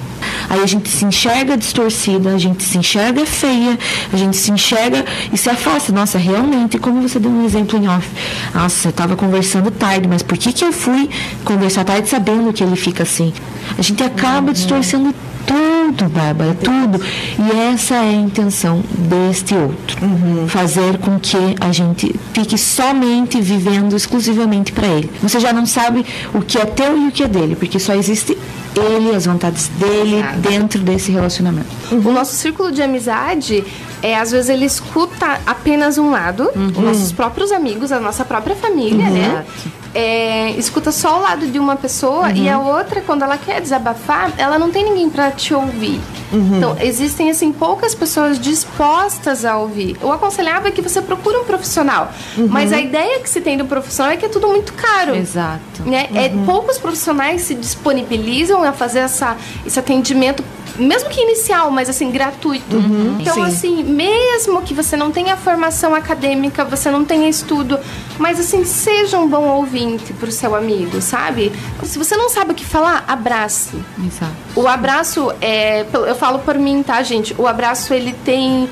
Aí 0.48 0.60
a 0.62 0.66
gente 0.66 0.88
se 0.88 1.04
enxerga 1.04 1.56
distorcida, 1.56 2.30
a 2.30 2.38
gente 2.38 2.62
se 2.62 2.76
enxerga 2.78 3.24
feia, 3.26 3.78
a 4.12 4.16
gente 4.16 4.36
se 4.36 4.50
enxerga 4.50 5.04
e 5.32 5.36
se 5.36 5.48
afasta. 5.48 5.92
Nossa, 5.92 6.18
realmente, 6.18 6.78
como 6.78 7.00
você 7.06 7.18
deu 7.18 7.30
um 7.30 7.44
exemplo 7.44 7.78
em 7.78 7.88
off. 7.88 8.08
Nossa, 8.54 8.88
eu 8.88 8.90
estava 8.90 9.16
conversando 9.16 9.70
tarde, 9.70 10.08
mas 10.08 10.22
por 10.22 10.36
que, 10.36 10.52
que 10.52 10.64
eu 10.64 10.72
fui 10.72 11.08
conversar 11.44 11.84
tarde 11.84 12.08
sabendo 12.08 12.52
que 12.52 12.62
ele 12.62 12.76
fica 12.76 13.02
assim? 13.02 13.32
A 13.78 13.82
gente 13.82 14.02
acaba 14.02 14.48
uhum. 14.48 14.52
distorcendo 14.52 15.14
tudo, 15.46 16.08
Bárbara, 16.08 16.54
tudo. 16.54 17.00
E 17.38 17.72
essa 17.72 17.96
é 17.96 18.10
a 18.10 18.12
intenção 18.12 18.82
deste 18.96 19.54
outro. 19.54 20.04
Uhum. 20.04 20.48
Fazer 20.48 20.98
com 20.98 21.18
que 21.18 21.36
a 21.60 21.72
gente 21.72 22.14
fique 22.32 22.56
somente 22.56 23.40
vivendo 23.40 23.94
exclusivamente 23.96 24.72
para 24.72 24.86
ele. 24.86 25.10
Você 25.22 25.40
já 25.40 25.52
não 25.52 25.66
sabe 25.66 26.04
o 26.34 26.40
que 26.40 26.58
é 26.58 26.64
teu 26.64 26.96
e 26.98 27.08
o 27.08 27.12
que 27.12 27.22
é 27.22 27.28
dele, 27.28 27.56
porque 27.56 27.78
só 27.78 27.94
existe 27.94 28.36
ele, 28.76 29.14
as 29.14 29.26
vontades 29.26 29.68
dele 29.68 30.22
dentro 30.38 30.80
desse 30.80 31.10
relacionamento. 31.10 31.68
Uhum. 31.90 32.10
O 32.10 32.12
nosso 32.12 32.34
círculo 32.36 32.70
de 32.70 32.82
amizade 32.82 33.64
é 34.02 34.16
às 34.16 34.30
vezes 34.30 34.48
ele 34.48 34.64
escuta 34.64 35.40
apenas 35.46 35.98
um 35.98 36.10
lado, 36.10 36.50
uhum. 36.54 36.68
os 36.68 36.78
nossos 36.78 37.12
próprios 37.12 37.52
amigos, 37.52 37.92
a 37.92 38.00
nossa 38.00 38.24
própria 38.24 38.54
família, 38.54 39.06
uhum. 39.06 39.12
né? 39.12 39.44
É, 39.92 40.50
escuta 40.52 40.92
só 40.92 41.18
o 41.18 41.22
lado 41.22 41.46
de 41.46 41.58
uma 41.58 41.74
pessoa 41.74 42.28
uhum. 42.28 42.36
e 42.36 42.48
a 42.48 42.60
outra, 42.60 43.00
quando 43.00 43.22
ela 43.22 43.36
quer 43.36 43.60
desabafar, 43.60 44.32
ela 44.38 44.58
não 44.58 44.70
tem 44.70 44.84
ninguém 44.84 45.10
para 45.10 45.30
te 45.32 45.52
ouvir. 45.52 46.00
Uhum. 46.32 46.56
Então, 46.56 46.76
existem 46.80 47.28
assim 47.28 47.50
poucas 47.50 47.92
pessoas 47.92 48.38
dispostas 48.38 49.44
a 49.44 49.56
ouvir. 49.58 49.96
O 50.00 50.12
aconselhável 50.12 50.68
é 50.68 50.70
que 50.70 50.80
você 50.80 51.02
procure 51.02 51.36
um 51.38 51.44
profissional, 51.44 52.12
uhum. 52.38 52.46
mas 52.48 52.72
a 52.72 52.80
ideia 52.80 53.18
que 53.18 53.28
se 53.28 53.40
tem 53.40 53.58
do 53.58 53.64
profissional 53.64 54.12
é 54.12 54.16
que 54.16 54.26
é 54.26 54.28
tudo 54.28 54.46
muito 54.46 54.72
caro. 54.74 55.14
Exato. 55.16 55.82
Né? 55.84 56.08
É, 56.14 56.28
poucos 56.46 56.78
profissionais 56.78 57.42
se 57.42 57.54
disponibilizam 57.54 58.62
a 58.62 58.72
fazer 58.72 59.00
essa, 59.00 59.36
esse 59.66 59.78
atendimento 59.78 60.44
mesmo 60.78 61.10
que 61.10 61.20
inicial, 61.20 61.70
mas 61.70 61.90
assim, 61.90 62.10
gratuito. 62.10 62.76
Uhum, 62.76 63.18
então, 63.20 63.34
sim. 63.34 63.42
assim, 63.42 63.82
mesmo 63.82 64.62
que 64.62 64.72
você 64.72 64.96
não 64.96 65.10
tenha 65.10 65.36
formação 65.36 65.94
acadêmica, 65.94 66.64
você 66.64 66.90
não 66.90 67.04
tenha 67.04 67.28
estudo, 67.28 67.78
mas 68.18 68.40
assim, 68.40 68.64
seja 68.64 69.18
um 69.18 69.28
bom 69.28 69.46
ouvinte 69.48 69.79
pro 70.18 70.30
seu 70.30 70.54
amigo, 70.54 71.00
sabe? 71.00 71.52
Se 71.82 71.98
você 71.98 72.16
não 72.16 72.28
sabe 72.28 72.52
o 72.52 72.54
que 72.54 72.64
falar, 72.64 73.04
abrace. 73.06 73.76
Exato. 74.04 74.32
O 74.54 74.66
abraço 74.66 75.32
é. 75.40 75.84
Eu 75.92 76.14
falo 76.14 76.40
por 76.40 76.56
mim, 76.56 76.82
tá, 76.82 77.02
gente? 77.02 77.34
O 77.38 77.46
abraço 77.46 77.92
ele 77.94 78.12
tem 78.24 78.68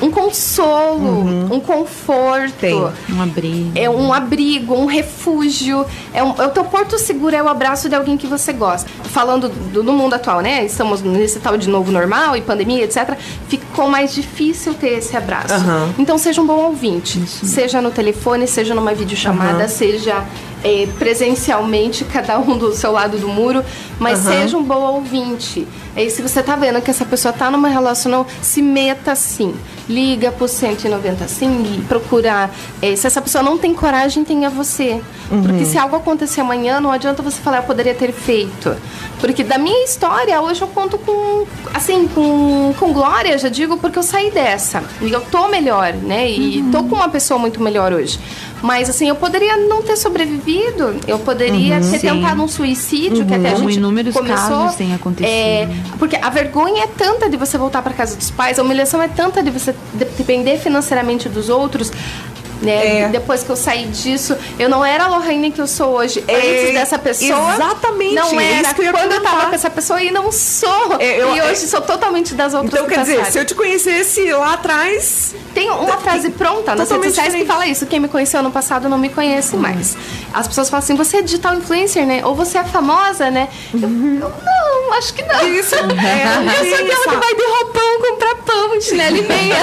um 0.00 0.10
consolo, 0.10 0.98
uhum. 0.98 1.48
um 1.54 1.60
conforto. 1.60 2.54
Tem. 2.60 2.74
Um 2.74 3.22
abrigo. 3.22 3.72
É 3.74 3.88
um 3.88 4.12
abrigo, 4.12 4.74
um 4.74 4.86
refúgio. 4.86 5.86
É, 6.12 6.22
um, 6.22 6.34
é 6.40 6.46
o 6.46 6.50
teu 6.50 6.64
porto 6.64 6.98
seguro, 6.98 7.34
é 7.34 7.42
o 7.42 7.48
abraço 7.48 7.88
de 7.88 7.94
alguém 7.94 8.16
que 8.16 8.26
você 8.26 8.52
gosta. 8.52 8.88
Falando 9.04 9.48
do, 9.48 9.82
do, 9.82 9.92
mundo 9.92 10.14
atual, 10.14 10.40
né? 10.40 10.64
Estamos 10.64 11.02
nesse 11.02 11.40
tal 11.40 11.56
de 11.56 11.68
novo 11.68 11.90
normal 11.90 12.36
e 12.36 12.40
pandemia, 12.40 12.84
etc. 12.84 13.16
Ficou 13.48 13.88
mais 13.88 14.14
difícil 14.14 14.74
ter 14.74 14.98
esse 14.98 15.16
abraço. 15.16 15.54
Uhum. 15.54 15.94
Então 15.98 16.18
seja 16.18 16.40
um 16.40 16.46
bom 16.46 16.66
ouvinte. 16.66 17.18
Isso. 17.18 17.46
Seja 17.46 17.80
no 17.80 17.90
telefone, 17.90 18.46
seja 18.46 18.74
numa 18.74 18.94
videochamada, 18.94 19.64
uhum. 19.64 19.68
seja 19.68 20.24
é, 20.64 20.86
presencialmente, 20.98 22.04
cada 22.04 22.38
um 22.38 22.56
do 22.56 22.72
seu 22.74 22.92
lado 22.92 23.18
do 23.18 23.28
muro, 23.28 23.64
mas 23.98 24.24
uhum. 24.24 24.32
seja 24.32 24.56
um 24.56 24.62
bom 24.62 24.80
ouvinte. 24.94 25.66
E 25.96 26.10
se 26.10 26.20
você 26.20 26.42
tá 26.42 26.54
vendo 26.56 26.80
que 26.82 26.90
essa 26.90 27.06
pessoa 27.06 27.32
tá 27.32 27.50
numa 27.50 27.68
relação, 27.68 28.26
se 28.42 28.60
meta 28.60 29.14
sim. 29.14 29.54
Liga 29.88 30.30
pro 30.32 30.46
190 30.46 31.26
sim 31.28 31.78
e 31.78 31.80
procura. 31.82 32.50
É, 32.82 32.94
se 32.94 33.06
essa 33.06 33.22
pessoa 33.22 33.42
não 33.42 33.56
tem 33.56 33.72
coragem, 33.72 34.24
tenha 34.24 34.50
você. 34.50 35.00
Uhum. 35.30 35.42
Porque 35.42 35.64
se 35.64 35.78
algo 35.78 35.96
acontecer 35.96 36.42
amanhã, 36.42 36.80
não 36.80 36.90
adianta 36.90 37.22
você 37.22 37.40
falar, 37.40 37.58
eu 37.58 37.62
poderia 37.62 37.94
ter 37.94 38.12
feito. 38.12 38.76
Porque 39.20 39.42
da 39.42 39.56
minha 39.56 39.84
história, 39.84 40.38
hoje 40.42 40.60
eu 40.60 40.68
conto 40.68 40.98
com, 40.98 41.46
assim, 41.72 42.06
com, 42.08 42.74
com 42.78 42.92
glória, 42.92 43.38
já 43.38 43.48
digo, 43.48 43.78
porque 43.78 43.98
eu 43.98 44.02
saí 44.02 44.30
dessa. 44.30 44.82
E 45.00 45.10
eu 45.10 45.20
tô 45.20 45.48
melhor, 45.48 45.94
né? 45.94 46.30
E 46.30 46.60
uhum. 46.60 46.70
tô 46.70 46.84
com 46.84 46.96
uma 46.96 47.08
pessoa 47.08 47.38
muito 47.38 47.62
melhor 47.62 47.92
hoje. 47.92 48.18
Mas 48.62 48.88
assim, 48.88 49.08
eu 49.08 49.16
poderia 49.16 49.56
não 49.56 49.82
ter 49.82 49.96
sobrevivido, 49.96 50.96
eu 51.06 51.18
poderia 51.18 51.76
uhum, 51.76 51.90
ter 51.90 51.98
sim. 51.98 52.08
tentado 52.08 52.42
um 52.42 52.48
suicídio, 52.48 53.18
uhum. 53.18 53.26
que 53.26 53.34
até 53.34 53.50
a 53.50 53.54
gente 53.54 53.76
inúmeros 53.76 54.14
começou. 54.14 54.56
casos 54.56 54.76
têm 54.76 54.94
acontecido. 54.94 55.30
É, 55.30 55.68
porque 55.98 56.16
a 56.16 56.30
vergonha 56.30 56.84
é 56.84 56.86
tanta 56.86 57.28
de 57.28 57.36
você 57.36 57.58
voltar 57.58 57.82
para 57.82 57.92
casa 57.92 58.16
dos 58.16 58.30
pais, 58.30 58.58
a 58.58 58.62
humilhação 58.62 59.02
é 59.02 59.08
tanta 59.08 59.42
de 59.42 59.50
você 59.50 59.74
depender 59.94 60.58
financeiramente 60.58 61.28
dos 61.28 61.48
outros 61.48 61.92
né? 62.60 63.00
É. 63.02 63.08
Depois 63.08 63.42
que 63.42 63.50
eu 63.50 63.56
saí 63.56 63.86
disso, 63.86 64.36
eu 64.58 64.68
não 64.68 64.84
era 64.84 65.04
a 65.04 65.08
Lohane 65.08 65.50
que 65.50 65.60
eu 65.60 65.66
sou 65.66 65.94
hoje. 65.94 66.24
É. 66.26 66.36
Antes 66.36 66.74
dessa 66.74 66.98
pessoa. 66.98 67.54
Exatamente. 67.54 68.14
Não 68.14 68.40
é 68.40 68.58
era 68.58 68.74
eu 68.78 68.92
quando 68.92 69.12
eu 69.12 69.22
tava 69.22 69.46
com 69.46 69.54
essa 69.54 69.70
pessoa 69.70 70.02
e 70.02 70.10
não 70.10 70.32
sou. 70.32 70.96
É, 70.98 71.20
eu, 71.20 71.36
e 71.36 71.42
hoje 71.42 71.66
sou 71.66 71.80
totalmente 71.80 72.34
das 72.34 72.54
outras 72.54 72.72
Então, 72.72 72.86
quer 72.86 73.00
dizer, 73.00 73.24
se 73.26 73.38
eu 73.38 73.44
te 73.44 73.54
conhecesse 73.54 74.30
lá 74.32 74.54
atrás. 74.54 75.34
Tem 75.56 75.70
uma 75.70 75.96
frase 75.96 76.28
pronta 76.28 76.74
nas 76.74 76.90
redes 76.90 77.06
sociais 77.06 77.34
que 77.34 77.46
fala 77.46 77.66
isso. 77.66 77.86
Quem 77.86 77.98
me 77.98 78.08
conheceu 78.08 78.42
no 78.42 78.50
passado 78.50 78.90
não 78.90 78.98
me 78.98 79.08
conhece 79.08 79.56
hum. 79.56 79.60
mais. 79.60 79.96
As 80.30 80.46
pessoas 80.46 80.68
falam 80.68 80.84
assim: 80.84 80.94
você 80.94 81.16
é 81.16 81.22
digital 81.22 81.54
influencer, 81.54 82.04
né? 82.04 82.20
Ou 82.26 82.34
você 82.34 82.58
é 82.58 82.64
famosa, 82.64 83.30
né? 83.30 83.48
Eu, 83.72 83.80
eu 83.80 83.88
não, 83.88 84.92
acho 84.98 85.14
que 85.14 85.22
não. 85.22 85.48
Isso. 85.48 85.74
É, 86.06 86.60
eu 86.60 86.66
sou 86.66 86.74
aquela 86.74 87.04
que 87.04 87.16
vai 87.16 87.34
de 87.34 87.42
roupão 87.42 88.00
comprar 88.00 88.34
pão, 88.44 88.80
chinelo 88.80 89.16
e 89.16 89.22
meia. 89.22 89.56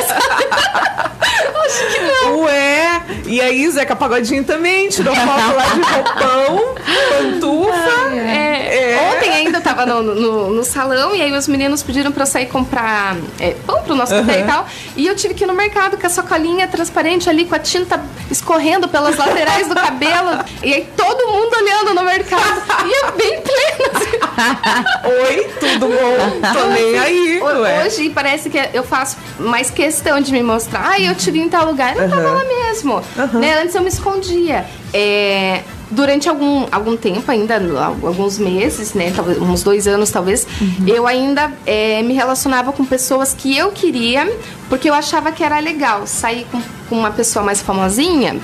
acho 1.64 1.88
que 1.92 2.00
não. 2.00 2.40
Ué. 2.42 3.02
E 3.28 3.40
aí, 3.40 3.70
Zeca 3.70 3.96
Pagodinho 3.96 4.44
também 4.44 4.90
tirou 4.90 5.14
foto 5.16 5.56
lá 5.56 5.66
de 5.66 5.82
roupão, 5.82 6.76
pantufa. 7.10 8.16
É. 8.16 8.54
É. 8.74 9.12
Ontem 9.16 9.30
ainda 9.30 9.60
eu 9.60 9.62
tava 9.62 9.86
no, 9.86 10.02
no, 10.02 10.50
no, 10.50 10.64
salão 10.64 11.16
e 11.16 11.22
aí 11.22 11.32
os 11.32 11.48
meninos 11.48 11.84
pediram 11.84 12.12
pra 12.12 12.24
eu 12.24 12.28
sair 12.28 12.48
comprar 12.48 13.16
é, 13.40 13.52
pão 13.66 13.84
pro 13.84 13.96
nosso 13.96 14.14
café 14.14 14.38
uhum. 14.38 14.44
e 14.44 14.48
tal. 14.48 14.68
E 14.96 15.08
eu 15.08 15.16
tive 15.16 15.34
que 15.34 15.44
ir 15.44 15.48
no 15.48 15.54
mercado 15.54 15.83
com 15.92 16.08
a 16.08 16.10
sacolinha 16.10 16.68
transparente 16.68 17.30
ali, 17.30 17.46
com 17.46 17.56
a 17.56 17.60
tinta 17.60 18.02
escorrendo 18.30 18.88
pelas 18.88 19.18
laterais 19.18 19.68
do 19.68 19.76
cabelo. 19.76 20.44
E 20.64 20.74
aí 20.74 20.88
todo 20.96 21.28
mundo 21.28 21.56
olhando 21.56 21.94
no 21.94 22.04
mercado. 22.04 22.62
E 22.86 23.06
é 23.06 23.12
bem 23.12 23.42
plena. 23.42 23.92
Assim. 23.94 25.38
Oi, 25.38 25.50
tudo 25.60 25.88
bom? 25.88 26.54
Tô 26.54 26.68
nem 26.70 27.00
aí. 27.00 27.42
Hoje 27.86 28.10
parece 28.10 28.50
que 28.50 28.58
eu 28.74 28.84
faço 28.84 29.18
mais 29.40 29.70
questão 29.70 30.20
de 30.20 30.32
me 30.32 30.42
mostrar. 30.44 30.92
Ah, 30.92 31.00
eu 31.00 31.16
te 31.16 31.32
vi 31.32 31.40
em 31.40 31.50
tal 31.50 31.66
lugar. 31.66 31.96
Eu 31.96 32.08
não 32.08 32.18
uhum. 32.18 32.24
tava 32.24 32.38
lá 32.38 32.44
mesmo 32.44 32.64
mesmo. 32.74 33.02
Uhum. 33.18 33.40
Né? 33.40 33.62
Antes 33.62 33.76
eu 33.76 33.82
me 33.82 33.90
escondia. 33.90 34.66
É, 34.94 35.62
durante 35.94 36.28
algum, 36.28 36.66
algum 36.72 36.98
tempo, 36.98 37.30
ainda 37.32 37.62
alguns 38.02 38.38
meses, 38.38 38.94
né? 38.94 39.12
Talvez, 39.16 39.40
uns 39.40 39.64
dois 39.64 39.88
anos 39.88 40.10
talvez, 40.12 40.48
uhum. 40.60 40.88
eu 40.88 41.08
ainda 41.08 41.52
é, 41.66 42.02
me 42.02 42.14
relacionava 42.14 42.72
com 42.72 42.84
pessoas 42.86 43.34
que 43.34 43.56
eu 43.58 43.72
queria, 43.72 44.32
porque 44.70 44.90
eu 44.90 44.94
achava 44.94 45.32
que 45.32 45.44
era 45.44 45.60
legal 45.60 46.06
sair 46.08 46.46
com, 46.52 46.62
com 46.90 46.98
uma 46.98 47.12
pessoa 47.12 47.46
mais 47.46 47.62
famosinha. 47.62 48.38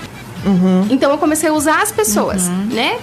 Uhum. 0.45 0.87
Então 0.89 1.11
eu 1.11 1.17
comecei 1.17 1.49
a 1.49 1.53
usar 1.53 1.81
as 1.81 1.91
pessoas, 1.91 2.47
uhum. 2.47 2.67
né? 2.71 2.97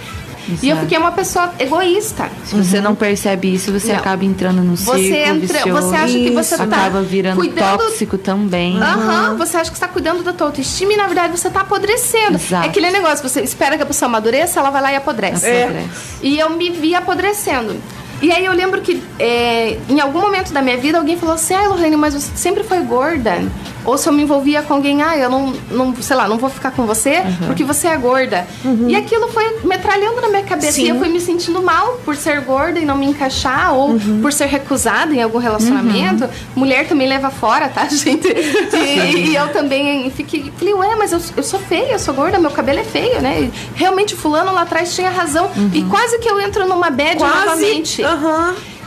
Exato. 0.47 0.65
E 0.65 0.69
eu 0.69 0.77
fiquei 0.77 0.97
uma 0.97 1.11
pessoa 1.11 1.51
egoísta. 1.59 2.29
Se 2.45 2.55
você 2.55 2.79
não 2.79 2.95
percebe 2.95 3.53
isso, 3.53 3.71
você 3.71 3.91
não. 3.91 3.99
acaba 3.99 4.23
entrando 4.23 4.61
no 4.61 4.75
você 4.75 4.97
círculo 4.97 5.35
entra, 5.35 5.57
vicioso. 5.57 5.87
Você 5.87 5.95
acha 5.95 6.13
que 6.13 6.29
você 6.31 6.57
tá 6.57 6.63
acaba 6.63 7.01
virando 7.01 7.37
cuidando... 7.37 7.77
tóxico 7.77 8.17
também. 8.17 8.81
Aham, 8.81 9.31
uhum. 9.31 9.37
você 9.37 9.57
acha 9.57 9.69
que 9.69 9.75
está 9.75 9.87
cuidando 9.87 10.23
da 10.23 10.33
tua 10.33 10.47
autoestima 10.47 10.93
e 10.93 10.97
na 10.97 11.05
verdade 11.05 11.37
você 11.37 11.47
está 11.47 11.61
apodrecendo. 11.61 12.35
Exato. 12.35 12.65
É 12.65 12.69
aquele 12.69 12.89
negócio, 12.89 13.27
você 13.27 13.41
espera 13.41 13.75
que 13.77 13.83
a 13.83 13.85
pessoa 13.85 14.07
amadureça, 14.07 14.59
ela 14.59 14.69
vai 14.69 14.81
lá 14.81 14.93
e 14.93 14.95
apodrece. 14.95 15.47
É. 15.47 15.85
E 16.21 16.39
eu 16.39 16.49
me 16.49 16.69
vi 16.69 16.95
apodrecendo. 16.95 17.75
E 18.21 18.31
aí 18.31 18.45
eu 18.45 18.53
lembro 18.53 18.81
que 18.81 19.01
é, 19.19 19.77
em 19.87 19.99
algum 19.99 20.19
momento 20.19 20.51
da 20.51 20.61
minha 20.61 20.77
vida 20.77 20.97
alguém 20.97 21.17
falou 21.17 21.35
assim, 21.35 21.53
ai 21.53 21.67
Lorraine, 21.67 21.95
mas 21.95 22.15
você 22.15 22.31
sempre 22.35 22.63
foi 22.63 22.79
gorda. 22.79 23.43
Ou 23.87 23.97
se 23.97 24.09
eu 24.09 24.11
me 24.11 24.23
envolvia 24.23 24.61
com 24.61 24.73
alguém, 24.73 25.01
ah, 25.01 25.17
eu 25.17 25.29
não, 25.29 25.53
não 25.71 25.95
sei 25.95 26.17
lá, 26.17 26.27
não 26.27 26.37
vou 26.37 26.49
ficar 26.49 26.71
com 26.71 26.85
você 26.85 27.19
uhum. 27.19 27.47
porque 27.47 27.63
você 27.63 27.87
é 27.87 27.95
gorda. 27.95 28.45
Uhum. 28.65 28.89
E 28.89 28.95
aquilo 28.97 29.29
foi 29.29 29.61
metralhando 29.63 30.19
na 30.19 30.27
minha 30.27 30.43
cabeça. 30.43 30.73
Sim. 30.73 30.83
E 30.83 30.89
eu 30.89 30.99
fui 30.99 31.07
me 31.07 31.21
sentindo 31.21 31.61
mal 31.61 31.93
por 32.03 32.13
ser 32.17 32.41
gorda 32.41 32.81
e 32.81 32.85
não 32.85 32.97
me 32.97 33.05
encaixar, 33.05 33.73
ou 33.73 33.91
uhum. 33.91 34.19
por 34.21 34.33
ser 34.33 34.47
recusada 34.47 35.13
em 35.13 35.23
algum 35.23 35.37
relacionamento. 35.37 36.25
Uhum. 36.25 36.29
Mulher 36.57 36.85
também 36.85 37.07
leva 37.07 37.29
fora, 37.29 37.69
tá, 37.69 37.87
gente? 37.89 38.27
E, 38.27 39.29
e, 39.29 39.35
eu 39.37 39.47
também 39.53 40.11
fiquei, 40.11 40.51
falei, 40.57 40.73
ué, 40.73 40.95
mas 40.97 41.13
eu, 41.13 41.21
eu 41.37 41.43
sou 41.43 41.59
feia, 41.61 41.93
eu 41.93 41.99
sou 41.99 42.13
gorda, 42.13 42.37
meu 42.37 42.51
cabelo 42.51 42.79
é 42.79 42.83
feio, 42.83 43.21
né? 43.21 43.43
E 43.43 43.51
realmente 43.73 44.17
fulano 44.17 44.51
lá 44.51 44.63
atrás 44.63 44.93
tinha 44.93 45.09
razão. 45.09 45.49
E 45.73 45.79
uhum. 45.79 45.89
quase 45.89 46.19
que 46.19 46.29
eu 46.29 46.41
entro 46.41 46.67
numa 46.67 46.89
bad 46.89 47.15
quase. 47.15 47.45
novamente. 47.45 48.03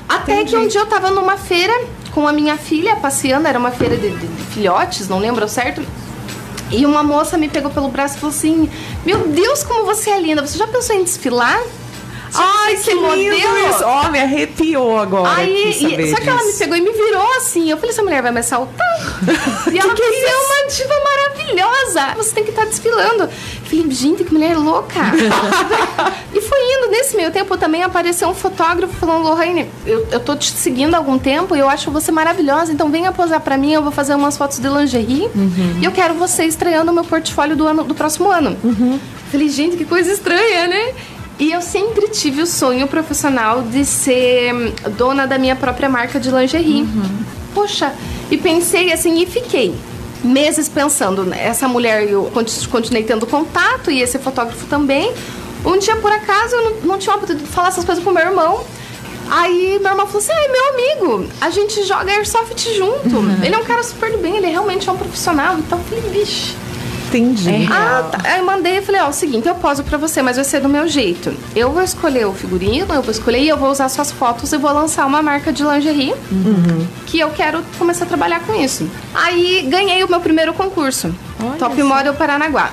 Até 0.07 0.35
Entendi. 0.35 0.51
que 0.51 0.57
um 0.57 0.67
dia 0.67 0.81
eu 0.81 0.87
tava 0.87 1.11
numa 1.11 1.39
feira 1.39 1.73
com 2.13 2.27
a 2.27 2.33
minha 2.33 2.57
filha 2.57 2.97
passeando, 2.97 3.47
era 3.47 3.59
uma 3.59 3.71
feira 3.71 3.97
de, 3.97 4.11
de, 4.11 4.27
de 4.27 4.43
filhotes, 4.45 5.09
não 5.09 5.19
lembro 5.19 5.49
certo. 5.49 5.83
E 6.71 6.87
uma 6.87 7.03
moça 7.03 7.37
me 7.37 7.49
pegou 7.49 7.71
pelo 7.71 7.89
braço 7.89 8.17
e 8.17 8.21
falou 8.21 8.35
assim: 8.35 8.71
Meu 9.05 9.29
Deus, 9.29 9.65
como 9.65 9.85
você 9.85 10.11
é 10.11 10.21
linda! 10.21 10.47
Você 10.47 10.57
já 10.57 10.67
pensou 10.67 10.95
em 10.95 11.03
desfilar? 11.03 11.61
Ai, 12.33 12.77
que 12.77 12.95
modelo. 12.95 13.35
isso! 13.35 13.85
Ó, 13.85 14.05
oh, 14.07 14.11
me 14.11 14.21
arrepiou 14.21 14.99
agora. 14.99 15.35
Aí, 15.37 15.71
e, 15.71 16.11
só 16.11 16.17
que 16.17 16.29
ela 16.29 16.45
me 16.45 16.53
pegou 16.53 16.77
e 16.77 16.81
me 16.81 16.93
virou 16.93 17.37
assim. 17.37 17.69
Eu 17.71 17.77
falei, 17.77 17.91
essa 17.91 18.03
mulher 18.03 18.23
vai 18.23 18.31
me 18.31 18.41
assaltar? 18.41 18.99
e 19.73 19.79
ela 19.79 19.95
que 19.95 20.03
que 20.03 20.25
é 20.25 20.37
uma 20.37 20.69
diva 20.69 20.95
maravilhosa. 21.05 22.15
Você 22.17 22.35
tem 22.35 22.45
que 22.45 22.51
estar 22.51 22.63
tá 22.63 22.69
desfilando. 22.69 23.25
Eu 23.25 23.31
falei, 23.65 23.91
gente, 23.91 24.25
que 24.25 24.33
mulher 24.33 24.57
louca. 24.57 25.01
e 26.33 26.41
foi 26.41 26.70
meio 27.21 27.31
tempo 27.31 27.55
também 27.59 27.83
apareceu 27.83 28.29
um 28.29 28.35
fotógrafo 28.35 28.95
falando, 28.95 29.25
Lorraine, 29.25 29.69
eu, 29.85 30.09
eu 30.11 30.21
tô 30.21 30.35
te 30.35 30.51
seguindo 30.53 30.95
há 30.95 30.99
algum 30.99 31.19
tempo 31.19 31.55
e 31.55 31.59
eu 31.59 31.69
acho 31.69 31.91
você 31.91 32.11
maravilhosa. 32.11 32.73
Então 32.73 32.91
venha 32.91 33.13
posar 33.13 33.41
pra 33.41 33.59
mim, 33.59 33.73
eu 33.73 33.83
vou 33.83 33.93
fazer 33.93 34.15
umas 34.15 34.39
fotos 34.39 34.59
de 34.59 34.67
lingerie. 34.67 35.29
Uhum. 35.35 35.79
E 35.83 35.85
eu 35.85 35.93
quero 35.93 36.15
você 36.15 36.45
estreando 36.45 36.91
o 36.91 36.95
meu 36.95 37.05
portfólio 37.05 37.55
do, 37.55 37.67
ano, 37.67 37.85
do 37.85 37.95
próximo 37.95 38.31
ano. 38.31 38.57
Uhum. 38.65 38.99
Falei, 39.31 39.51
gente, 39.51 39.77
que 39.77 39.85
coisa 39.85 40.11
estranha, 40.11 40.67
né? 40.67 40.95
E 41.39 41.53
eu 41.53 41.61
sempre 41.61 42.09
tive 42.09 42.41
o 42.41 42.47
sonho 42.47 42.89
profissional 42.89 43.63
de 43.63 43.85
ser 43.85 44.73
dona 44.97 45.27
da 45.27 45.39
minha 45.39 45.57
própria 45.57 45.89
marca 45.89 46.19
de 46.19 46.31
lingerie. 46.31 46.83
Uhum. 46.83 47.25
Poxa, 47.53 47.93
e 48.31 48.37
pensei 48.39 48.93
assim 48.93 49.21
e 49.21 49.27
fiquei 49.27 49.75
meses 50.23 50.69
pensando, 50.69 51.25
né? 51.25 51.39
essa 51.47 51.67
mulher 51.67 52.07
eu 52.07 52.31
continuei 52.71 53.03
tendo 53.03 53.27
contato 53.27 53.91
e 53.91 54.01
esse 54.01 54.19
fotógrafo 54.19 54.67
também. 54.67 55.13
Um 55.65 55.79
dia, 55.79 55.97
por 55.97 56.11
acaso, 56.11 56.55
eu 56.57 56.65
não, 56.65 56.81
não 56.83 56.99
tinha 56.99 57.15
oportunidade 57.15 57.49
de 57.49 57.55
falar 57.55 57.69
essas 57.69 57.85
coisas 57.85 58.03
com 58.03 58.11
meu 58.11 58.23
irmão. 58.23 58.65
Aí 59.31 59.79
meu 59.81 59.91
irmão 59.91 60.07
falou 60.07 60.19
assim: 60.19 60.33
ai, 60.33 60.49
meu 60.49 60.69
amigo, 60.69 61.29
a 61.41 61.51
gente 61.51 61.85
joga 61.85 62.11
airsoft 62.11 62.75
junto. 62.75 63.17
Uhum. 63.17 63.45
Ele 63.45 63.55
é 63.55 63.59
um 63.59 63.65
cara 63.65 63.83
super 63.83 64.11
do 64.11 64.19
bem, 64.19 64.37
ele 64.37 64.49
realmente 64.49 64.89
é 64.89 64.93
um 64.93 64.97
profissional. 64.97 65.57
Então 65.59 65.79
eu 65.79 65.85
falei, 65.85 66.11
vixe. 66.11 66.57
Entendi. 67.11 67.51
É 67.51 67.67
ah, 67.71 68.09
tá. 68.11 68.19
Aí 68.25 68.39
eu 68.39 68.47
mandei 68.47 68.79
e 68.79 68.83
falei, 68.83 69.01
ó, 69.01 69.09
o 69.09 69.13
seguinte, 69.13 69.49
eu 69.49 69.55
poso 69.57 69.83
pra 69.83 69.99
você, 69.99 70.23
mas 70.23 70.37
vai 70.37 70.45
ser 70.45 70.61
do 70.61 70.69
meu 70.69 70.87
jeito. 70.87 71.35
Eu 71.57 71.73
vou 71.73 71.83
escolher 71.83 72.25
o 72.27 72.33
figurino, 72.33 72.95
eu 72.95 73.03
vou 73.03 73.11
escolher 73.11 73.41
e 73.41 73.49
eu 73.49 73.57
vou 73.57 73.69
usar 73.71 73.89
suas 73.89 74.13
fotos 74.13 74.53
e 74.53 74.57
vou 74.57 74.73
lançar 74.73 75.07
uma 75.07 75.21
marca 75.21 75.53
de 75.53 75.65
lingerie 75.65 76.15
uhum. 76.31 76.87
que 77.07 77.19
eu 77.19 77.31
quero 77.31 77.65
começar 77.79 78.05
a 78.05 78.09
trabalhar 78.09 78.41
com 78.41 78.55
isso. 78.55 78.89
Aí 79.13 79.67
ganhei 79.69 80.05
o 80.05 80.09
meu 80.09 80.21
primeiro 80.21 80.55
concurso. 80.55 81.13
Olha 81.43 81.59
Top 81.59 81.83
Model 81.83 82.15
Paranaguá. 82.15 82.71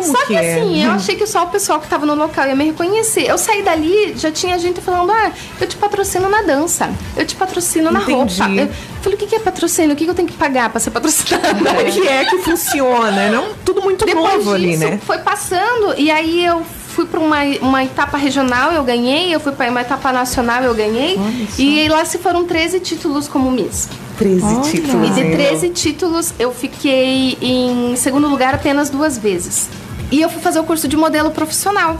Como 0.00 0.12
Só 0.16 0.20
que, 0.26 0.26
que 0.28 0.34
é? 0.36 0.54
assim, 0.54 0.84
eu 0.84 0.90
achei 0.90 1.16
que 1.16 1.26
só 1.26 1.44
o 1.44 1.46
pessoal 1.48 1.80
que 1.80 1.88
tava 1.88 2.06
no 2.06 2.14
local 2.14 2.46
ia 2.46 2.56
me 2.56 2.64
reconhecer. 2.64 3.26
Eu 3.28 3.38
saí 3.38 3.62
dali, 3.62 4.14
já 4.16 4.30
tinha 4.30 4.58
gente 4.58 4.80
falando: 4.80 5.10
ah, 5.12 5.30
eu 5.60 5.66
te 5.66 5.76
patrocino 5.76 6.28
na 6.28 6.42
dança, 6.42 6.90
eu 7.16 7.26
te 7.26 7.36
patrocino 7.36 7.90
na 7.90 8.00
Entendi. 8.02 8.40
roupa. 8.40 8.60
Eu 8.60 8.68
falei: 9.02 9.14
o 9.14 9.18
que, 9.18 9.26
que 9.26 9.36
é 9.36 9.38
patrocínio? 9.38 9.92
O 9.92 9.96
que, 9.96 10.04
que 10.04 10.10
eu 10.10 10.14
tenho 10.14 10.28
que 10.28 10.36
pagar 10.36 10.70
pra 10.70 10.80
ser 10.80 10.90
patrocinada? 10.90 11.48
Como 11.54 11.92
que 11.92 12.08
é 12.08 12.24
que 12.24 12.38
funciona? 12.38 13.30
Não, 13.30 13.48
tudo 13.64 13.82
muito 13.82 14.04
Depois 14.04 14.34
novo 14.36 14.52
ali, 14.54 14.76
né? 14.76 14.98
Foi 15.06 15.18
passando, 15.18 15.94
e 15.96 16.10
aí 16.10 16.44
eu 16.44 16.64
fui 16.90 17.06
para 17.06 17.20
uma, 17.20 17.38
uma 17.62 17.84
etapa 17.84 18.16
regional, 18.16 18.72
eu 18.72 18.82
ganhei, 18.84 19.34
eu 19.34 19.40
fui 19.40 19.52
para 19.52 19.70
uma 19.70 19.80
etapa 19.80 20.12
nacional, 20.12 20.62
eu 20.62 20.74
ganhei. 20.74 21.18
E 21.58 21.88
lá 21.88 22.04
se 22.04 22.18
foram 22.18 22.44
13 22.44 22.80
títulos 22.80 23.28
como 23.28 23.50
Miss. 23.50 23.88
13 24.18 24.44
Olha. 24.44 24.60
títulos. 24.60 25.08
E 25.08 25.22
de 25.22 25.30
13 25.30 25.68
títulos, 25.70 26.34
eu 26.38 26.52
fiquei 26.52 27.38
em 27.40 27.96
segundo 27.96 28.28
lugar 28.28 28.54
apenas 28.54 28.90
duas 28.90 29.16
vezes. 29.16 29.68
E 30.10 30.20
eu 30.20 30.28
fui 30.28 30.40
fazer 30.40 30.58
o 30.60 30.64
curso 30.64 30.88
de 30.88 30.96
modelo 30.96 31.30
profissional. 31.30 31.98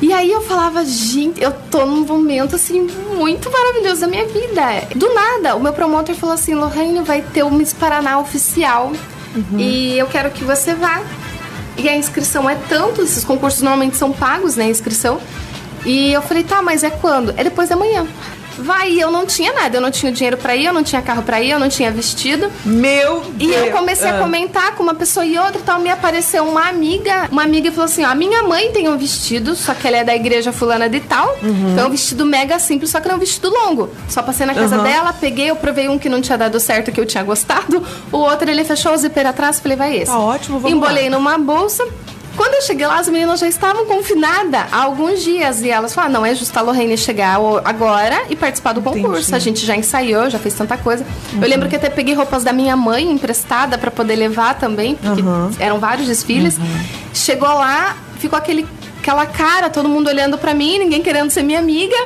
E 0.00 0.12
aí 0.12 0.30
eu 0.30 0.40
falava, 0.42 0.84
gente, 0.84 1.42
eu 1.42 1.52
tô 1.70 1.84
num 1.84 2.04
momento 2.04 2.54
assim 2.54 2.86
muito 3.16 3.50
maravilhoso 3.50 4.02
da 4.02 4.06
minha 4.06 4.26
vida. 4.26 4.88
Do 4.94 5.12
nada, 5.12 5.56
o 5.56 5.60
meu 5.60 5.72
promotor 5.72 6.14
falou 6.14 6.34
assim: 6.34 6.54
Lorraine, 6.54 7.02
vai 7.02 7.20
ter 7.20 7.42
o 7.42 7.50
Miss 7.50 7.72
Paraná 7.72 8.20
oficial 8.20 8.92
uhum. 9.34 9.58
e 9.58 9.98
eu 9.98 10.06
quero 10.06 10.30
que 10.30 10.44
você 10.44 10.74
vá. 10.74 11.02
E 11.76 11.88
a 11.88 11.96
inscrição 11.96 12.48
é 12.48 12.56
tanto, 12.68 13.02
esses 13.02 13.24
concursos 13.24 13.62
normalmente 13.62 13.96
são 13.96 14.12
pagos, 14.12 14.56
né? 14.56 14.64
A 14.64 14.68
inscrição. 14.68 15.20
E 15.84 16.12
eu 16.12 16.22
falei, 16.22 16.42
tá, 16.42 16.60
mas 16.60 16.82
é 16.82 16.90
quando? 16.90 17.32
É 17.36 17.44
depois 17.44 17.68
da 17.68 17.76
manhã. 17.76 18.06
Vai, 18.58 18.92
eu 18.92 19.10
não 19.10 19.24
tinha 19.26 19.52
nada, 19.52 19.76
eu 19.76 19.80
não 19.80 19.90
tinha 19.90 20.10
dinheiro 20.12 20.36
para 20.36 20.54
ir, 20.56 20.66
eu 20.66 20.72
não 20.72 20.82
tinha 20.82 21.00
carro 21.00 21.22
para 21.22 21.40
ir, 21.40 21.50
eu 21.50 21.58
não 21.58 21.68
tinha 21.68 21.90
vestido. 21.90 22.50
Meu 22.64 23.24
E 23.38 23.46
Deus. 23.48 23.66
eu 23.66 23.72
comecei 23.72 24.08
ah. 24.10 24.16
a 24.16 24.18
comentar 24.18 24.74
com 24.74 24.82
uma 24.82 24.94
pessoa 24.94 25.24
e 25.24 25.38
outra, 25.38 25.60
então 25.60 25.78
me 25.80 25.90
apareceu 25.90 26.44
uma 26.44 26.68
amiga, 26.68 27.28
uma 27.30 27.42
amiga 27.42 27.70
falou 27.70 27.84
assim: 27.86 28.04
ó, 28.04 28.08
a 28.08 28.14
minha 28.14 28.42
mãe 28.42 28.70
tem 28.72 28.88
um 28.88 28.96
vestido, 28.98 29.54
só 29.54 29.74
que 29.74 29.86
ela 29.86 29.98
é 29.98 30.04
da 30.04 30.14
igreja 30.14 30.52
fulana 30.52 30.88
de 30.88 31.00
tal. 31.00 31.28
Uhum. 31.42 31.72
Então 31.72 31.84
é 31.84 31.86
um 31.86 31.90
vestido 31.90 32.24
mega 32.26 32.58
simples, 32.58 32.90
só 32.90 33.00
que 33.00 33.08
não 33.08 33.14
é 33.14 33.16
um 33.16 33.20
vestido 33.20 33.48
longo. 33.50 33.90
Só 34.08 34.22
passei 34.22 34.46
na 34.46 34.54
casa 34.54 34.76
uhum. 34.78 34.82
dela, 34.82 35.12
peguei, 35.12 35.50
eu 35.50 35.56
provei 35.56 35.88
um 35.88 35.98
que 35.98 36.08
não 36.08 36.20
tinha 36.20 36.36
dado 36.36 36.58
certo, 36.58 36.90
que 36.92 37.00
eu 37.00 37.06
tinha 37.06 37.22
gostado. 37.22 37.82
O 38.12 38.18
outro 38.18 38.50
ele 38.50 38.64
fechou 38.64 38.92
o 38.92 38.96
zíper 38.96 39.26
atrás, 39.26 39.60
falei, 39.60 39.76
vai 39.76 39.96
esse. 39.96 40.06
Tá 40.10 40.18
ótimo, 40.18 40.58
vamos 40.58 40.76
Embolei 40.76 41.08
lá. 41.08 41.16
numa 41.16 41.38
bolsa. 41.38 41.86
Quando 42.38 42.54
eu 42.54 42.62
cheguei 42.62 42.86
lá, 42.86 43.00
as 43.00 43.08
meninas 43.08 43.40
já 43.40 43.48
estavam 43.48 43.84
confinadas 43.84 44.62
há 44.70 44.84
alguns 44.84 45.24
dias. 45.24 45.60
E 45.60 45.70
elas 45.70 45.92
falaram: 45.92 46.14
não, 46.14 46.24
é 46.24 46.32
justo 46.36 46.56
a 46.56 46.62
Lorraine 46.62 46.96
chegar 46.96 47.36
agora 47.64 48.26
e 48.30 48.36
participar 48.36 48.72
do 48.72 48.80
concurso. 48.80 49.22
Entendi. 49.22 49.34
A 49.34 49.38
gente 49.40 49.66
já 49.66 49.74
ensaiou, 49.74 50.30
já 50.30 50.38
fez 50.38 50.54
tanta 50.54 50.78
coisa. 50.78 51.04
Uhum. 51.32 51.42
Eu 51.42 51.48
lembro 51.48 51.68
que 51.68 51.74
até 51.74 51.90
peguei 51.90 52.14
roupas 52.14 52.44
da 52.44 52.52
minha 52.52 52.76
mãe 52.76 53.10
emprestada 53.10 53.76
para 53.76 53.90
poder 53.90 54.14
levar 54.14 54.54
também, 54.54 54.94
porque 54.94 55.20
uhum. 55.20 55.50
eram 55.58 55.80
vários 55.80 56.06
desfiles. 56.06 56.56
Uhum. 56.58 56.80
Chegou 57.12 57.48
lá, 57.48 57.96
ficou 58.20 58.38
aquele, 58.38 58.64
aquela 59.00 59.26
cara, 59.26 59.68
todo 59.68 59.88
mundo 59.88 60.06
olhando 60.06 60.38
para 60.38 60.54
mim, 60.54 60.78
ninguém 60.78 61.02
querendo 61.02 61.30
ser 61.30 61.42
minha 61.42 61.58
amiga. 61.58 61.96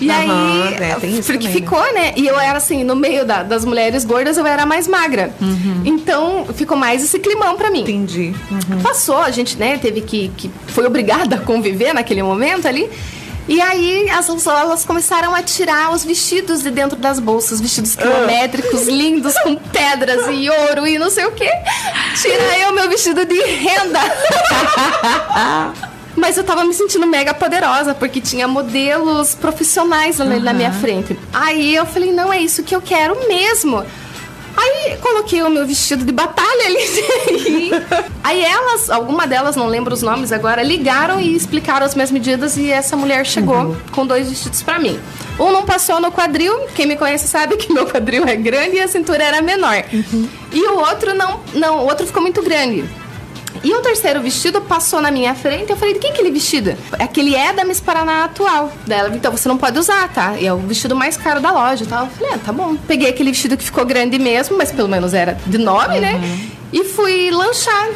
E 0.00 0.08
uhum, 0.08 0.14
aí, 0.14 0.74
é, 0.74 0.96
porque 1.22 1.46
né? 1.46 1.52
ficou, 1.52 1.92
né? 1.92 2.12
E 2.16 2.26
eu 2.26 2.38
era 2.38 2.56
assim, 2.56 2.82
no 2.84 2.96
meio 2.96 3.24
da, 3.24 3.42
das 3.42 3.64
mulheres 3.64 4.04
gordas, 4.04 4.38
eu 4.38 4.46
era 4.46 4.64
mais 4.64 4.88
magra. 4.88 5.32
Uhum. 5.40 5.82
Então, 5.84 6.46
ficou 6.54 6.76
mais 6.76 7.04
esse 7.04 7.18
climão 7.18 7.56
para 7.56 7.70
mim. 7.70 7.82
Entendi. 7.82 8.34
Uhum. 8.50 8.80
Passou, 8.82 9.18
a 9.18 9.30
gente, 9.30 9.56
né, 9.58 9.78
teve 9.78 10.00
que, 10.00 10.30
que. 10.36 10.50
Foi 10.68 10.86
obrigada 10.86 11.36
a 11.36 11.38
conviver 11.38 11.92
naquele 11.92 12.22
momento 12.22 12.66
ali. 12.66 12.88
E 13.48 13.60
aí 13.60 14.08
as 14.10 14.28
elas 14.46 14.84
começaram 14.84 15.34
a 15.34 15.42
tirar 15.42 15.92
os 15.92 16.04
vestidos 16.04 16.62
de 16.62 16.70
dentro 16.70 16.96
das 16.96 17.18
bolsas, 17.18 17.60
vestidos 17.60 17.96
ah. 17.98 18.02
quilométricos, 18.02 18.86
lindos, 18.86 19.34
com 19.40 19.56
pedras 19.56 20.26
e 20.30 20.48
ouro 20.48 20.86
e 20.86 20.98
não 20.98 21.10
sei 21.10 21.24
o 21.24 21.32
quê. 21.32 21.50
Tira 22.20 22.58
eu 22.60 22.72
meu 22.72 22.88
vestido 22.88 23.24
de 23.24 23.40
renda. 23.42 23.98
Mas 26.20 26.36
eu 26.36 26.44
tava 26.44 26.64
me 26.64 26.74
sentindo 26.74 27.06
mega 27.06 27.32
poderosa, 27.32 27.94
porque 27.94 28.20
tinha 28.20 28.46
modelos 28.46 29.34
profissionais 29.34 30.20
ali 30.20 30.36
uhum. 30.36 30.42
na 30.42 30.52
minha 30.52 30.70
frente. 30.70 31.18
Aí 31.32 31.74
eu 31.74 31.86
falei, 31.86 32.12
não, 32.12 32.30
é 32.30 32.38
isso 32.38 32.62
que 32.62 32.76
eu 32.76 32.82
quero 32.82 33.16
mesmo. 33.26 33.82
Aí 34.56 34.98
coloquei 35.00 35.42
o 35.42 35.48
meu 35.48 35.66
vestido 35.66 36.04
de 36.04 36.12
batalha 36.12 36.66
ali. 36.66 37.70
aí 38.22 38.44
elas, 38.44 38.90
alguma 38.90 39.26
delas, 39.26 39.56
não 39.56 39.66
lembro 39.66 39.94
os 39.94 40.02
nomes 40.02 40.32
agora, 40.32 40.62
ligaram 40.62 41.18
e 41.18 41.34
explicaram 41.34 41.86
as 41.86 41.94
minhas 41.94 42.10
medidas 42.10 42.58
e 42.58 42.70
essa 42.70 42.96
mulher 42.96 43.24
chegou 43.24 43.56
uhum. 43.56 43.76
com 43.90 44.06
dois 44.06 44.28
vestidos 44.28 44.62
para 44.62 44.78
mim. 44.78 45.00
Um 45.38 45.50
não 45.50 45.64
passou 45.64 46.00
no 46.00 46.12
quadril, 46.12 46.52
quem 46.74 46.84
me 46.84 46.96
conhece 46.96 47.26
sabe 47.26 47.56
que 47.56 47.72
meu 47.72 47.86
quadril 47.86 48.24
é 48.26 48.36
grande 48.36 48.76
e 48.76 48.80
a 48.80 48.88
cintura 48.88 49.24
era 49.24 49.40
menor. 49.40 49.82
Uhum. 49.90 50.28
E 50.52 50.62
o 50.68 50.78
outro 50.80 51.14
não, 51.14 51.40
não, 51.54 51.78
o 51.78 51.84
outro 51.84 52.06
ficou 52.06 52.20
muito 52.20 52.42
grande. 52.42 52.84
E 53.62 53.74
o 53.74 53.80
terceiro 53.80 54.20
vestido 54.20 54.60
passou 54.60 55.00
na 55.00 55.10
minha 55.10 55.34
frente. 55.34 55.70
Eu 55.70 55.76
falei, 55.76 55.94
de 55.94 56.00
quem 56.00 56.10
é 56.10 56.12
aquele 56.12 56.30
vestido? 56.30 56.74
Aquele 56.92 57.34
é 57.34 57.52
da 57.52 57.64
Miss 57.64 57.80
Paraná 57.80 58.24
atual. 58.24 58.72
Dela, 58.86 59.10
então 59.14 59.30
você 59.30 59.48
não 59.48 59.58
pode 59.58 59.78
usar, 59.78 60.08
tá? 60.08 60.36
E 60.38 60.46
é 60.46 60.52
o 60.52 60.58
vestido 60.58 60.96
mais 60.96 61.16
caro 61.16 61.40
da 61.40 61.50
loja 61.50 61.84
e 61.84 61.86
tal. 61.86 62.04
Eu 62.04 62.10
falei, 62.10 62.34
ah, 62.34 62.38
tá 62.38 62.52
bom. 62.52 62.76
Peguei 62.86 63.08
aquele 63.08 63.30
vestido 63.30 63.56
que 63.56 63.64
ficou 63.64 63.84
grande 63.84 64.18
mesmo, 64.18 64.56
mas 64.56 64.72
pelo 64.72 64.88
menos 64.88 65.12
era 65.14 65.38
de 65.46 65.58
nome, 65.58 65.96
uhum. 65.96 66.00
né? 66.00 66.48
E 66.72 66.84
fui 66.84 67.30
lanchar. 67.30 67.88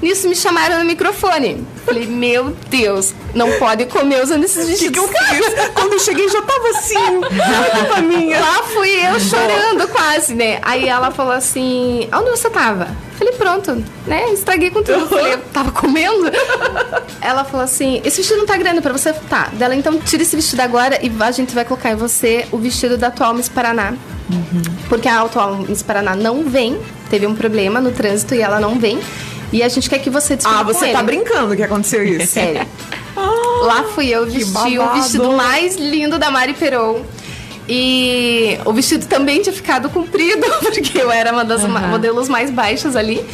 Nisso 0.00 0.28
me 0.28 0.36
chamaram 0.36 0.78
no 0.78 0.84
microfone. 0.84 1.66
Falei, 1.84 2.06
meu 2.06 2.56
Deus, 2.68 3.14
não 3.34 3.50
pode 3.58 3.86
comer 3.86 4.22
usando 4.22 4.44
esses 4.44 4.68
vestidos. 4.68 5.04
O 5.04 5.08
que, 5.08 5.14
que 5.14 5.24
eu 5.24 5.28
fiz? 5.28 5.70
Quando 5.74 5.92
eu 5.94 5.98
cheguei 5.98 6.28
já 6.28 6.42
tava 6.42 6.68
assim, 6.68 7.20
culpa 7.78 8.00
minha. 8.02 8.40
Lá 8.40 8.62
fui 8.62 8.90
eu 8.90 9.18
chorando 9.18 9.88
quase, 9.88 10.34
né? 10.34 10.58
Aí 10.62 10.88
ela 10.88 11.10
falou 11.10 11.32
assim, 11.32 12.08
onde 12.12 12.30
você 12.30 12.48
tava? 12.48 12.88
Falei, 13.18 13.34
pronto, 13.34 13.84
né? 14.06 14.32
Estraguei 14.32 14.70
com 14.70 14.80
tudo. 14.80 15.08
Falei, 15.08 15.34
eu 15.34 15.38
tava 15.52 15.72
comendo. 15.72 16.30
Ela 17.20 17.44
falou 17.44 17.64
assim: 17.64 18.00
esse 18.04 18.18
vestido 18.18 18.38
não 18.38 18.46
tá 18.46 18.56
grande 18.56 18.80
pra 18.80 18.92
você? 18.92 19.12
Tá. 19.12 19.48
Dela, 19.54 19.74
então 19.74 19.98
tira 19.98 20.22
esse 20.22 20.36
vestido 20.36 20.60
agora 20.60 21.00
e 21.02 21.10
a 21.20 21.30
gente 21.32 21.52
vai 21.52 21.64
colocar 21.64 21.90
em 21.90 21.96
você 21.96 22.46
o 22.52 22.58
vestido 22.58 22.96
da 22.96 23.08
atual 23.08 23.34
Miss 23.34 23.48
Paraná. 23.48 23.94
Uhum. 24.30 24.62
Porque 24.88 25.08
a 25.08 25.20
atual 25.22 25.56
Miss 25.56 25.82
Paraná 25.82 26.14
não 26.14 26.44
vem, 26.44 26.78
teve 27.10 27.26
um 27.26 27.34
problema 27.34 27.80
no 27.80 27.90
trânsito 27.90 28.36
e 28.36 28.40
ela 28.40 28.60
não 28.60 28.78
vem. 28.78 29.00
E 29.52 29.62
a 29.62 29.68
gente 29.68 29.88
quer 29.88 29.98
que 29.98 30.10
você 30.10 30.38
Ah, 30.44 30.62
você 30.62 30.92
tá 30.92 31.02
brincando 31.02 31.56
que 31.56 31.62
aconteceu 31.62 32.04
isso? 32.04 32.32
Sério. 32.34 32.66
Lá 33.62 33.84
fui 33.94 34.08
eu 34.08 34.26
vestir 34.26 34.78
o 34.78 34.92
vestido 34.94 35.32
mais 35.32 35.76
lindo 35.76 36.18
da 36.18 36.30
Mari 36.30 36.54
Peron. 36.54 37.02
E 37.68 38.58
o 38.64 38.72
vestido 38.72 39.06
também 39.06 39.42
tinha 39.42 39.52
ficado 39.52 39.90
comprido, 39.90 40.46
porque 40.60 40.98
eu 40.98 41.10
era 41.10 41.32
uma 41.32 41.44
das 41.44 41.62
uhum. 41.62 41.88
modelos 41.88 42.28
mais 42.28 42.50
baixas 42.50 42.96
ali. 42.96 43.24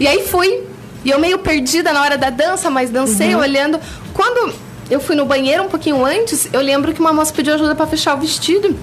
E 0.00 0.06
aí 0.06 0.26
fui. 0.26 0.62
E 1.04 1.10
eu 1.10 1.18
meio 1.18 1.38
perdida 1.38 1.92
na 1.92 2.00
hora 2.00 2.16
da 2.16 2.30
dança, 2.30 2.70
mas 2.70 2.88
dancei 2.88 3.34
uhum. 3.34 3.40
olhando. 3.40 3.78
Quando 4.14 4.54
eu 4.90 5.00
fui 5.00 5.14
no 5.16 5.26
banheiro 5.26 5.64
um 5.64 5.68
pouquinho 5.68 6.04
antes, 6.04 6.48
eu 6.52 6.60
lembro 6.60 6.92
que 6.94 7.00
uma 7.00 7.12
moça 7.12 7.32
pediu 7.34 7.54
ajuda 7.54 7.74
para 7.74 7.86
fechar 7.86 8.16
o 8.16 8.20
vestido. 8.20 8.74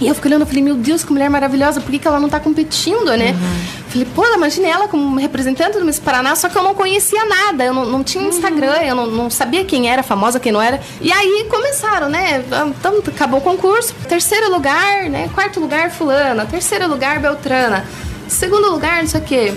E 0.00 0.08
eu 0.08 0.14
fiquei 0.14 0.30
olhando, 0.30 0.46
falei, 0.46 0.62
meu 0.62 0.76
Deus, 0.76 1.04
que 1.04 1.12
mulher 1.12 1.28
maravilhosa, 1.28 1.80
por 1.80 1.90
que, 1.90 1.98
que 1.98 2.08
ela 2.08 2.18
não 2.18 2.28
tá 2.28 2.40
competindo, 2.40 3.14
né? 3.16 3.32
Uhum. 3.32 3.88
Falei, 3.90 4.08
pô, 4.14 4.24
imagine 4.34 4.66
ela 4.66 4.88
como 4.88 5.18
representante 5.18 5.78
do 5.78 5.84
Miss 5.84 5.98
Paraná, 5.98 6.34
só 6.34 6.48
que 6.48 6.56
eu 6.56 6.62
não 6.62 6.74
conhecia 6.74 7.24
nada, 7.26 7.64
eu 7.64 7.74
não, 7.74 7.84
não 7.84 8.02
tinha 8.02 8.26
Instagram, 8.26 8.78
uhum. 8.78 8.82
eu 8.82 8.94
não, 8.94 9.06
não, 9.06 9.30
sabia 9.30 9.64
quem 9.64 9.90
era 9.90 10.02
famosa, 10.02 10.40
quem 10.40 10.52
não 10.52 10.62
era. 10.62 10.80
E 11.00 11.12
aí 11.12 11.46
começaram, 11.50 12.08
né? 12.08 12.42
Então, 12.78 13.02
acabou 13.06 13.40
o 13.40 13.42
concurso. 13.42 13.94
Terceiro 14.08 14.50
lugar, 14.50 15.10
né? 15.10 15.28
Quarto 15.34 15.60
lugar, 15.60 15.90
fulana. 15.90 16.46
Terceiro 16.46 16.88
lugar, 16.88 17.18
Beltrana. 17.18 17.84
Segundo 18.26 18.70
lugar, 18.70 19.02
não 19.02 19.08
sei 19.08 19.20
o 19.20 19.24
quê. 19.24 19.54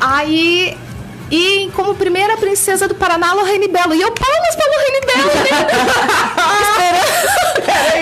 Aí 0.00 0.76
e 1.30 1.70
como 1.74 1.94
primeira 1.94 2.36
princesa 2.36 2.86
do 2.86 2.94
Paraná, 2.94 3.32
Lorraine 3.32 3.66
Belo. 3.66 3.94
E 3.94 4.00
eu 4.00 4.12
palmas 4.12 4.54
pra 4.54 4.66
Lorraine 4.66 5.00
Belo, 5.06 5.30
né? 5.42 5.50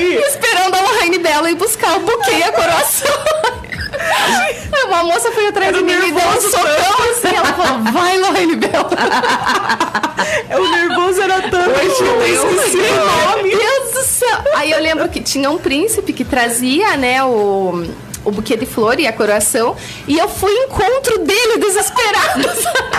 esperando, 0.05 0.25
esperando 0.29 0.74
a 1.05 1.07
Lorraine 1.07 1.19
Belo 1.19 1.49
ir 1.49 1.55
buscar 1.57 1.97
o 1.97 2.01
buquê 2.01 2.33
e 2.33 2.43
a 2.43 2.53
coroação. 2.53 3.11
Uma 4.89 5.05
moça 5.05 5.31
foi 5.33 5.49
atrás 5.49 5.77
de 5.77 5.83
mim 5.83 5.93
e 5.93 6.13
deu 6.13 6.29
um 6.29 6.41
socão 6.41 7.11
assim. 7.11 7.35
Ela 7.35 7.53
falou, 7.53 7.93
vai, 7.93 8.19
Lorraine 8.19 8.57
Belo. 8.57 8.89
o 10.59 10.69
nervoso 10.71 11.21
era 11.21 11.43
tanto. 11.43 11.71
Hoje 11.71 12.05
eu 12.05 12.55
esqueci 12.55 12.79
o 12.79 13.33
nome. 13.37 13.51
Meu 13.51 13.59
Deus 13.59 13.93
do 13.93 14.03
céu. 14.03 14.39
Aí 14.55 14.71
eu 14.71 14.81
lembro 14.81 15.09
que 15.09 15.21
tinha 15.21 15.51
um 15.51 15.59
príncipe 15.59 16.13
que 16.13 16.25
trazia, 16.25 16.97
né, 16.97 17.23
o 17.25 17.85
o 18.25 18.31
buquê 18.31 18.57
de 18.57 18.65
flor 18.65 18.99
e 18.99 19.07
a 19.07 19.13
coroação. 19.13 19.77
E 20.09 20.19
eu 20.19 20.29
fui 20.29 20.51
encontro 20.51 21.19
dele, 21.19 21.59
desesperado. 21.59 22.49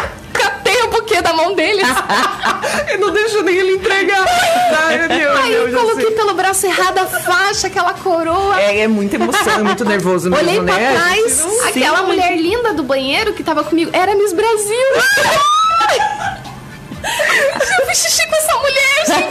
Catei 0.75 0.81
o 0.83 0.87
buquê 0.89 1.21
da 1.21 1.33
mão 1.33 1.53
dele. 1.53 1.81
e 2.93 2.97
não 2.97 3.11
deixou 3.11 3.43
nem 3.43 3.55
ele 3.55 3.75
entregar. 3.75 4.25
Ai, 4.85 4.97
meu 4.99 5.07
Deus, 5.07 5.39
Aí 5.39 5.53
eu 5.53 5.71
coloquei 5.71 6.11
pelo 6.11 6.33
braço 6.33 6.65
errado 6.65 6.97
a 6.97 7.05
faixa, 7.05 7.67
aquela 7.67 7.93
coroa. 7.93 8.59
É, 8.59 8.81
é 8.81 8.87
muita 8.87 9.15
emoção, 9.15 9.53
é 9.53 9.63
muito 9.63 9.85
nervoso 9.85 10.29
mesmo, 10.29 10.45
Olhei 10.45 10.61
pra 10.61 10.75
né? 10.75 10.93
trás, 10.93 11.45
aquela 11.67 11.99
Sim. 11.99 12.05
mulher 12.05 12.35
linda 12.35 12.73
do 12.73 12.83
banheiro 12.83 13.33
que 13.33 13.43
tava 13.43 13.63
comigo 13.63 13.91
era 13.93 14.15
Miss 14.15 14.33
Brasil. 14.33 14.75
Eu 17.79 17.85
fiz 17.87 17.99
xixi 17.99 18.27
com 18.27 18.35
essa 18.35 18.57
mulher, 18.57 19.05
gente. 19.05 19.29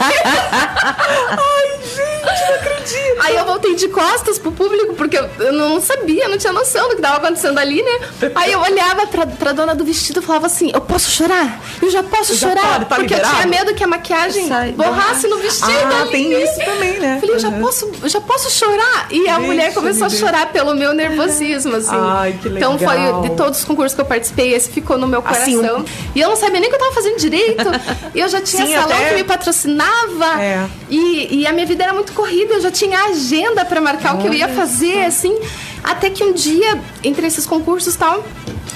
Ai, 0.95 1.81
gente, 1.83 2.49
não 2.49 2.55
acredito. 2.55 2.74
Aí 3.21 3.37
eu 3.37 3.45
voltei 3.45 3.75
de 3.75 3.89
costas 3.89 4.39
pro 4.39 4.53
público, 4.53 4.95
porque 4.95 5.19
eu, 5.19 5.29
eu 5.39 5.53
não 5.53 5.81
sabia, 5.81 6.29
não 6.29 6.39
tinha 6.39 6.53
noção 6.53 6.89
do 6.89 6.97
que 6.97 7.03
tava 7.03 7.17
acontecendo 7.17 7.59
ali, 7.59 7.83
né? 7.83 8.31
Aí 8.35 8.53
eu 8.53 8.61
olhava 8.61 9.07
pra, 9.07 9.27
pra 9.27 9.53
dona 9.53 9.75
do 9.75 9.85
vestido 9.85 10.21
e 10.21 10.23
falava 10.23 10.47
assim: 10.47 10.71
Eu 10.73 10.81
posso 10.81 11.11
chorar? 11.11 11.61
Eu 11.81 11.91
já 11.91 12.03
posso 12.03 12.33
eu 12.33 12.37
chorar? 12.37 12.63
Já 12.63 12.73
pode, 12.73 12.85
tá 12.87 12.97
porque 12.97 13.15
liberado? 13.15 13.35
eu 13.35 13.41
tinha 13.41 13.47
medo 13.47 13.75
que 13.75 13.85
a 13.85 13.87
maquiagem 13.87 14.49
Sai, 14.49 14.73
borrasse 14.73 15.27
no 15.29 15.39
vestido. 15.39 15.71
Ah, 15.71 16.03
ali, 16.03 16.11
tem 16.11 16.43
isso 16.43 16.59
também, 16.65 16.99
né? 17.01 17.19
Falei, 17.21 17.37
eu 17.37 17.39
já, 17.39 17.51
posso, 17.51 17.91
eu 18.03 18.09
já 18.09 18.21
posso 18.21 18.51
chorar? 18.51 19.09
E 19.11 19.29
a 19.29 19.39
mulher 19.39 19.73
começou 19.73 20.07
a 20.07 20.11
chorar 20.11 20.53
pelo 20.53 20.75
meu 20.75 20.93
nervosismo, 20.93 21.77
assim. 21.77 21.91
Ai, 21.93 22.39
que 22.41 22.49
legal. 22.49 22.75
Então 22.75 22.87
foi 22.87 23.29
de 23.29 23.37
todos 23.37 23.59
os 23.59 23.65
concursos 23.65 23.95
que 23.95 24.01
eu 24.01 24.07
participei, 24.07 24.55
esse 24.55 24.71
ficou 24.71 24.99
no 24.99 25.07
meu 25.07 25.23
coração. 25.23 25.45
Assim, 25.45 25.71
um... 25.71 25.85
E 26.15 26.21
eu 26.21 26.29
não 26.29 26.37
sabia 26.37 26.61
nem 26.61 26.69
o 26.69 26.73
que 26.73 26.77
eu 26.77 26.81
tava 26.81 26.93
fazendo 26.93 27.19
direito. 27.19 27.65
e 28.15 28.21
eu 28.21 28.29
já 28.29 28.41
tinha 28.41 28.67
Sim, 28.67 28.75
salão 28.75 28.97
até... 28.97 29.11
que 29.11 29.15
me 29.15 29.25
patrocinava. 29.25 30.43
É. 30.43 30.67
E, 30.89 31.41
e 31.41 31.47
a 31.47 31.53
minha 31.53 31.67
vida 31.67 31.85
era 31.85 31.93
muito 31.93 32.13
corrida, 32.13 32.55
eu 32.55 32.61
já 32.61 32.71
tinha 32.75 33.05
agenda 33.05 33.65
para 33.65 33.81
marcar 33.81 34.11
Olha 34.11 34.19
o 34.19 34.23
que 34.23 34.29
eu 34.29 34.35
ia 34.35 34.49
fazer, 34.49 35.05
assim. 35.05 35.35
Até 35.83 36.11
que 36.11 36.25
um 36.25 36.33
dia, 36.33 36.81
entre 37.03 37.27
esses 37.27 37.47
concursos 37.47 37.95
e 37.95 37.99
tal, 37.99 38.25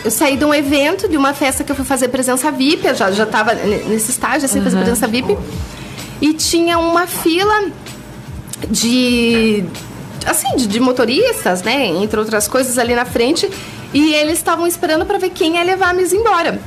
eu 0.05 0.11
saí 0.11 0.37
de 0.37 0.45
um 0.45 0.55
evento, 0.55 1.09
de 1.09 1.17
uma 1.17 1.35
festa 1.35 1.65
que 1.65 1.73
eu 1.73 1.77
fui 1.77 1.85
fazer 1.85 2.09
presença 2.09 2.51
VIP, 2.51 2.87
eu 2.87 2.95
já, 2.95 3.11
já 3.11 3.27
tava 3.27 3.55
nesse 3.55 4.11
estágio, 4.11 4.47
assim, 4.47 4.59
uhum. 4.59 4.65
fazer 4.65 4.77
presença 4.77 5.07
VIP. 5.07 5.37
E 6.21 6.33
tinha 6.33 6.79
uma 6.79 7.07
fila 7.07 7.71
de. 8.71 9.65
Assim, 10.27 10.57
de, 10.57 10.67
de 10.67 10.81
motoristas, 10.81 11.63
né? 11.63 11.87
Entre 11.87 12.19
outras 12.19 12.47
coisas 12.47 12.79
ali 12.79 12.95
na 12.95 13.05
frente. 13.05 13.49
E 13.93 14.15
eles 14.15 14.35
estavam 14.35 14.67
esperando 14.67 15.07
para 15.07 15.19
ver 15.19 15.31
quem 15.31 15.57
ia 15.57 15.63
levar 15.63 15.91
a 15.91 15.93
Miss 15.95 16.13
embora. 16.13 16.61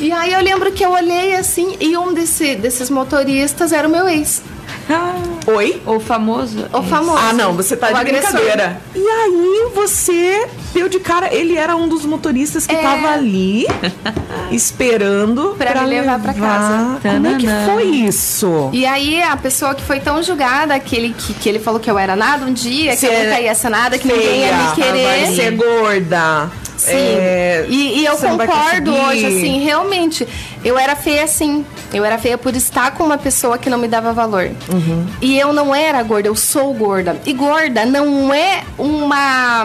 E 0.00 0.12
aí 0.12 0.32
eu 0.32 0.40
lembro 0.40 0.72
que 0.72 0.84
eu 0.84 0.90
olhei 0.90 1.34
assim 1.36 1.76
e 1.80 1.96
um 1.96 2.12
desse, 2.12 2.54
desses 2.54 2.90
motoristas 2.90 3.72
era 3.72 3.88
o 3.88 3.90
meu 3.90 4.08
ex. 4.08 4.42
Ah, 4.88 5.16
Oi? 5.46 5.82
O 5.86 6.00
famoso? 6.00 6.66
O 6.72 6.82
famoso. 6.82 7.18
Ah, 7.18 7.32
não, 7.32 7.52
você 7.54 7.76
tá 7.76 7.90
de 7.90 7.94
agressor. 7.94 8.32
brincadeira. 8.32 8.80
E 8.94 9.08
aí 9.08 9.70
você 9.74 10.48
deu 10.72 10.88
de 10.88 10.98
cara, 11.00 11.32
ele 11.32 11.56
era 11.56 11.76
um 11.76 11.88
dos 11.88 12.04
motoristas 12.04 12.66
que 12.66 12.74
é. 12.74 12.82
tava 12.82 13.08
ali 13.10 13.66
esperando 14.50 15.54
pra, 15.56 15.72
pra 15.72 15.82
me 15.82 15.88
levar, 15.88 16.16
levar 16.16 16.20
pra 16.20 16.34
casa. 16.34 17.00
Como 17.00 17.26
é 17.26 17.34
que 17.36 17.46
foi 17.64 17.84
isso? 17.84 18.70
E 18.72 18.84
aí 18.86 19.22
a 19.22 19.36
pessoa 19.36 19.74
que 19.74 19.82
foi 19.82 20.00
tão 20.00 20.22
julgada, 20.22 20.74
aquele 20.74 21.14
que, 21.14 21.34
que 21.34 21.48
ele 21.48 21.58
falou 21.58 21.80
que 21.80 21.90
eu 21.90 21.98
era 21.98 22.16
nada 22.16 22.44
um 22.44 22.52
dia, 22.52 22.96
que 22.96 23.06
eu 23.06 23.12
nunca 23.12 23.40
ia 23.40 23.54
ser 23.54 23.68
nada, 23.68 23.98
que 23.98 24.06
ninguém 24.06 24.40
ia 24.40 24.56
me 24.56 24.74
querer. 24.74 25.04
Vai 25.04 25.34
ser 25.34 25.50
gorda. 25.52 26.50
Sim. 26.76 26.92
É, 26.92 27.66
e, 27.68 28.00
e, 28.00 28.04
eu 28.04 28.16
concordo 28.16 28.94
hoje, 28.94 29.26
assim, 29.26 29.64
realmente. 29.64 30.26
Eu 30.64 30.78
era 30.78 30.94
feia 30.94 31.24
assim. 31.24 31.64
Eu 31.92 32.04
era 32.04 32.18
feia 32.18 32.36
por 32.36 32.54
estar 32.54 32.92
com 32.92 33.04
uma 33.04 33.18
pessoa 33.18 33.56
que 33.56 33.70
não 33.70 33.78
me 33.78 33.88
dava 33.88 34.12
valor. 34.12 34.50
Uhum. 34.68 34.75
E 35.20 35.38
eu 35.38 35.52
não 35.52 35.74
era 35.74 36.02
gorda, 36.02 36.28
eu 36.28 36.36
sou 36.36 36.72
gorda. 36.74 37.16
E 37.24 37.32
gorda 37.32 37.84
não 37.84 38.32
é 38.32 38.64
uma. 38.78 39.64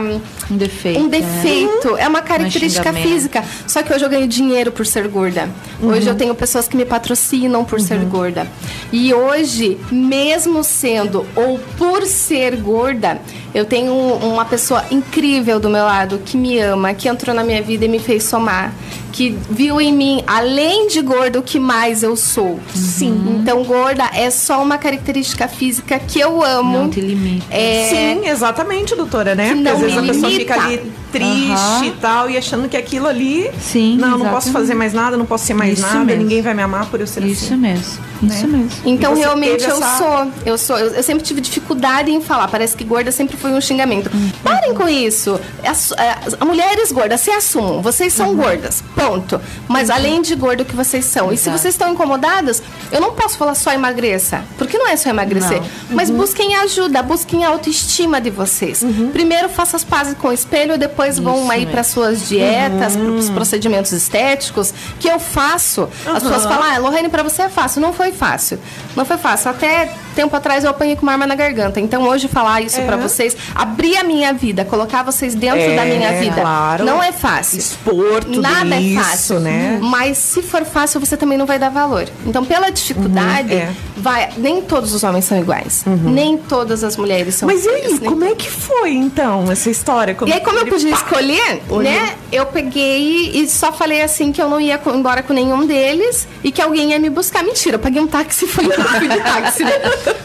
Um 0.50 0.58
defeito. 0.58 1.00
Um 1.00 1.08
defeito. 1.08 1.98
É, 1.98 2.04
é 2.04 2.08
uma 2.08 2.22
característica 2.22 2.92
física. 2.94 3.44
Só 3.68 3.82
que 3.82 3.94
hoje 3.94 4.04
eu 4.04 4.10
ganho 4.10 4.28
dinheiro 4.28 4.72
por 4.72 4.86
ser 4.86 5.08
gorda. 5.08 5.50
Uhum. 5.82 5.90
Hoje 5.90 6.08
eu 6.08 6.16
tenho 6.16 6.36
pessoas 6.36 6.68
que 6.68 6.76
me 6.76 6.86
patrocinam 6.86 7.64
por 7.64 7.80
uhum. 7.80 7.86
ser 7.86 8.00
gorda. 8.06 8.48
E 8.92 9.14
hoje, 9.14 9.78
mesmo 9.92 10.64
sendo 10.64 11.26
ou 11.36 11.60
por 11.78 12.06
ser 12.06 12.58
gorda, 12.58 13.20
eu 13.54 13.66
tenho 13.66 13.94
uma 13.94 14.46
pessoa 14.46 14.84
incrível 14.92 15.60
do 15.60 15.70
meu 15.70 15.84
lado 15.84 16.20
que 16.20 16.38
me 16.38 16.60
ama, 16.60 16.94
que 16.94 17.08
entrou 17.08 17.36
na 17.36 17.44
minha 17.44 17.62
vida 17.62 17.86
e 17.86 17.88
me 17.88 18.00
fez 18.00 18.24
somar 18.24 18.74
que 19.12 19.38
viu 19.50 19.80
em 19.80 19.94
mim, 19.94 20.24
além 20.26 20.88
de 20.88 21.02
gorda, 21.02 21.40
o 21.40 21.44
que 21.44 21.60
mais 21.60 22.04
eu 22.04 22.16
sou. 22.16 22.60
Sim. 22.74 23.38
Então, 23.40 23.64
gorda 23.64 24.10
é 24.14 24.30
só 24.30 24.62
uma 24.62 24.78
característica 24.78 25.48
física 25.48 26.00
que 26.00 26.20
eu 26.20 26.44
amo. 26.44 26.80
Não 26.80 26.90
te 26.90 27.02
limita. 27.02 27.46
É... 27.50 27.90
Sim, 27.90 28.28
exatamente, 28.28 28.96
doutora, 28.96 29.36
né? 29.36 29.50
Que 29.50 29.56
Porque 29.56 29.70
às 29.70 29.80
vezes 29.80 29.98
a 29.98 30.02
pessoa 30.02 30.32
fica 30.32 30.62
ali 30.62 30.92
triste 31.12 31.86
e 31.88 31.92
tal, 32.00 32.30
e 32.30 32.38
achando 32.38 32.70
que 32.70 32.78
aquilo 32.78 33.08
ali. 33.08 33.52
Sim. 33.60 33.98
Não, 33.98 34.08
exatamente. 34.08 34.24
não 34.24 34.32
posso 34.32 34.52
fazer 34.52 34.74
mais 34.74 34.94
nada, 34.94 35.18
não 35.18 35.26
posso 35.26 35.46
ser 35.46 35.54
mais 35.54 35.74
Isso 35.74 35.82
nada, 35.88 36.06
mesmo. 36.06 36.24
ninguém 36.24 36.42
vai 36.42 36.54
me 36.54 36.62
amar 36.62 36.86
por 36.90 37.00
eu 37.02 37.08
ser 37.08 37.24
Isso 37.24 37.46
assim. 37.46 37.58
mesmo. 37.58 38.12
Né? 38.22 38.36
Isso 38.36 38.48
mesmo. 38.48 38.70
Então, 38.86 39.14
realmente, 39.14 39.64
eu 39.64 39.78
essa... 39.78 39.98
sou. 39.98 40.32
Eu 40.46 40.58
sou. 40.58 40.78
Eu, 40.78 40.88
eu, 40.94 41.04
sempre 41.04 41.24
tive 41.24 41.42
dificuldade 41.42 42.12
em 42.12 42.22
falar. 42.22 42.48
Parece 42.48 42.76
que 42.76 42.84
gorda 42.84 43.12
sempre 43.12 43.36
foi 43.36 43.52
um 43.52 43.60
xingamento. 43.62 44.10
Uhum. 44.14 44.32
Parem 44.44 44.74
com 44.74 44.88
isso. 44.88 45.40
As, 45.64 45.92
as, 45.92 46.38
mulheres 46.46 46.92
gordas 46.92 47.22
se 47.22 47.32
assumam. 47.32 47.82
Vocês 47.82 48.14
são 48.14 48.30
uhum. 48.30 48.36
gordas. 48.38 48.84
Ponto. 49.08 49.42
Mas 49.68 49.90
além 49.90 50.22
de 50.22 50.36
gordo 50.36 50.66
que 50.66 50.76
vocês 50.76 51.06
são. 51.06 51.32
Exato. 51.32 51.34
E 51.34 51.38
se 51.38 51.50
vocês 51.50 51.74
estão 51.74 51.92
incomodadas, 51.92 52.62
eu 52.92 53.00
não 53.00 53.14
posso 53.14 53.38
falar 53.38 53.56
só 53.56 53.72
emagreça. 53.72 54.44
Porque 54.58 54.78
não 54.78 54.88
é 54.88 54.96
só 54.96 55.10
emagrecer. 55.10 55.62
Mas 55.90 56.10
uhum. 56.10 56.18
busquem 56.18 56.56
ajuda, 56.56 57.02
busquem 57.02 57.44
a 57.44 57.50
autoestima 57.50 58.20
de 58.20 58.30
vocês. 58.30 58.82
Uhum. 58.82 59.10
Primeiro, 59.12 59.50
faça 59.50 59.76
as 59.76 59.84
pazes 59.84 60.14
com 60.16 60.30
o 60.30 60.34
espelho, 60.34 60.78
depois 60.78 61.20
vão 61.20 61.50
aí 61.50 61.66
para 61.66 61.84
suas 61.84 62.28
dietas, 62.28 62.96
uhum. 62.96 63.06
para 63.06 63.12
os 63.14 63.30
procedimentos 63.30 63.92
estéticos, 63.92 64.74
que 65.00 65.08
eu 65.08 65.20
faço. 65.20 65.88
As 66.06 66.24
pessoas 66.24 66.44
falam, 66.44 66.64
ah, 66.64 66.78
Lorraine, 66.78 67.10
para 67.10 67.24
você 67.24 67.44
é 67.44 67.50
fácil. 67.50 67.82
Não 67.82 67.94
foi 67.94 68.12
fácil. 68.12 68.60
Não 68.96 69.06
foi 69.06 69.18
fácil. 69.18 69.52
Até 69.52 69.94
tempo 70.16 70.36
atrás 70.36 70.64
eu 70.64 70.70
apanhei 70.70 70.96
com 70.96 71.04
uma 71.04 71.14
arma 71.14 71.26
na 71.26 71.36
garganta. 71.36 71.80
Então 71.80 72.04
hoje 72.04 72.28
falar 72.28 72.62
isso 72.62 72.80
é. 72.80 72.86
para 72.86 72.98
vocês, 72.98 73.36
abrir 73.56 73.98
a 73.98 74.04
minha 74.04 74.34
vida, 74.34 74.66
colocar 74.66 75.04
vocês 75.04 75.34
dentro 75.36 75.60
é, 75.60 75.76
da 75.76 75.86
minha 75.86 76.14
vida, 76.14 76.42
claro. 76.42 76.86
não 76.86 77.02
é 77.02 77.12
fácil. 77.12 77.60
Expor 77.60 78.24
tudo 78.24 78.42
Nada 78.42 78.80
isso, 78.80 78.91
é 78.98 79.04
fácil, 79.04 79.40
né? 79.40 79.80
Mas 79.82 80.18
se 80.18 80.42
for 80.42 80.64
fácil, 80.66 81.00
você 81.00 81.16
também 81.18 81.38
não 81.38 81.46
vai 81.46 81.60
dar 81.60 81.70
valor. 81.70 82.08
Então 82.26 82.46
pela 82.46 82.70
dificuldade, 82.70 83.54
uhum, 83.54 83.60
é. 83.60 83.74
vai. 83.98 84.30
Nem 84.38 84.62
todos 84.62 84.94
os 84.94 85.04
homens 85.04 85.26
são 85.26 85.40
iguais. 85.40 85.84
Uhum. 85.86 86.12
Nem 86.12 86.38
todas 86.38 86.84
as 86.84 86.98
mulheres 86.98 87.36
são 87.36 87.48
Mas 87.48 87.66
iguais. 87.66 87.84
Mas 87.84 87.92
e 87.92 88.04
aí, 88.04 88.10
como 88.10 88.24
é 88.26 88.36
que 88.36 88.50
foi 88.50 88.92
então 88.92 89.52
essa 89.52 89.70
história? 89.70 90.16
Como 90.16 90.32
e 90.32 90.34
aí, 90.34 90.42
como 90.42 90.60
eu 90.60 90.68
podia 90.68 90.92
pá, 90.92 90.98
escolher, 90.98 91.62
né? 91.82 92.16
Eu 92.32 92.46
peguei 92.46 93.32
e 93.34 93.48
só 93.48 93.72
falei 93.72 94.02
assim 94.02 94.32
que 94.32 94.42
eu 94.42 94.50
não 94.50 94.60
ia 94.60 94.80
embora 94.88 95.24
com 95.24 95.34
nenhum 95.34 95.66
deles 95.66 96.28
e 96.44 96.52
que 96.52 96.62
alguém 96.62 96.92
ia 96.92 97.00
me 97.00 97.10
buscar. 97.10 97.44
Mentira, 97.44 97.76
eu 97.76 97.80
paguei 97.80 98.02
um 98.02 98.08
táxi 98.08 98.46
e 98.46 98.48
fui 98.48 98.68
de 98.68 99.22
táxi. 99.22 99.64
Né? 99.64 99.72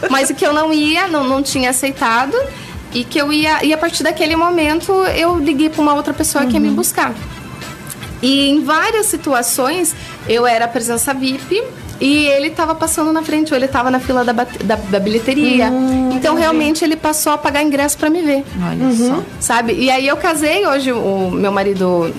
Mas 0.09 0.29
o 0.29 0.35
que 0.35 0.45
eu 0.45 0.53
não 0.53 0.73
ia, 0.73 1.07
não, 1.07 1.23
não 1.23 1.41
tinha 1.43 1.69
aceitado. 1.69 2.35
E 2.93 3.03
que 3.03 3.19
eu 3.19 3.31
ia. 3.31 3.63
E 3.63 3.73
a 3.73 3.77
partir 3.77 4.03
daquele 4.03 4.35
momento 4.35 4.91
eu 5.15 5.37
liguei 5.37 5.69
para 5.69 5.81
uma 5.81 5.93
outra 5.93 6.13
pessoa 6.13 6.43
uhum. 6.43 6.49
que 6.49 6.55
ia 6.55 6.59
me 6.59 6.69
uhum. 6.69 6.75
buscar. 6.75 7.13
E 8.21 8.49
em 8.49 8.63
várias 8.63 9.05
situações 9.05 9.95
eu 10.27 10.45
era 10.45 10.67
presença 10.67 11.13
VIP 11.13 11.63
e 11.99 12.25
ele 12.27 12.47
estava 12.47 12.75
passando 12.75 13.11
na 13.11 13.21
frente, 13.21 13.51
ou 13.51 13.57
ele 13.57 13.65
estava 13.65 13.89
na 13.89 13.99
fila 13.99 14.23
da, 14.23 14.31
da, 14.31 14.75
da 14.75 14.99
bilheteria. 14.99 15.67
Hum, 15.67 16.09
então, 16.13 16.33
entendi. 16.33 16.41
realmente, 16.41 16.83
ele 16.83 16.95
passou 16.95 17.33
a 17.33 17.37
pagar 17.37 17.63
ingresso 17.63 17.97
para 17.97 18.09
me 18.09 18.21
ver. 18.21 18.43
Olha 18.61 18.85
uhum. 18.85 19.07
só. 19.07 19.23
Sabe? 19.39 19.73
E 19.73 19.89
aí 19.89 20.07
eu 20.07 20.17
casei, 20.17 20.65
hoje 20.65 20.91
o 20.91 21.31
meu 21.31 21.51
marido 21.51 22.13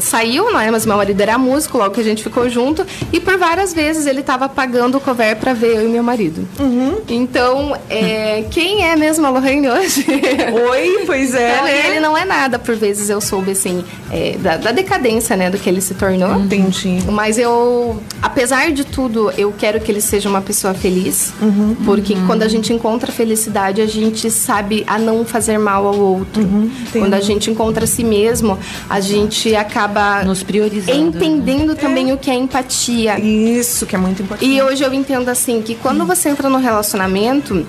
saiu, 0.00 0.50
não 0.52 0.60
é? 0.60 0.70
Mas 0.70 0.86
meu 0.86 0.96
marido 0.96 1.20
era 1.20 1.38
músico, 1.38 1.78
logo 1.78 1.94
que 1.94 2.00
a 2.00 2.04
gente 2.04 2.22
ficou 2.22 2.48
junto. 2.48 2.86
E 3.12 3.20
por 3.20 3.36
várias 3.38 3.72
vezes 3.72 4.06
ele 4.06 4.20
estava 4.20 4.48
pagando 4.48 4.98
o 4.98 5.00
cover 5.00 5.36
para 5.36 5.52
ver 5.52 5.76
eu 5.76 5.86
e 5.86 5.88
meu 5.88 6.02
marido. 6.02 6.46
Uhum. 6.58 6.98
Então, 7.08 7.76
é, 7.88 8.44
quem 8.50 8.84
é 8.84 8.96
mesmo 8.96 9.26
a 9.26 9.30
Lorraine 9.30 9.68
hoje? 9.68 10.06
Oi, 10.70 11.04
pois 11.06 11.34
é. 11.34 11.52
Então, 11.54 11.64
né? 11.64 11.88
Ele 11.88 12.00
não 12.00 12.16
é 12.16 12.24
nada, 12.24 12.58
por 12.58 12.74
vezes 12.74 13.10
eu 13.10 13.20
soube, 13.20 13.52
assim, 13.52 13.84
é, 14.10 14.36
da, 14.38 14.56
da 14.56 14.72
decadência, 14.72 15.36
né? 15.36 15.50
Do 15.50 15.58
que 15.58 15.68
ele 15.68 15.80
se 15.80 15.94
tornou. 15.94 16.36
Entendi. 16.36 16.98
Mas 17.10 17.38
eu, 17.38 18.00
apesar 18.22 18.72
de 18.72 18.84
tudo, 18.84 19.23
eu 19.32 19.52
quero 19.52 19.80
que 19.80 19.90
ele 19.90 20.00
seja 20.00 20.28
uma 20.28 20.40
pessoa 20.40 20.74
feliz, 20.74 21.32
uhum, 21.40 21.76
porque 21.84 22.14
uhum. 22.14 22.26
quando 22.26 22.42
a 22.42 22.48
gente 22.48 22.72
encontra 22.72 23.10
felicidade, 23.12 23.80
a 23.80 23.86
gente 23.86 24.30
sabe 24.30 24.84
a 24.86 24.98
não 24.98 25.24
fazer 25.24 25.58
mal 25.58 25.86
ao 25.86 25.98
outro. 25.98 26.42
Uhum, 26.42 26.70
quando 26.92 27.14
a 27.14 27.20
gente 27.20 27.50
encontra 27.50 27.84
a 27.84 27.86
si 27.86 28.04
mesmo, 28.04 28.58
a 28.88 29.00
gente 29.00 29.54
acaba 29.54 30.22
nos 30.24 30.42
priorizando, 30.42 31.16
entendendo 31.16 31.74
né? 31.74 31.74
também 31.74 32.10
é. 32.10 32.14
o 32.14 32.18
que 32.18 32.30
é 32.30 32.34
empatia. 32.34 33.18
Isso 33.18 33.86
que 33.86 33.94
é 33.94 33.98
muito 33.98 34.22
importante. 34.22 34.50
E 34.50 34.60
hoje 34.62 34.82
eu 34.82 34.92
entendo 34.92 35.28
assim 35.28 35.62
que 35.62 35.74
quando 35.74 36.04
você 36.04 36.28
entra 36.28 36.48
no 36.48 36.58
relacionamento, 36.58 37.66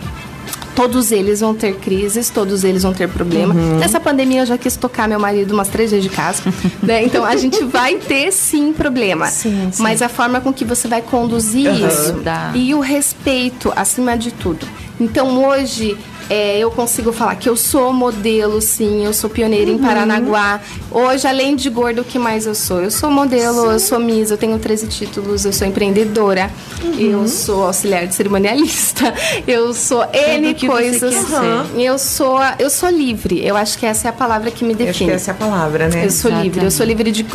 todos 0.76 1.12
eles 1.12 1.40
vão 1.40 1.56
ter 1.56 1.76
crises, 1.76 2.30
todos 2.30 2.64
eles 2.64 2.84
vão 2.84 2.94
ter 2.94 3.08
problema. 3.08 3.54
Uhum. 3.54 3.78
Nessa 3.78 4.00
pandemia 4.00 4.42
eu 4.42 4.46
já 4.46 4.58
quis 4.58 4.76
tocar 4.76 5.08
meu 5.08 5.20
marido 5.20 5.54
umas 5.54 5.70
três 5.70 5.92
vezes 5.92 6.04
de 6.04 6.16
casa, 6.16 6.44
né? 6.84 7.04
Então 7.04 7.24
a 7.24 7.36
gente 7.38 7.64
vai 7.64 7.96
ter 7.96 8.32
sim 8.32 8.74
problema. 8.74 9.28
Sim, 9.28 9.70
sim. 9.72 9.82
Mas 9.82 10.02
a 10.02 10.10
forma 10.10 10.42
com 10.42 10.54
que 10.54 10.66
você 10.66 10.88
vai 10.88 11.02
conduzir 11.02 11.72
uhum. 11.72 11.88
isso 11.88 12.14
Dá. 12.24 12.52
e 12.54 12.74
o 12.74 12.80
respeito 12.82 13.72
acima 13.76 14.18
de 14.18 14.32
tudo. 14.32 14.68
Então 15.00 15.44
hoje 15.46 15.98
é, 16.30 16.58
eu 16.58 16.72
consigo 16.72 17.12
falar 17.12 17.36
que 17.36 17.48
eu 17.48 17.56
sou 17.56 17.94
modelo, 17.94 18.62
sim, 18.62 19.06
eu 19.06 19.14
sou 19.14 19.30
pioneira 19.30 19.70
uhum. 19.70 19.78
em 19.78 19.80
Paranaguá. 19.80 20.60
Hoje, 20.92 21.28
além 21.28 21.56
de 21.56 21.70
gordo, 21.70 22.02
o 22.02 22.04
que 22.04 22.18
mais 22.18 22.46
eu 22.46 22.56
sou? 22.56 22.82
Eu 22.82 22.90
sou 22.90 23.12
modelo, 23.12 23.62
sim. 23.62 23.74
eu 23.74 23.80
sou 23.80 24.00
Miss, 24.00 24.32
eu 24.32 24.38
tenho 24.38 24.58
13 24.58 24.88
títulos, 24.88 25.46
eu 25.46 25.54
sou 25.54 25.68
empreendedora, 25.68 26.50
uhum. 26.84 26.94
eu 27.00 27.28
sou 27.28 27.66
auxiliar 27.66 28.08
de 28.08 28.16
cerimonialista, 28.16 29.14
eu 29.48 29.74
sou 29.74 30.04
N 30.14 30.56
coisas. 30.56 31.14
Uhum. 31.14 31.80
Eu 31.80 31.98
sou 32.00 32.40
eu 32.58 32.70
sou 32.70 32.90
livre. 32.90 33.46
Eu 33.46 33.56
acho 33.56 33.78
que 33.78 33.86
essa 33.86 34.08
é 34.08 34.10
a 34.10 34.14
palavra 34.14 34.50
que 34.50 34.64
me 34.64 34.74
define. 34.74 34.88
Eu 34.88 34.90
acho 34.92 35.06
que 35.06 35.12
essa 35.12 35.32
é 35.32 35.34
a 35.34 35.38
palavra, 35.38 35.88
né? 35.90 36.06
Eu 36.06 36.12
sou 36.12 36.32
Exatamente. 36.32 36.44
livre. 36.44 36.66
Eu 36.66 36.72
sou 36.72 36.86
livre 36.86 37.12
de 37.12 37.26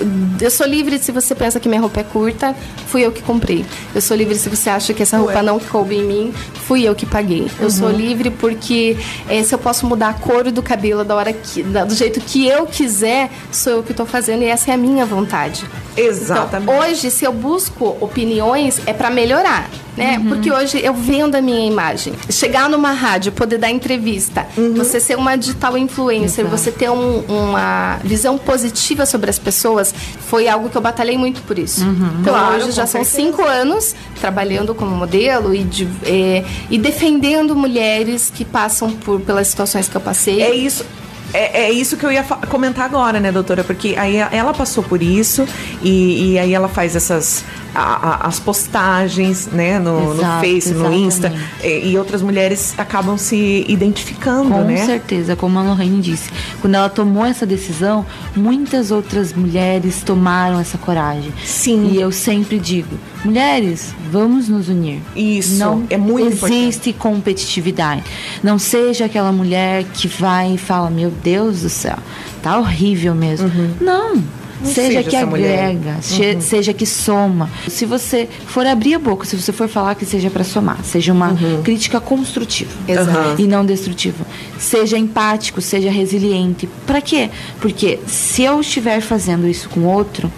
eu 0.40 0.50
sou 0.50 0.66
livre 0.66 0.98
se 0.98 1.12
você 1.12 1.34
pensa 1.34 1.60
que 1.60 1.68
minha 1.68 1.80
roupa 1.80 2.00
é 2.00 2.04
curta, 2.04 2.54
fui 2.86 3.02
eu 3.02 3.12
que 3.12 3.22
comprei. 3.22 3.64
Eu 3.94 4.00
sou 4.00 4.16
livre 4.16 4.34
se 4.34 4.48
você 4.48 4.70
acha 4.70 4.92
que 4.92 5.02
essa 5.02 5.18
roupa 5.18 5.34
Ué. 5.34 5.42
não 5.42 5.58
coube 5.58 5.96
em 5.96 6.04
mim, 6.04 6.34
fui 6.66 6.82
eu 6.82 6.94
que 6.94 7.06
paguei. 7.06 7.46
Eu 7.60 7.70
sou 7.70 7.88
uhum. 7.88 7.96
livre 7.96 8.30
porque 8.30 8.79
é, 9.28 9.42
se 9.42 9.54
eu 9.54 9.58
posso 9.58 9.86
mudar 9.86 10.10
a 10.10 10.14
cor 10.14 10.50
do 10.50 10.62
cabelo 10.62 11.04
da 11.04 11.14
hora 11.14 11.32
que, 11.32 11.62
do 11.62 11.94
jeito 11.94 12.20
que 12.20 12.46
eu 12.46 12.66
quiser, 12.66 13.30
sou 13.52 13.74
eu 13.74 13.82
que 13.82 13.92
estou 13.92 14.06
fazendo 14.06 14.42
e 14.42 14.46
essa 14.46 14.70
é 14.70 14.74
a 14.74 14.76
minha 14.76 15.04
vontade. 15.06 15.64
Exatamente. 15.96 16.70
Então, 16.70 16.78
hoje, 16.80 17.10
se 17.10 17.24
eu 17.24 17.32
busco 17.32 17.96
opiniões, 18.00 18.80
é 18.86 18.92
para 18.92 19.10
melhorar. 19.10 19.68
Né? 19.96 20.18
Uhum. 20.18 20.28
Porque 20.28 20.52
hoje 20.52 20.80
eu 20.82 20.94
vendo 20.94 21.34
a 21.34 21.40
minha 21.40 21.66
imagem. 21.66 22.12
Chegar 22.30 22.68
numa 22.68 22.92
rádio, 22.92 23.32
poder 23.32 23.58
dar 23.58 23.70
entrevista, 23.70 24.46
uhum. 24.56 24.74
você 24.74 25.00
ser 25.00 25.16
uma 25.16 25.36
digital 25.36 25.76
influencer, 25.76 26.44
Exato. 26.44 26.56
você 26.56 26.70
ter 26.70 26.90
um, 26.90 27.20
uma 27.28 27.98
visão 28.04 28.38
positiva 28.38 29.04
sobre 29.04 29.30
as 29.30 29.38
pessoas, 29.38 29.94
foi 30.28 30.48
algo 30.48 30.70
que 30.70 30.76
eu 30.76 30.80
batalhei 30.80 31.18
muito 31.18 31.42
por 31.42 31.58
isso. 31.58 31.84
Uhum. 31.84 32.18
Então 32.20 32.32
claro, 32.32 32.56
hoje 32.56 32.72
já 32.72 32.86
são 32.86 33.04
cinco 33.04 33.42
anos 33.42 33.94
trabalhando 34.20 34.74
como 34.74 34.94
modelo 34.94 35.54
e, 35.54 35.64
de, 35.64 35.88
é, 36.04 36.44
e 36.70 36.78
defendendo 36.78 37.56
mulheres 37.56 38.32
que 38.34 38.44
passam 38.44 38.90
por, 38.92 39.20
pelas 39.20 39.48
situações 39.48 39.88
que 39.88 39.96
eu 39.96 40.00
passei. 40.00 40.42
É 40.42 40.54
isso. 40.54 40.84
É, 41.32 41.66
é, 41.66 41.70
isso 41.70 41.96
que 41.96 42.04
eu 42.04 42.10
ia 42.10 42.24
comentar 42.24 42.84
agora, 42.84 43.20
né, 43.20 43.30
doutora? 43.30 43.62
Porque 43.62 43.94
aí 43.96 44.16
ela 44.16 44.52
passou 44.52 44.82
por 44.82 45.00
isso 45.00 45.46
e, 45.82 46.32
e 46.32 46.38
aí 46.38 46.52
ela 46.52 46.68
faz 46.68 46.96
essas 46.96 47.44
a, 47.74 48.24
a, 48.24 48.26
as 48.28 48.40
postagens, 48.40 49.46
né, 49.46 49.78
no, 49.78 50.14
Exato, 50.14 50.16
no 50.16 50.22
Face, 50.22 50.70
exatamente. 50.70 51.00
no 51.00 51.06
Insta 51.06 51.34
e, 51.62 51.90
e, 51.90 51.98
outras 51.98 52.22
mulheres 52.22 52.74
acabam 52.78 53.16
se 53.16 53.64
identificando, 53.68 54.50
Com 54.50 54.64
né? 54.64 54.80
Com 54.80 54.86
certeza, 54.86 55.36
como 55.36 55.58
a 55.58 55.62
Lorraine 55.62 56.00
disse, 56.00 56.30
quando 56.60 56.74
ela 56.74 56.88
tomou 56.88 57.24
essa 57.24 57.46
decisão, 57.46 58.04
muitas 58.34 58.90
outras 58.90 59.32
mulheres 59.32 60.02
tomaram 60.02 60.58
essa 60.58 60.78
coragem. 60.78 61.32
Sim. 61.44 61.90
E 61.92 62.00
eu 62.00 62.10
sempre 62.12 62.58
digo, 62.58 62.98
mulheres, 63.24 63.94
vamos 64.10 64.48
nos 64.48 64.68
unir. 64.68 65.00
Isso. 65.14 65.58
Não 65.58 65.84
é 65.90 65.96
muito 65.96 66.26
existe 66.26 66.90
importante. 66.90 66.92
competitividade. 66.94 68.04
Não 68.42 68.58
seja 68.58 69.04
aquela 69.04 69.32
mulher 69.32 69.84
que 69.84 70.08
vai 70.08 70.54
e 70.54 70.58
fala, 70.58 70.90
meu 70.90 71.10
Deus 71.10 71.62
do 71.62 71.68
céu, 71.68 71.96
tá 72.42 72.58
horrível 72.58 73.14
mesmo. 73.14 73.46
Uhum. 73.46 73.74
Não 73.80 74.39
seja, 74.64 75.02
que 75.02 75.16
agrega, 75.16 75.96
uhum. 76.10 76.40
seja 76.40 76.72
que 76.72 76.86
soma. 76.86 77.50
Se 77.68 77.86
você 77.86 78.28
for 78.46 78.66
abrir 78.66 78.94
a 78.94 78.98
boca, 78.98 79.24
se 79.24 79.36
você 79.36 79.52
for 79.52 79.68
falar 79.68 79.94
que 79.94 80.04
seja 80.04 80.30
para 80.30 80.44
somar, 80.44 80.82
seja 80.84 81.12
uma 81.12 81.32
uhum. 81.32 81.62
crítica 81.62 82.00
construtiva 82.00 82.72
Exato. 82.86 83.40
e 83.40 83.46
não 83.46 83.64
destrutiva. 83.64 84.26
Seja 84.58 84.98
empático, 84.98 85.60
seja 85.60 85.90
resiliente. 85.90 86.68
Para 86.86 87.00
quê? 87.00 87.30
Porque 87.60 87.98
se 88.06 88.42
eu 88.42 88.60
estiver 88.60 89.00
fazendo 89.00 89.46
isso 89.46 89.68
com 89.68 89.84
outro, 89.84 90.30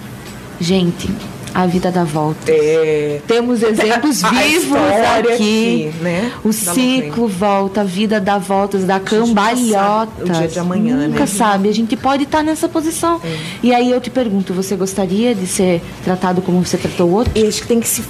gente, 0.60 1.08
a 1.54 1.66
vida 1.66 1.90
dá 1.90 2.04
volta. 2.04 2.50
É... 2.50 3.20
Temos 3.26 3.62
exemplos 3.62 4.22
vivos 4.22 4.78
aqui. 4.78 5.32
aqui 5.32 5.92
né? 6.00 6.32
O 6.44 6.52
ciclo 6.52 7.28
volta, 7.28 7.82
a 7.82 7.84
vida 7.84 8.20
dá 8.20 8.38
voltas, 8.38 8.84
dá 8.84 8.98
cambalhotas. 9.00 10.28
O 10.28 10.32
dia 10.32 10.48
de 10.48 10.58
amanhã, 10.58 11.08
Nunca 11.08 11.20
né? 11.20 11.26
sabe. 11.26 11.68
A 11.68 11.74
gente 11.74 11.96
pode 11.96 12.24
estar 12.24 12.42
nessa 12.42 12.68
posição. 12.68 13.20
É. 13.24 13.36
E 13.62 13.74
aí 13.74 13.90
eu 13.90 14.00
te 14.00 14.10
pergunto, 14.10 14.52
você 14.52 14.76
gostaria 14.76 15.34
de 15.34 15.46
ser 15.46 15.82
tratado 16.04 16.42
como 16.42 16.64
você 16.64 16.76
tratou 16.76 17.08
o 17.08 17.12
outro? 17.12 17.32
E 17.34 17.46
acho 17.46 17.62
que 17.62 17.68
tem 17.68 17.80
que 17.80 17.88
se 17.88 18.02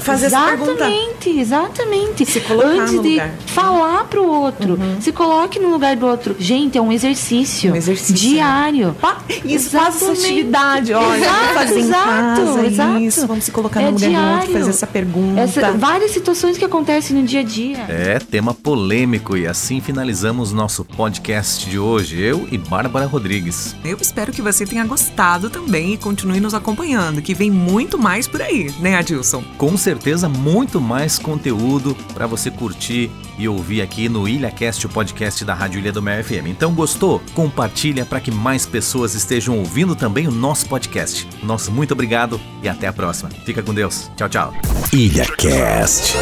fazer 0.00 0.26
exatamente, 0.26 0.62
essa 0.62 0.64
pergunta. 0.64 0.84
Exatamente, 0.84 1.40
exatamente. 1.40 2.26
Se 2.26 2.40
colocar 2.40 2.68
Antes 2.68 2.92
no 2.94 3.02
de 3.02 3.08
lugar. 3.10 3.34
falar 3.46 4.04
pro 4.04 4.26
outro, 4.26 4.74
uhum. 4.74 5.00
se 5.00 5.12
coloque 5.12 5.58
no 5.58 5.68
lugar 5.70 5.96
do 5.96 6.06
outro. 6.06 6.36
Gente, 6.38 6.78
é 6.78 6.80
um 6.80 6.92
exercício, 6.92 7.72
um 7.72 7.76
exercício 7.76 8.14
diário. 8.14 8.96
Isso, 9.44 9.70
faça 9.70 10.10
essa 10.10 10.12
atividade, 10.12 10.92
olha, 10.92 11.18
exato, 11.18 11.54
fazer 11.54 11.78
exato, 11.78 12.40
em 12.40 12.44
casa, 12.44 12.66
exato. 12.66 12.98
isso, 13.00 13.26
vamos 13.26 13.44
se 13.44 13.50
colocar 13.50 13.80
no 13.80 13.88
é 13.88 13.90
lugar 13.90 14.08
diário. 14.08 14.28
do 14.28 14.36
outro, 14.36 14.52
fazer 14.52 14.70
essa 14.70 14.86
pergunta. 14.86 15.40
Essa, 15.40 15.72
várias 15.72 16.10
situações 16.10 16.58
que 16.58 16.64
acontecem 16.64 17.16
no 17.16 17.26
dia 17.26 17.40
a 17.40 17.42
dia. 17.42 17.78
É, 17.88 18.18
tema 18.18 18.54
polêmico 18.54 19.36
e 19.36 19.46
assim 19.46 19.80
finalizamos 19.80 20.52
nosso 20.52 20.84
podcast 20.84 21.68
de 21.68 21.78
hoje, 21.78 22.20
eu 22.20 22.48
e 22.50 22.58
Bárbara 22.58 23.06
Rodrigues. 23.06 23.74
Eu 23.84 23.98
espero 24.00 24.32
que 24.32 24.42
você 24.42 24.66
tenha 24.66 24.84
gostado 24.84 25.50
também 25.50 25.94
e 25.94 25.96
continue 25.96 26.40
nos 26.40 26.54
acompanhando, 26.54 27.22
que 27.22 27.34
vem 27.34 27.50
muito 27.50 27.98
mais 27.98 28.26
por 28.26 28.42
aí, 28.42 28.72
né, 28.80 28.96
Adilson? 28.96 29.42
Com 29.56 29.76
certeza, 29.76 29.87
muito 30.28 30.80
mais 30.80 31.18
conteúdo 31.18 31.96
para 32.12 32.26
você 32.26 32.50
curtir 32.50 33.10
e 33.38 33.48
ouvir 33.48 33.80
aqui 33.80 34.08
no 34.08 34.28
IlhaCast, 34.28 34.86
o 34.86 34.88
podcast 34.88 35.44
da 35.44 35.54
Rádio 35.54 35.78
Ilha 35.78 35.92
do 35.92 36.02
Mel 36.02 36.22
FM. 36.22 36.46
Então, 36.48 36.74
gostou? 36.74 37.22
Compartilha 37.34 38.04
para 38.04 38.20
que 38.20 38.30
mais 38.30 38.66
pessoas 38.66 39.14
estejam 39.14 39.58
ouvindo 39.58 39.94
também 39.94 40.26
o 40.26 40.32
nosso 40.32 40.66
podcast. 40.66 41.28
Nosso 41.42 41.70
muito 41.70 41.92
obrigado 41.92 42.40
e 42.62 42.68
até 42.68 42.88
a 42.88 42.92
próxima. 42.92 43.30
Fica 43.44 43.62
com 43.62 43.72
Deus. 43.72 44.10
Tchau, 44.16 44.28
tchau. 44.28 44.52
IlhaCast, 44.92 46.14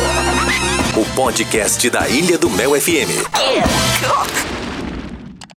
o 0.96 1.04
podcast 1.14 1.88
da 1.88 2.08
Ilha 2.08 2.38
do 2.38 2.50
Mel 2.50 2.78
FM. 2.78 4.55